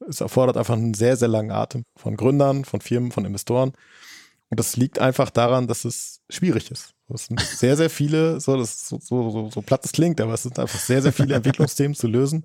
[0.08, 3.72] Es erfordert einfach einen sehr, sehr langen Atem von Gründern, von Firmen, von Investoren.
[4.48, 6.94] Und das liegt einfach daran, dass es schwierig ist.
[7.12, 10.34] Es sind sehr, sehr viele, so, das so, so, so, so platt es klingt, aber
[10.34, 12.44] es sind einfach sehr, sehr viele Entwicklungsthemen zu lösen.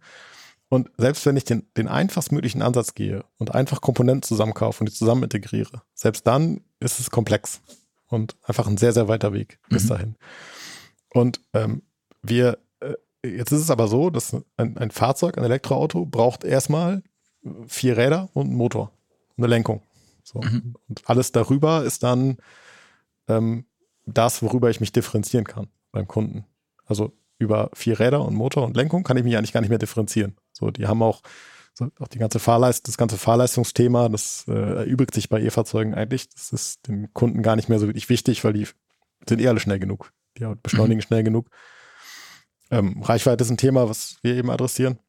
[0.70, 4.95] Und selbst wenn ich den, den einfachstmöglichen Ansatz gehe und einfach Komponenten zusammenkaufe und die
[4.95, 7.61] zusammen integriere, selbst dann ist es komplex
[8.07, 9.89] und einfach ein sehr, sehr weiter Weg bis mhm.
[9.89, 10.16] dahin.
[11.13, 11.84] Und ähm,
[12.24, 17.03] wir, äh, jetzt ist es aber so, dass ein, ein Fahrzeug, ein Elektroauto braucht erstmal
[17.68, 18.91] vier Räder und einen Motor,
[19.38, 19.84] eine Lenkung.
[20.24, 20.41] So.
[20.41, 20.76] Mhm.
[20.89, 22.38] Und alles darüber ist dann
[23.28, 23.66] ähm,
[24.05, 26.45] das, worüber ich mich differenzieren kann beim Kunden.
[26.86, 29.80] Also über vier Räder und Motor und Lenkung kann ich mich eigentlich gar nicht mehr
[29.80, 30.36] differenzieren.
[30.56, 31.22] So, die haben auch,
[31.74, 36.30] so, auch die ganze Fahrleist, das ganze Fahrleistungsthema, das äh, erübrigt sich bei E-Fahrzeugen eigentlich.
[36.30, 38.68] Das ist den Kunden gar nicht mehr so wirklich wichtig, weil die
[39.28, 40.12] sind eh alle schnell genug.
[40.38, 41.03] Die beschleunigen mhm.
[41.03, 41.49] schnell genug.
[42.72, 44.99] Ähm, Reichweite ist ein Thema, was wir eben adressieren.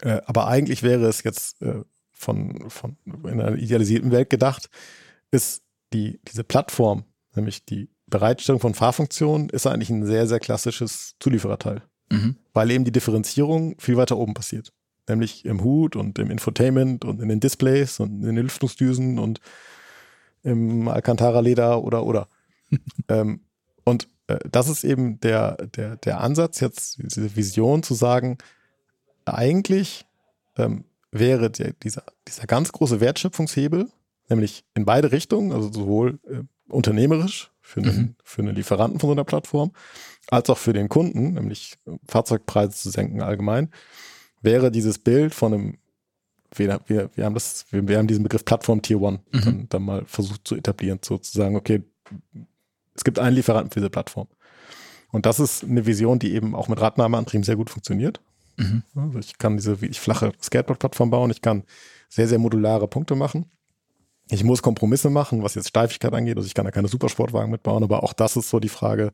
[0.00, 1.82] Äh, aber eigentlich wäre es jetzt äh,
[2.12, 4.68] von, von in einer idealisierten Welt gedacht,
[5.30, 7.04] ist die, diese Plattform,
[7.34, 11.82] nämlich die Bereitstellung von Fahrfunktionen, ist eigentlich ein sehr, sehr klassisches Zuliefererteil.
[12.10, 12.36] Mhm.
[12.52, 14.72] Weil eben die Differenzierung viel weiter oben passiert.
[15.08, 19.40] Nämlich im Hut und im Infotainment und in den Displays und in den Lüftungsdüsen und
[20.42, 22.28] im Alcantara-Leder oder oder.
[23.08, 23.40] ähm,
[23.84, 28.38] und äh, das ist eben der, der, der Ansatz, jetzt diese Vision zu sagen,
[29.24, 30.06] eigentlich
[30.56, 33.88] ähm, wäre der, dieser, dieser ganz große Wertschöpfungshebel,
[34.28, 38.14] nämlich in beide Richtungen, also sowohl äh, unternehmerisch für einen, mhm.
[38.22, 39.72] für einen Lieferanten von so einer Plattform,
[40.30, 43.70] als auch für den Kunden, nämlich Fahrzeugpreise zu senken allgemein,
[44.42, 45.78] wäre dieses Bild von einem,
[46.54, 49.40] wir, wir, wir haben das, wir, wir haben diesen Begriff Plattform Tier One mhm.
[49.40, 51.82] dann, dann mal versucht zu etablieren, sozusagen, okay,
[52.94, 54.28] es gibt einen Lieferanten für diese Plattform.
[55.10, 58.20] Und das ist eine Vision, die eben auch mit Radnahmeantrieben sehr gut funktioniert.
[58.56, 58.82] Mhm.
[58.94, 61.64] Also ich kann diese wirklich flache Skateboard-Plattform bauen, ich kann
[62.08, 63.46] sehr, sehr modulare Punkte machen.
[64.30, 66.36] Ich muss Kompromisse machen, was jetzt Steifigkeit angeht.
[66.36, 69.12] Also ich kann da keine Supersportwagen mitbauen, aber auch das ist so die Frage,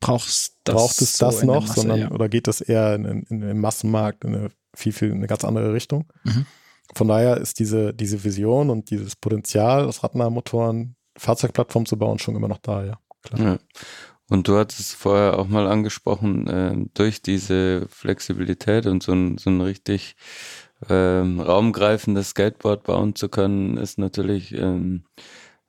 [0.00, 2.10] Brauchst das braucht es das so noch, Masse, sondern ja.
[2.10, 5.26] oder geht das eher in, in, in den Massenmarkt in eine viel, viel, in eine
[5.26, 6.06] ganz andere Richtung?
[6.24, 6.46] Mhm.
[6.94, 12.34] Von daher ist diese, diese Vision und dieses Potenzial aus Radnahmotoren, Fahrzeugplattform zu bauen, schon
[12.34, 12.98] immer noch da, ja.
[13.22, 13.40] Klar.
[13.40, 13.58] Ja.
[14.28, 19.50] Und du hattest vorher auch mal angesprochen, äh, durch diese Flexibilität und so ein, so
[19.50, 20.16] ein richtig
[20.88, 25.04] ähm, raumgreifendes Skateboard bauen zu können, ist natürlich, ähm,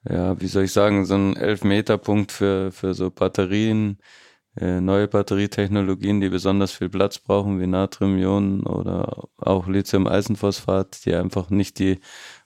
[0.08, 4.22] ja, wie soll ich sagen, so ein Elfmeterpunkt für, für so Batterien, äh,
[4.56, 11.80] neue Batterietechnologien, die besonders viel Platz brauchen, wie Natrium-Ionen oder auch Lithium-Eisenphosphat, die einfach nicht
[11.80, 12.00] die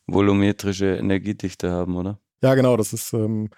[0.05, 2.19] volumetrische Energiedichte haben, oder?
[2.43, 3.49] Ja, genau, das ist, ähm,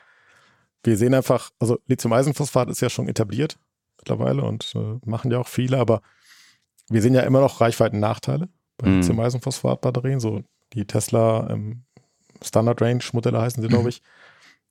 [0.83, 3.59] wir sehen einfach, also Lithium-Eisenphosphat ist ja schon etabliert
[3.97, 6.01] mittlerweile und äh, machen ja auch viele, aber
[6.89, 8.47] wir sehen ja immer noch Reichweiten-Nachteile
[8.77, 9.01] bei mhm.
[9.01, 10.41] Lithium-Eisenphosphat-Batterien, so
[10.73, 11.83] die Tesla ähm,
[12.41, 14.01] Standard Range Modelle heißen sie, glaube ich.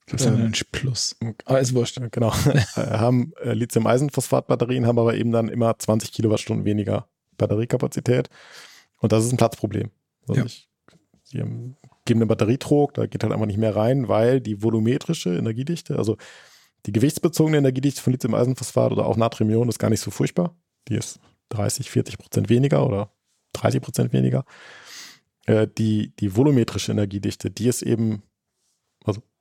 [0.07, 1.15] Standard Range Plus.
[1.45, 1.99] Aber ist wurscht.
[2.11, 2.33] Genau.
[2.75, 7.07] Äh, haben äh, Lithium-Eisenphosphat-Batterien, haben aber eben dann immer 20 Kilowattstunden weniger
[7.37, 8.29] Batteriekapazität.
[8.99, 9.91] Und das ist ein Platzproblem.
[10.27, 10.45] Also ja.
[10.45, 10.69] ich,
[11.31, 15.97] die geben eine Batterietrog, da geht halt einfach nicht mehr rein, weil die volumetrische Energiedichte,
[15.97, 16.17] also
[16.85, 20.55] die gewichtsbezogene Energiedichte von Lithium-Eisenphosphat oder auch Natriumion ist gar nicht so furchtbar.
[20.87, 21.19] Die ist
[21.49, 23.11] 30, 40 Prozent weniger oder
[23.53, 24.45] 30 Prozent weniger.
[25.45, 28.23] Äh, die, die volumetrische Energiedichte, die ist eben,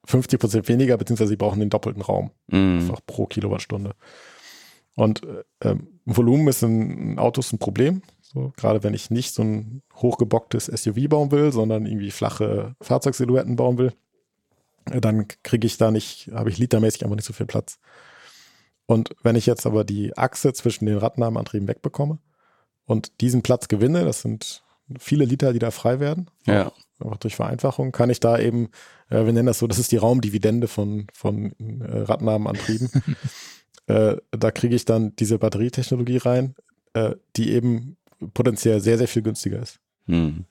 [0.06, 2.30] 50 Prozent weniger, beziehungsweise sie brauchen den doppelten Raum.
[2.48, 2.80] Mhm.
[2.80, 3.94] Einfach pro Kilowattstunde.
[4.94, 8.02] Und äh, ähm, Volumen ist in Autos ein Problem.
[8.22, 13.56] So, gerade wenn ich nicht so ein hochgebocktes SUV bauen will, sondern irgendwie flache Fahrzeugsilhouetten
[13.56, 13.92] bauen will,
[14.90, 17.78] äh, dann kriege ich da nicht, habe ich litermäßig einfach nicht so viel Platz.
[18.86, 22.18] Und wenn ich jetzt aber die Achse zwischen den Radnahmeantrieben wegbekomme
[22.84, 24.62] und diesen Platz gewinne, das sind
[24.98, 26.72] viele Liter, die da frei werden, Ja.
[27.00, 28.70] einfach durch Vereinfachung, kann ich da eben,
[29.10, 32.90] äh, wir nennen das so, das ist die Raumdividende von, von äh, Radnahmenantrieben.
[33.86, 36.54] äh, da kriege ich dann diese Batterietechnologie rein,
[36.94, 37.96] äh, die eben
[38.34, 39.78] potenziell sehr, sehr viel günstiger ist.
[40.06, 40.44] Hm.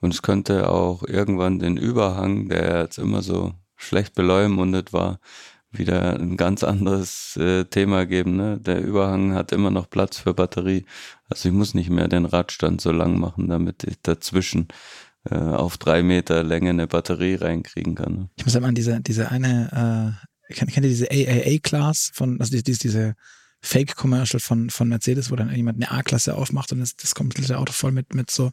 [0.00, 5.18] Und es könnte auch irgendwann den Überhang, der jetzt immer so schlecht beleumundet war,
[5.70, 8.36] wieder ein ganz anderes äh, Thema geben.
[8.36, 8.58] Ne?
[8.58, 10.86] Der Überhang hat immer noch Platz für Batterie.
[11.28, 14.68] Also ich muss nicht mehr den Radstand so lang machen, damit ich dazwischen
[15.30, 18.12] äh, auf drei Meter Länge eine Batterie reinkriegen kann.
[18.12, 18.30] Ne?
[18.36, 20.16] Ich muss halt mal an diese, diese eine,
[20.48, 23.14] äh, kennt, kennt ihr diese AAA-Class von, also die, die, diese
[23.60, 27.72] Fake-Commercial von, von Mercedes, wo dann jemand eine A-Klasse aufmacht und das, das komplette Auto
[27.72, 28.52] voll mit, mit so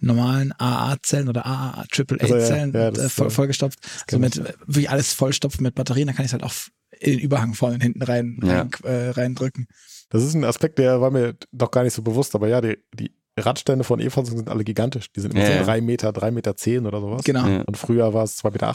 [0.00, 3.78] normalen AA-Zellen oder AA, AAA-Zellen Also ja, ja, äh, voll, vollgestopft.
[3.82, 6.54] So kenn mit, wirklich alles vollstopfen mit Batterien, dann kann ich es halt auch
[7.00, 8.60] in den Überhang vorne und hinten rein, Ja.
[8.60, 9.66] rein, äh, reindrücken.
[10.10, 12.78] Das ist ein Aspekt, der war mir doch gar nicht so bewusst, aber ja, die,
[12.94, 15.12] die Radstände von E-Fahrzeugen sind alle gigantisch.
[15.12, 15.62] Die sind immer Ja, so ja.
[15.64, 17.22] drei Meter, drei Meter zehn oder sowas.
[17.24, 17.46] Genau.
[17.46, 17.62] Ja.
[17.62, 18.66] Und früher war es 2,80 Meter.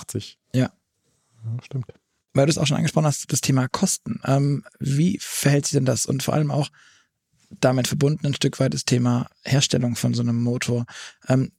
[0.53, 0.61] Ja.
[0.63, 0.71] ja.
[1.63, 1.85] Stimmt.
[2.33, 4.21] weil du es auch schon angesprochen hast, das Thema Kosten.
[4.25, 6.05] Ähm, wie verhält sich denn das?
[6.05, 6.69] Und vor allem auch
[7.59, 10.85] damit verbunden ein Stück weit das Thema Herstellung von so einem Motor.
[11.27, 11.51] Ähm,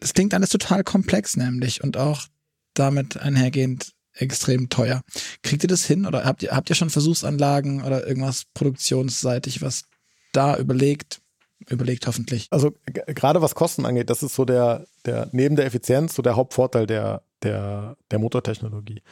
[0.00, 2.26] es klingt alles total komplex nämlich und auch
[2.74, 5.02] damit einhergehend extrem teuer.
[5.42, 9.84] Kriegt ihr das hin oder habt ihr, habt ihr schon Versuchsanlagen oder irgendwas produktionsseitig, was
[10.32, 11.20] da überlegt?
[11.68, 12.48] Überlegt hoffentlich.
[12.50, 16.36] Also gerade was Kosten angeht, das ist so der, der neben der Effizienz so der
[16.36, 19.02] Hauptvorteil der, der, der Motortechnologie.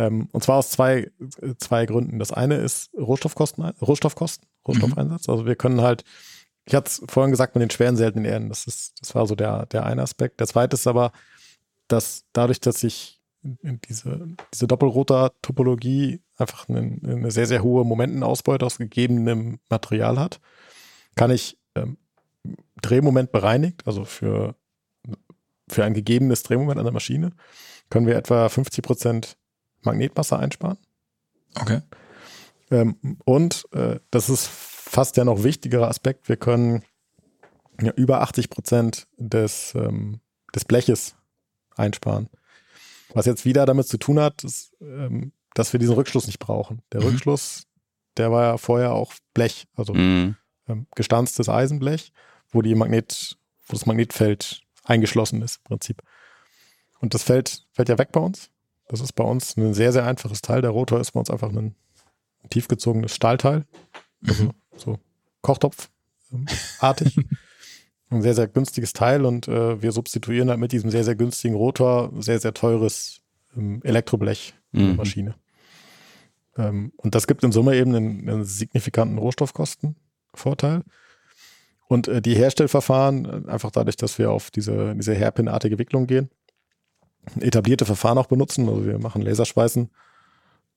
[0.00, 1.10] Ähm, und zwar aus zwei,
[1.58, 2.18] zwei Gründen.
[2.18, 5.28] Das eine ist Rohstoffkosten, Rohstoffkosten, Rohstoffeinsatz.
[5.28, 6.04] Also wir können halt,
[6.64, 9.34] ich hatte es vorhin gesagt mit den schweren seltenen Erden, das ist, das war so
[9.34, 10.40] der, der eine Aspekt.
[10.40, 11.12] Der zweite ist aber,
[11.86, 18.78] dass dadurch, dass ich diese, diese Doppelrotor-Topologie einfach eine, eine sehr, sehr hohe Momentenausbeute aus
[18.78, 20.40] gegebenem Material hat,
[21.14, 21.98] kann ich ähm,
[22.80, 24.54] Drehmoment bereinigt, also für,
[25.68, 27.32] für ein gegebenes Drehmoment an der Maschine,
[27.90, 29.36] können wir etwa 50 Prozent
[29.82, 30.78] Magnetmasse einsparen.
[31.60, 31.80] Okay.
[32.70, 36.84] Ähm, und äh, das ist fast der noch wichtigere Aspekt, wir können
[37.80, 40.20] ja, über 80 Prozent des, ähm,
[40.54, 41.16] des Bleches
[41.76, 42.28] einsparen.
[43.14, 46.82] Was jetzt wieder damit zu tun hat, ist, ähm, dass wir diesen Rückschluss nicht brauchen.
[46.92, 47.08] Der Mhm.
[47.08, 47.66] Rückschluss,
[48.16, 50.36] der war ja vorher auch Blech, also Mhm.
[50.68, 52.12] ähm, gestanztes Eisenblech,
[52.50, 53.36] wo die Magnet,
[53.66, 56.02] wo das Magnetfeld eingeschlossen ist im Prinzip.
[57.00, 58.50] Und das fällt, fällt ja weg bei uns.
[58.90, 60.62] Das ist bei uns ein sehr, sehr einfaches Teil.
[60.62, 61.74] Der Rotor ist bei uns einfach ein
[62.50, 63.64] tiefgezogenes Stahlteil.
[64.26, 64.98] Also so
[65.42, 67.16] Kochtopf-artig.
[68.10, 71.54] ein sehr, sehr günstiges Teil und äh, wir substituieren halt mit diesem sehr, sehr günstigen
[71.54, 73.20] Rotor sehr, sehr teures
[73.56, 74.96] ähm, Elektroblech Mhm.
[74.96, 75.34] Maschine.
[76.56, 80.82] Ähm, und das gibt in Summe eben einen, einen signifikanten Rohstoffkostenvorteil.
[81.88, 86.30] Und äh, die Herstellverfahren, äh, einfach dadurch, dass wir auf diese, diese Hairpin-artige Wicklung gehen,
[87.40, 88.68] etablierte Verfahren auch benutzen.
[88.68, 89.90] Also wir machen Laserschweißen.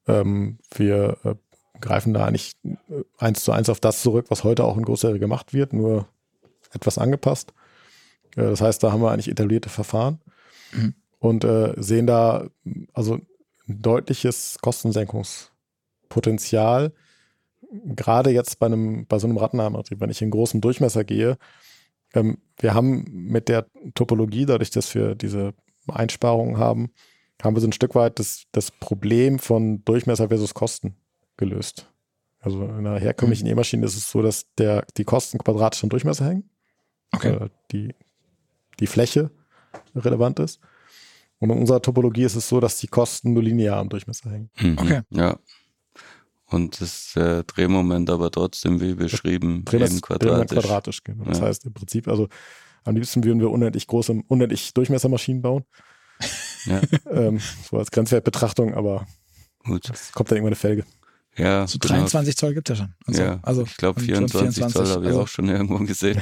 [0.08, 1.36] Ähm, wir äh,
[1.80, 2.76] greifen da eigentlich äh,
[3.18, 6.08] eins zu eins auf das zurück, was heute auch in Großserie gemacht wird, nur
[6.74, 7.54] etwas angepasst.
[8.36, 10.20] Äh, das heißt, da haben wir eigentlich etablierte Verfahren
[10.74, 10.94] Mhm.
[11.20, 12.48] und äh, sehen da
[12.94, 16.94] also ein deutliches Kostensenkungspotenzial.
[17.86, 21.38] Gerade jetzt bei einem, bei so einem Radnahmeantrieb, wenn ich in großem Durchmesser gehe,
[22.14, 25.54] ähm, wir haben mit der Topologie, dadurch, dass wir diese
[25.88, 26.92] Einsparungen haben,
[27.42, 30.96] haben wir so ein Stück weit das, das Problem von Durchmesser versus Kosten
[31.38, 31.90] gelöst.
[32.40, 36.26] Also in einer herkömmlichen E-Maschine ist es so, dass der, die Kosten quadratisch am Durchmesser
[36.26, 36.50] hängen,
[37.14, 37.30] Okay.
[37.36, 37.94] äh, die,
[38.80, 39.32] die Fläche
[39.96, 40.60] relevant ist.
[41.40, 44.50] Und in unserer Topologie ist es so, dass die Kosten nur linear am Durchmesser hängen.
[44.60, 44.78] Mhm.
[44.80, 45.02] Okay.
[45.12, 45.38] Ja.
[46.48, 50.02] Und das äh, Drehmoment aber trotzdem, wie beschrieben, eben das quadratisch.
[50.02, 50.60] quadratisch.
[50.60, 51.24] quadratisch genau.
[51.26, 51.46] Das Ja.
[51.48, 52.28] heißt im Prinzip, also
[52.84, 55.66] am liebsten würden wir unendlich große, unendlich Durchmessermaschinen bauen.
[56.66, 56.80] Ja,
[57.12, 59.06] ähm, so als Grenzwertbetrachtung, aber
[59.66, 59.90] gut.
[59.90, 60.86] es kommt dann irgendwann eine Felge.
[61.36, 61.96] Ja, So genau.
[61.96, 62.96] 23 Zoll gibt es ja schon.
[63.06, 63.22] Und so.
[63.22, 66.22] Ja, also ich glaube und schon 24, Zoll habe ich also auch schon irgendwo gesehen.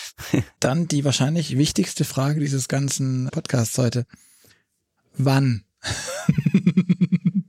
[0.60, 4.06] Dann die wahrscheinlich wichtigste Frage dieses ganzen Podcasts heute.
[5.16, 5.64] Wann?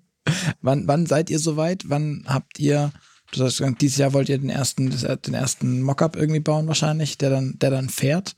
[0.61, 1.83] wann, wann seid ihr soweit?
[1.87, 2.91] Wann habt ihr,
[3.39, 6.67] du hast gesagt, dieses Jahr wollt ihr den ersten, das- den ersten Mockup irgendwie bauen
[6.67, 8.35] wahrscheinlich, der dann, der dann fährt.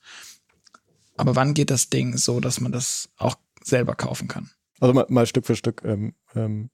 [1.17, 4.49] Aber wann geht das Ding so, dass man das auch selber kaufen kann?
[4.79, 5.81] Also mal, mal Stück für Stück.
[5.85, 6.69] Ähm, ähm,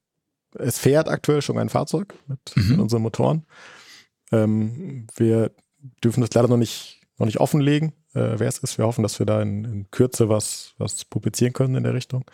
[0.58, 2.70] es fährt aktuell schon ein Fahrzeug mit, Mhm.
[2.72, 3.46] mit unseren Motoren.
[4.32, 5.52] Ähm, wir
[6.04, 8.78] dürfen das leider noch nicht, noch nicht offenlegen, äh, wer es ist.
[8.78, 12.26] Wir hoffen, dass wir da in, in Kürze was, was publizieren können in der Richtung.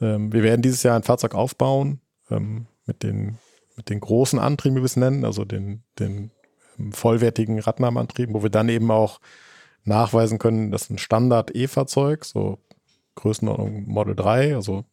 [0.00, 3.38] Ähm, wir werden dieses Jahr ein Fahrzeug aufbauen ähm, mit, den,
[3.78, 6.30] mit den großen Antrieben, wie wir es nennen, also den, den
[6.78, 9.20] ähm, vollwertigen Radnahmeantrieben, wo wir dann eben auch
[9.84, 12.58] nachweisen können, dass ein Standard-E-Fahrzeug, so
[13.14, 14.84] Größenordnung Model 3, also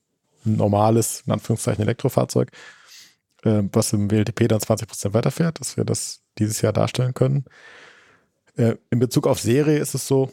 [0.45, 2.51] ein normales, in Anführungszeichen, Elektrofahrzeug,
[3.43, 7.45] äh, was im WLTP dann 20% weiterfährt, dass wir das dieses Jahr darstellen können.
[8.55, 10.31] Äh, in Bezug auf Serie ist es so,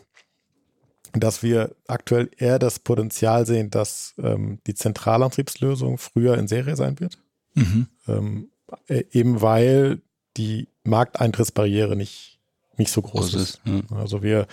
[1.14, 7.00] dass wir aktuell eher das Potenzial sehen, dass ähm, die Zentralantriebslösung früher in Serie sein
[7.00, 7.18] wird.
[7.54, 7.86] Mhm.
[8.08, 8.50] Ähm,
[8.88, 10.00] äh, eben weil
[10.36, 12.40] die Markteintrittsbarriere nicht,
[12.76, 13.50] nicht so groß, Groß ist.
[13.50, 13.96] ist, ja.
[13.96, 14.46] Also wir,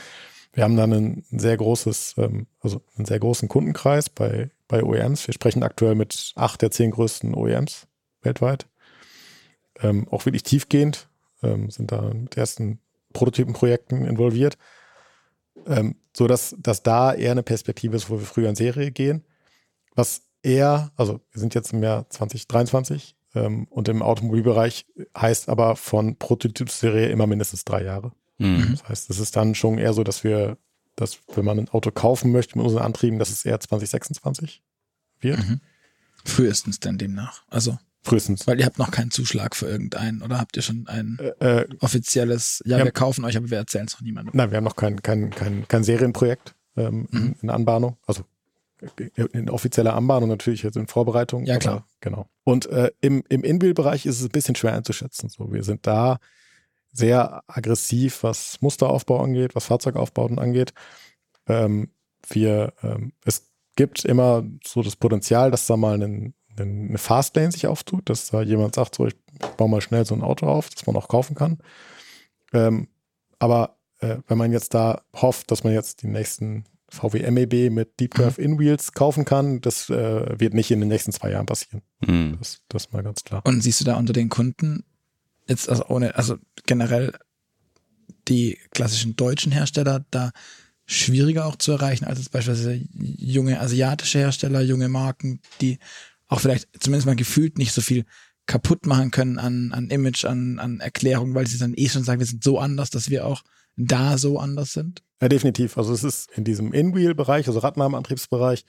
[0.54, 5.28] wir haben dann ein sehr großes, ähm, also einen sehr großen Kundenkreis bei, bei OEMs.
[5.28, 7.88] Wir sprechen aktuell mit acht der zehn größten OEMs
[8.22, 8.68] weltweit.
[9.82, 11.08] Ähm, auch wirklich tiefgehend,
[11.42, 12.80] ähm, sind da mit ersten
[13.14, 14.58] Prototypenprojekten involviert.
[15.66, 19.26] Ähm, so dass, dass da eher eine Perspektive ist, wo wir früher in Serie gehen.
[19.96, 24.86] Was eher, also wir sind jetzt im Jahr 2023 ähm, und im Automobilbereich
[25.18, 28.12] heißt aber von Prototyp zu Serie immer mindestens drei Jahre.
[28.38, 28.70] Mhm.
[28.72, 30.58] Das heißt, es ist dann schon eher so, dass wir,
[30.96, 34.64] dass wenn man ein Auto kaufen möchte mit unseren Antrieben, dass es eher 2026
[35.20, 35.40] wird.
[35.40, 35.60] Mhm.
[36.26, 37.44] Frühestens denn demnach.
[37.50, 38.48] Also, Frühestens.
[38.48, 41.68] weil ihr habt noch keinen Zuschlag für irgendeinen oder habt ihr schon ein Äh, äh,
[41.80, 44.32] offizielles, ja, wir kaufen euch, aber wir erzählen es noch niemandem.
[44.36, 47.18] nein, wir haben noch kein, kein, kein, kein Serienprojekt ähm, Mhm.
[47.18, 47.98] in, in Anbahnung.
[48.08, 48.24] Also
[49.34, 51.46] in offizieller Anbahnung natürlich jetzt in Vorbereitung.
[51.46, 51.86] Ja, klar.
[52.00, 52.30] Genau.
[52.44, 55.30] Und äh, im, im Inbuild-Bereich ist es ein bisschen schwer einzuschätzen.
[55.30, 56.20] So, wir sind da
[56.92, 60.74] sehr aggressiv, was Musteraufbau angeht, was Fahrzeugaufbauten angeht.
[61.48, 61.92] Ähm,
[62.28, 67.68] wir, ähm, es gibt immer so das Potenzial, dass da mal einen, eine Fastlane sich
[67.68, 69.16] auftut, dass da jemand sagt, so ich
[69.58, 71.60] baue mal schnell so ein Auto auf, das man auch kaufen kann.
[72.54, 72.90] Ähm,
[73.38, 78.00] aber äh, wenn man jetzt da hofft, dass man jetzt die nächsten VW MEB mit
[78.00, 81.82] Deep Curve In-Wheels kaufen kann, das äh, wird nicht in den nächsten zwei Jahren passieren.
[82.06, 82.38] Mhm.
[82.40, 83.42] Das, das ist mal ganz klar.
[83.46, 84.84] Und siehst du da unter den Kunden
[85.48, 87.14] jetzt also ohne, also generell
[88.28, 90.32] die klassischen deutschen Hersteller da
[90.86, 95.80] schwieriger auch zu erreichen als jetzt beispielsweise junge asiatische Hersteller, junge Marken, die
[96.28, 98.06] auch vielleicht zumindest mal gefühlt nicht so viel
[98.46, 102.20] kaputt machen können an, an Image, an, an Erklärung, weil sie dann eh schon sagen,
[102.20, 103.44] wir sind so anders, dass wir auch
[103.76, 105.04] da so anders sind.
[105.22, 105.78] Ja, definitiv.
[105.78, 108.66] Also es ist in diesem In-Wheel-Bereich, also Radnahmeantriebsbereich,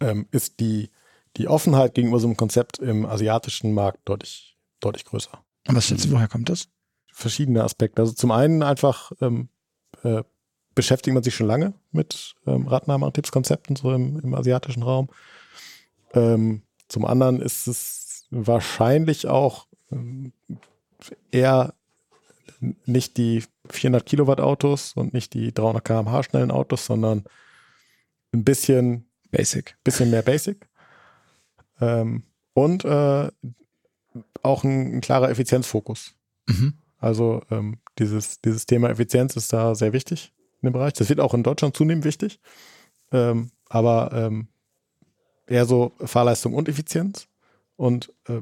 [0.00, 0.90] ähm, ist die,
[1.36, 5.42] die Offenheit gegenüber so einem Konzept im asiatischen Markt deutlich, deutlich größer.
[5.68, 6.68] Und was schätzt du, woher kommt das?
[7.12, 8.02] Verschiedene Aspekte.
[8.02, 9.48] Also zum einen einfach ähm,
[10.02, 10.22] äh,
[10.74, 15.08] beschäftigt man sich schon lange mit ähm, Radnahmeantriebskonzepten so im, im asiatischen Raum.
[16.12, 20.32] Ähm, zum anderen ist es wahrscheinlich auch ähm,
[21.30, 21.74] eher
[22.84, 27.24] nicht die 400 Kilowatt Autos und nicht die 300 km/h schnellen Autos, sondern
[28.32, 29.76] ein bisschen, Basic.
[29.84, 30.68] bisschen mehr Basic.
[31.80, 32.24] Ähm,
[32.54, 33.28] und äh,
[34.42, 36.14] auch ein, ein klarer Effizienzfokus.
[36.46, 36.74] Mhm.
[36.98, 40.32] Also ähm, dieses, dieses Thema Effizienz ist da sehr wichtig
[40.62, 40.94] in dem Bereich.
[40.94, 42.40] Das wird auch in Deutschland zunehmend wichtig.
[43.12, 44.48] Ähm, aber ähm,
[45.46, 47.28] eher so Fahrleistung und Effizienz.
[47.76, 48.40] Und äh,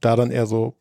[0.00, 0.76] da dann eher so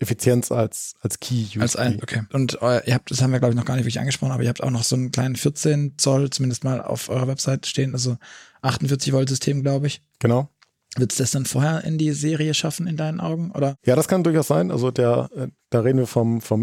[0.00, 1.44] Effizienz als, als Key.
[1.58, 1.78] Als USP.
[1.78, 2.22] ein, okay.
[2.32, 4.42] Und äh, ihr habt, das haben wir glaube ich noch gar nicht wirklich angesprochen, aber
[4.42, 7.92] ihr habt auch noch so einen kleinen 14 Zoll, zumindest mal auf eurer Website stehen,
[7.92, 8.16] also
[8.62, 10.02] 48 Volt System, glaube ich.
[10.18, 10.48] Genau.
[10.96, 13.52] Wird es das dann vorher in die Serie schaffen, in deinen Augen?
[13.52, 13.76] Oder?
[13.86, 14.72] Ja, das kann durchaus sein.
[14.72, 16.60] Also der, äh, da reden wir vom, vom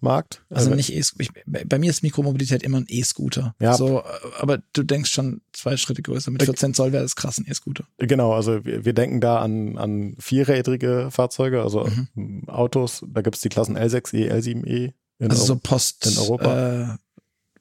[0.00, 0.44] Mikromobilitätsmarkt.
[0.50, 3.54] Also Äh, nicht E ich, bei, mir ist Mikromobilität immer ein E-Scooter.
[3.60, 3.74] Ja.
[3.74, 4.02] So, äh,
[4.40, 6.30] aber du denkst schon zwei Schritte größer.
[6.30, 7.84] Mit 14 Zoll wäre das krass ein E-Scooter.
[7.98, 12.48] Genau, also wir, wir denken da an, an vierrädrige Fahrzeuge, also Mhm.
[12.48, 13.04] Autos.
[13.08, 14.92] Da gibt es die Klassen L6E, L7E.
[15.18, 16.94] in Also so Euro- Post, in Europa.
[16.94, 16.96] Äh,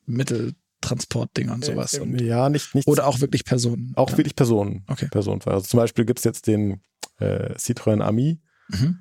[0.08, 1.94] Mitteltransportdinger und sowas.
[1.94, 3.94] Äh, und, ja, nicht, nicht oder auch wirklich Personen.
[3.96, 4.18] auch ja.
[4.18, 4.84] wirklich Personen.
[4.88, 5.08] Okay.
[5.10, 5.56] Personenfahrer.
[5.58, 6.82] Also zum Beispiel gibt es jetzt den
[7.20, 8.40] äh, Citroën Ami,
[8.70, 8.98] Mhm.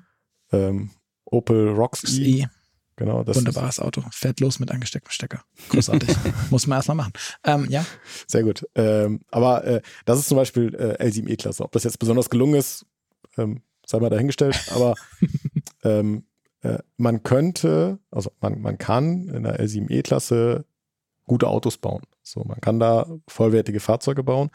[0.51, 0.91] ähm,
[1.25, 2.45] Opel Rocks E.
[2.97, 4.03] Genau, das wunderbares Auto.
[4.11, 5.43] Fährt los mit angestecktem Stecker.
[5.69, 6.15] Großartig.
[6.49, 7.13] Muss man erstmal machen.
[7.43, 7.85] Ähm, ja,
[8.25, 8.65] sehr gut.
[8.75, 11.63] Ähm, aber äh, das ist zum Beispiel äh, L7E-Klasse.
[11.63, 12.85] Ob das jetzt besonders gelungen ist,
[13.37, 14.71] ähm, sei mal dahingestellt.
[14.73, 14.95] Aber
[15.83, 16.23] ähm,
[16.61, 20.65] äh, man könnte, also man, man kann in der L7E-Klasse
[21.25, 22.03] gute Autos bauen.
[22.23, 24.51] So, man kann da vollwertige Fahrzeuge bauen.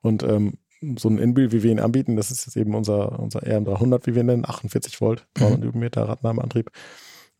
[0.00, 0.54] Und ähm,
[0.96, 4.14] so ein Inbuild, wie wir ihn anbieten, das ist jetzt eben unser, unser RM300, wie
[4.14, 6.70] wir ihn nennen, 48 Volt, 300 Newtonmeter Radnahmeantrieb,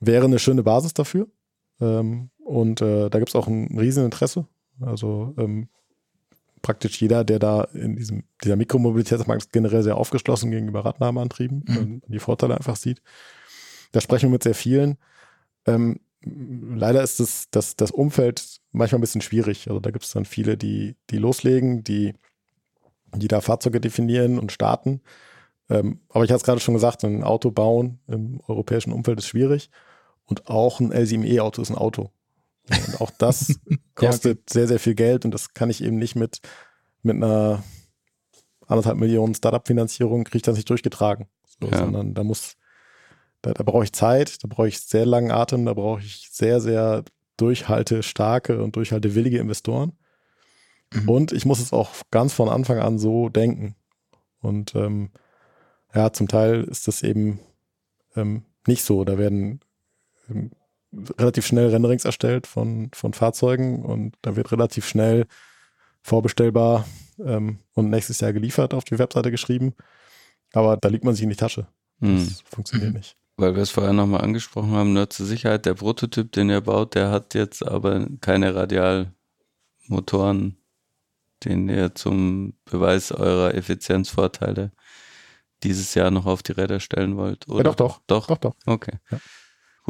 [0.01, 1.29] wäre eine schöne Basis dafür.
[1.81, 4.47] Ähm, und äh, da gibt es auch ein riesen Interesse.
[4.81, 5.69] Also ähm,
[6.63, 11.77] praktisch jeder, der da in diesem, dieser Mikromobilitätsmarkt ist generell sehr aufgeschlossen gegenüber Radnahmeantrieben mhm.
[11.77, 13.03] und die Vorteile einfach sieht.
[13.93, 14.99] Da sprechen wir mit sehr vielen.
[15.67, 19.69] Ähm, leider ist das, das, das Umfeld manchmal ein bisschen schwierig.
[19.69, 22.15] Also da gibt es dann viele, die, die loslegen, die,
[23.15, 25.01] die da Fahrzeuge definieren und starten.
[25.71, 29.29] Ähm, aber ich hatte es gerade schon gesagt, ein Auto bauen im europäischen Umfeld ist
[29.29, 29.71] schwierig.
[30.29, 32.13] Und auch ein L7E-Auto ist ein Auto.
[32.69, 33.59] Und auch das
[33.95, 34.53] kostet ja, okay.
[34.53, 36.41] sehr, sehr viel Geld und das kann ich eben nicht mit,
[37.03, 37.65] mit einer
[38.67, 41.27] anderthalb Millionen Startup-Finanzierung, kriege ich das nicht durchgetragen.
[41.61, 41.79] So, ja.
[41.79, 42.57] Sondern da muss,
[43.41, 46.61] da, da brauche ich Zeit, da brauche ich sehr langen Atem, da brauche ich sehr,
[46.61, 47.05] sehr
[47.39, 49.93] durchhaltestarke und durchhaltewillige Investoren.
[50.93, 51.09] Mhm.
[51.09, 53.77] Und ich muss es auch ganz von Anfang an so denken.
[54.41, 55.11] Und ähm,
[55.95, 57.41] ja, zum Teil ist das eben
[58.15, 59.05] ähm, nicht so.
[59.05, 59.61] Da werden
[61.19, 65.27] relativ schnell Renderings erstellt von, von Fahrzeugen und da wird relativ schnell
[66.03, 66.87] vorbestellbar
[67.19, 69.75] ähm, und nächstes Jahr geliefert auf die Webseite geschrieben.
[70.53, 71.67] Aber da liegt man sich in die Tasche.
[72.01, 72.37] Das hm.
[72.45, 73.17] funktioniert nicht.
[73.37, 76.97] Weil wir es vorher nochmal angesprochen haben, nur zur Sicherheit, der Prototyp, den ihr baut,
[76.97, 80.57] der hat jetzt aber keine Radialmotoren,
[81.45, 84.73] den ihr zum Beweis eurer Effizienzvorteile
[85.63, 87.49] dieses Jahr noch auf die Räder stellen wollt.
[87.49, 87.59] Oder?
[87.59, 88.01] Ja, doch, doch.
[88.07, 88.39] Doch, doch.
[88.39, 88.55] doch.
[88.67, 88.99] Okay.
[89.11, 89.21] Ja.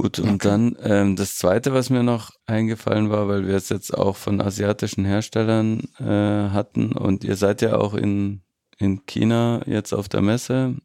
[0.00, 0.48] Gut, und okay.
[0.48, 4.40] dann ähm, das Zweite, was mir noch eingefallen war, weil wir es jetzt auch von
[4.40, 8.42] asiatischen Herstellern äh, hatten und ihr seid ja auch in,
[8.78, 10.76] in China jetzt auf der Messe,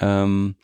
[0.00, 0.56] ähm,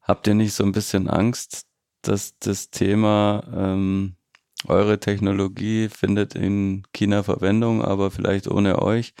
[0.00, 1.66] habt ihr nicht so ein bisschen Angst,
[2.02, 4.14] dass das Thema ähm,
[4.68, 9.12] eure Technologie findet in China Verwendung, aber vielleicht ohne euch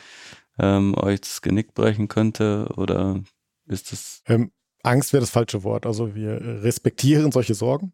[0.60, 3.20] ähm, euch das Genick brechen könnte oder
[3.66, 4.22] ist das?
[4.26, 4.52] Ähm,
[4.84, 5.86] Angst wäre das falsche Wort.
[5.86, 7.92] Also wir respektieren solche Sorgen.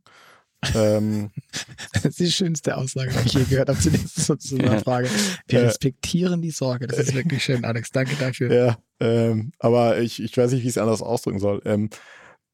[0.75, 1.31] ähm,
[1.95, 5.09] das ist die schönste Aussage, die ich je gehört habe zu, dieser, dieser Frage.
[5.47, 6.87] Wir äh, respektieren die Sorge.
[6.87, 7.91] Das ist wirklich schön, Alex.
[7.91, 8.53] Danke dafür.
[8.53, 11.63] Ja, ähm, aber ich, ich weiß nicht, wie ich es anders ausdrücken soll.
[11.65, 11.89] Ähm,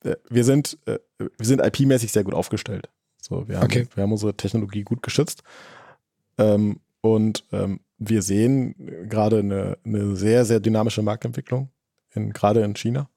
[0.05, 2.89] äh, wir sind, äh, wir sind IP-mäßig sehr gut aufgestellt.
[3.21, 3.89] So, wir haben, okay.
[3.95, 5.43] wir haben unsere Technologie gut geschützt.
[6.39, 8.75] Ähm, und ähm, wir sehen
[9.09, 11.71] gerade eine, eine sehr, sehr dynamische Marktentwicklung,
[12.15, 13.09] in, gerade in China.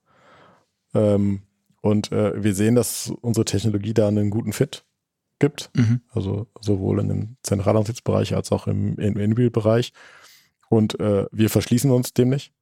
[0.94, 1.41] Ähm,
[1.82, 4.86] und äh, wir sehen, dass unsere Technologie da einen guten Fit
[5.40, 5.70] gibt.
[5.74, 6.02] Mhm.
[6.11, 9.94] Also sowohl in dem Zentralantriebsbereich als auch im In-Wheel-Bereich.
[10.70, 12.53] Und äh, wir verschließen uns dem nicht.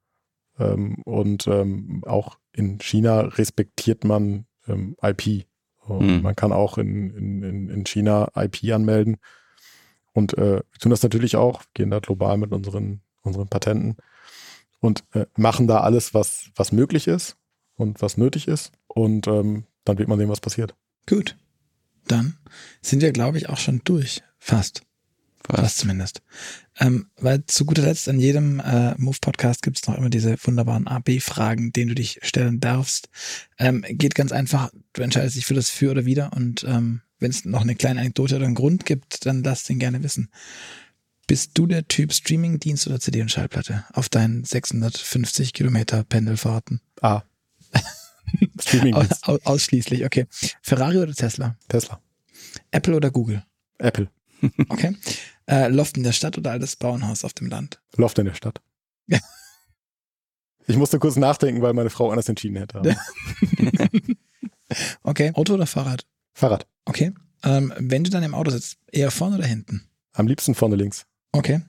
[0.60, 5.46] Ähm, und ähm, auch in China respektiert man ähm, IP.
[5.88, 6.22] Mhm.
[6.22, 9.18] Man kann auch in, in, in China IP anmelden.
[10.14, 13.98] Und äh, wir tun das natürlich auch, gehen da global mit unseren, unseren Patenten
[14.80, 17.38] und äh, machen da alles, was, was möglich ist
[17.78, 18.72] und was nötig ist.
[18.88, 20.76] Und ähm, dann wird man sehen, was passiert.
[21.08, 21.38] Gut.
[22.08, 22.38] Dann
[22.82, 24.24] sind wir, glaube ich, auch schon durch.
[24.40, 24.82] Fast.
[25.48, 25.62] Was?
[25.62, 26.22] Fast zumindest.
[26.80, 30.88] Ähm, weil zu guter Letzt an jedem äh, Move-Podcast gibt es noch immer diese wunderbaren
[30.88, 33.10] A-B-Fragen, denen du dich stellen darfst.
[33.58, 37.32] Ähm, geht ganz einfach, du entscheidest dich für das Für oder Wider und ähm, wenn
[37.32, 40.30] es noch eine kleine Anekdote oder einen Grund gibt, dann lass den gerne wissen.
[41.28, 46.82] Bist du der Typ Streaming-Dienst oder CD und Schallplatte auf deinen 650 Kilometer Pendelfahrten?
[47.02, 47.24] Ah.
[48.62, 50.28] Streaming aus, ausschließlich, okay.
[50.62, 51.56] Ferrari oder Tesla?
[51.68, 52.02] Tesla.
[52.72, 53.44] Apple oder Google?
[53.78, 54.10] Apple.
[54.70, 54.96] Okay.
[55.48, 57.82] Äh, Loft in der Stadt oder altes Bauernhaus auf dem Land?
[57.96, 58.62] Loft in der Stadt.
[60.68, 62.84] ich musste kurz nachdenken, weil meine Frau anders entschieden hätte.
[65.04, 65.32] okay.
[65.34, 66.06] Auto oder Fahrrad?
[66.34, 66.68] Fahrrad.
[66.86, 67.14] Okay.
[67.44, 69.90] Ähm, wenn du dann im Auto sitzt, eher vorne oder hinten?
[70.14, 71.08] Am liebsten vorne links.
[71.32, 71.62] Okay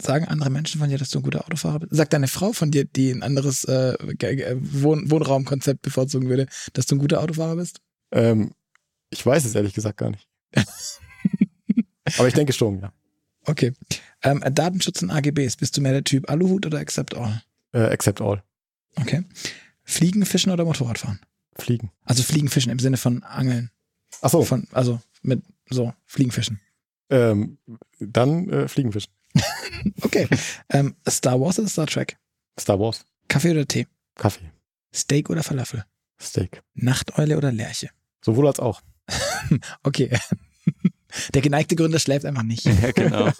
[0.00, 1.94] sagen andere Menschen von dir, dass du ein guter Autofahrer bist?
[1.94, 6.96] Sagt deine Frau von dir, die ein anderes äh, Wohn Wohnraumkonzept bevorzugen würde, dass du
[6.96, 7.80] ein guter Autofahrer bist?
[8.10, 8.52] Ähm,
[9.10, 10.28] ich weiß es ehrlich gesagt gar nicht.
[12.18, 12.92] Aber ich denke schon, ja.
[13.44, 13.72] Okay.
[14.22, 15.56] Ähm, Datenschutz und AGBs.
[15.56, 17.42] Bist du mehr der Typ Aluhut oder Accept All?
[17.72, 18.42] Äh, accept All.
[18.96, 19.24] Okay.
[19.84, 21.20] Fliegen, Fischen oder Motorradfahren?
[21.56, 21.90] Fliegen.
[22.04, 23.70] Also Fliegen, Fischen im Sinne von Angeln.
[24.20, 24.44] Ach so.
[24.44, 26.60] Von, also mit so Fliegen, Fischen.
[27.10, 27.58] Ähm,
[27.98, 29.12] dann äh, Fliegen, Fischen.
[30.02, 30.28] okay.
[30.70, 32.16] Ähm, Star Wars oder Star Trek?
[32.58, 33.04] Star Wars.
[33.28, 33.86] Kaffee oder Tee?
[34.16, 34.50] Kaffee.
[34.94, 35.84] Steak oder Falafel?
[36.20, 36.62] Steak.
[36.74, 37.90] Nachteule oder Lerche?
[38.24, 38.82] Sowohl als auch.
[39.82, 40.10] okay.
[41.34, 42.64] Der geneigte Gründer schläft einfach nicht.
[42.64, 43.30] Ja, genau.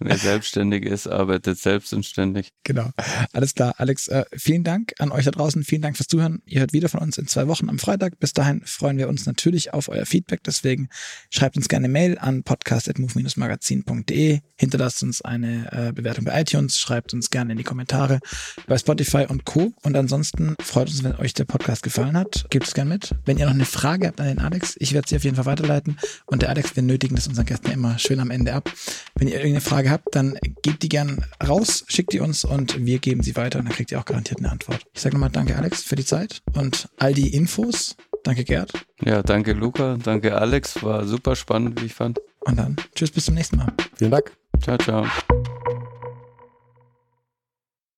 [0.00, 2.52] Wer selbstständig ist, arbeitet selbstständig.
[2.62, 2.90] Genau.
[3.32, 3.74] Alles klar.
[3.78, 5.64] Alex, äh, vielen Dank an euch da draußen.
[5.64, 6.40] Vielen Dank fürs Zuhören.
[6.46, 8.20] Ihr hört wieder von uns in zwei Wochen am Freitag.
[8.20, 10.44] Bis dahin freuen wir uns natürlich auf euer Feedback.
[10.44, 10.88] Deswegen
[11.30, 14.40] schreibt uns gerne Mail an podcast.move-magazin.de.
[14.56, 16.78] Hinterlasst uns eine äh, Bewertung bei iTunes.
[16.78, 18.20] Schreibt uns gerne in die Kommentare
[18.68, 19.72] bei Spotify und Co.
[19.82, 22.46] Und ansonsten freut uns, wenn euch der Podcast gefallen hat.
[22.50, 23.16] Gebt es gerne mit.
[23.24, 25.46] Wenn ihr noch eine Frage habt an den Alex, ich werde sie auf jeden Fall
[25.46, 25.98] weiterleiten.
[26.26, 28.70] Und der Alex, wir nötigen das unseren Gästen immer schön am Ende ab.
[29.16, 32.84] Wenn ihr irgendeine Frage Frage habt, dann gebt die gern raus, schickt die uns und
[32.84, 34.84] wir geben sie weiter und dann kriegt ihr auch garantiert eine Antwort.
[34.92, 37.96] Ich sage nochmal danke Alex für die Zeit und all die Infos.
[38.24, 38.72] Danke Gerd.
[39.04, 42.18] Ja, danke Luca, danke Alex, war super spannend, wie ich fand.
[42.40, 43.72] Und dann tschüss bis zum nächsten Mal.
[43.96, 44.32] Vielen Dank.
[44.60, 45.06] Ciao, ciao.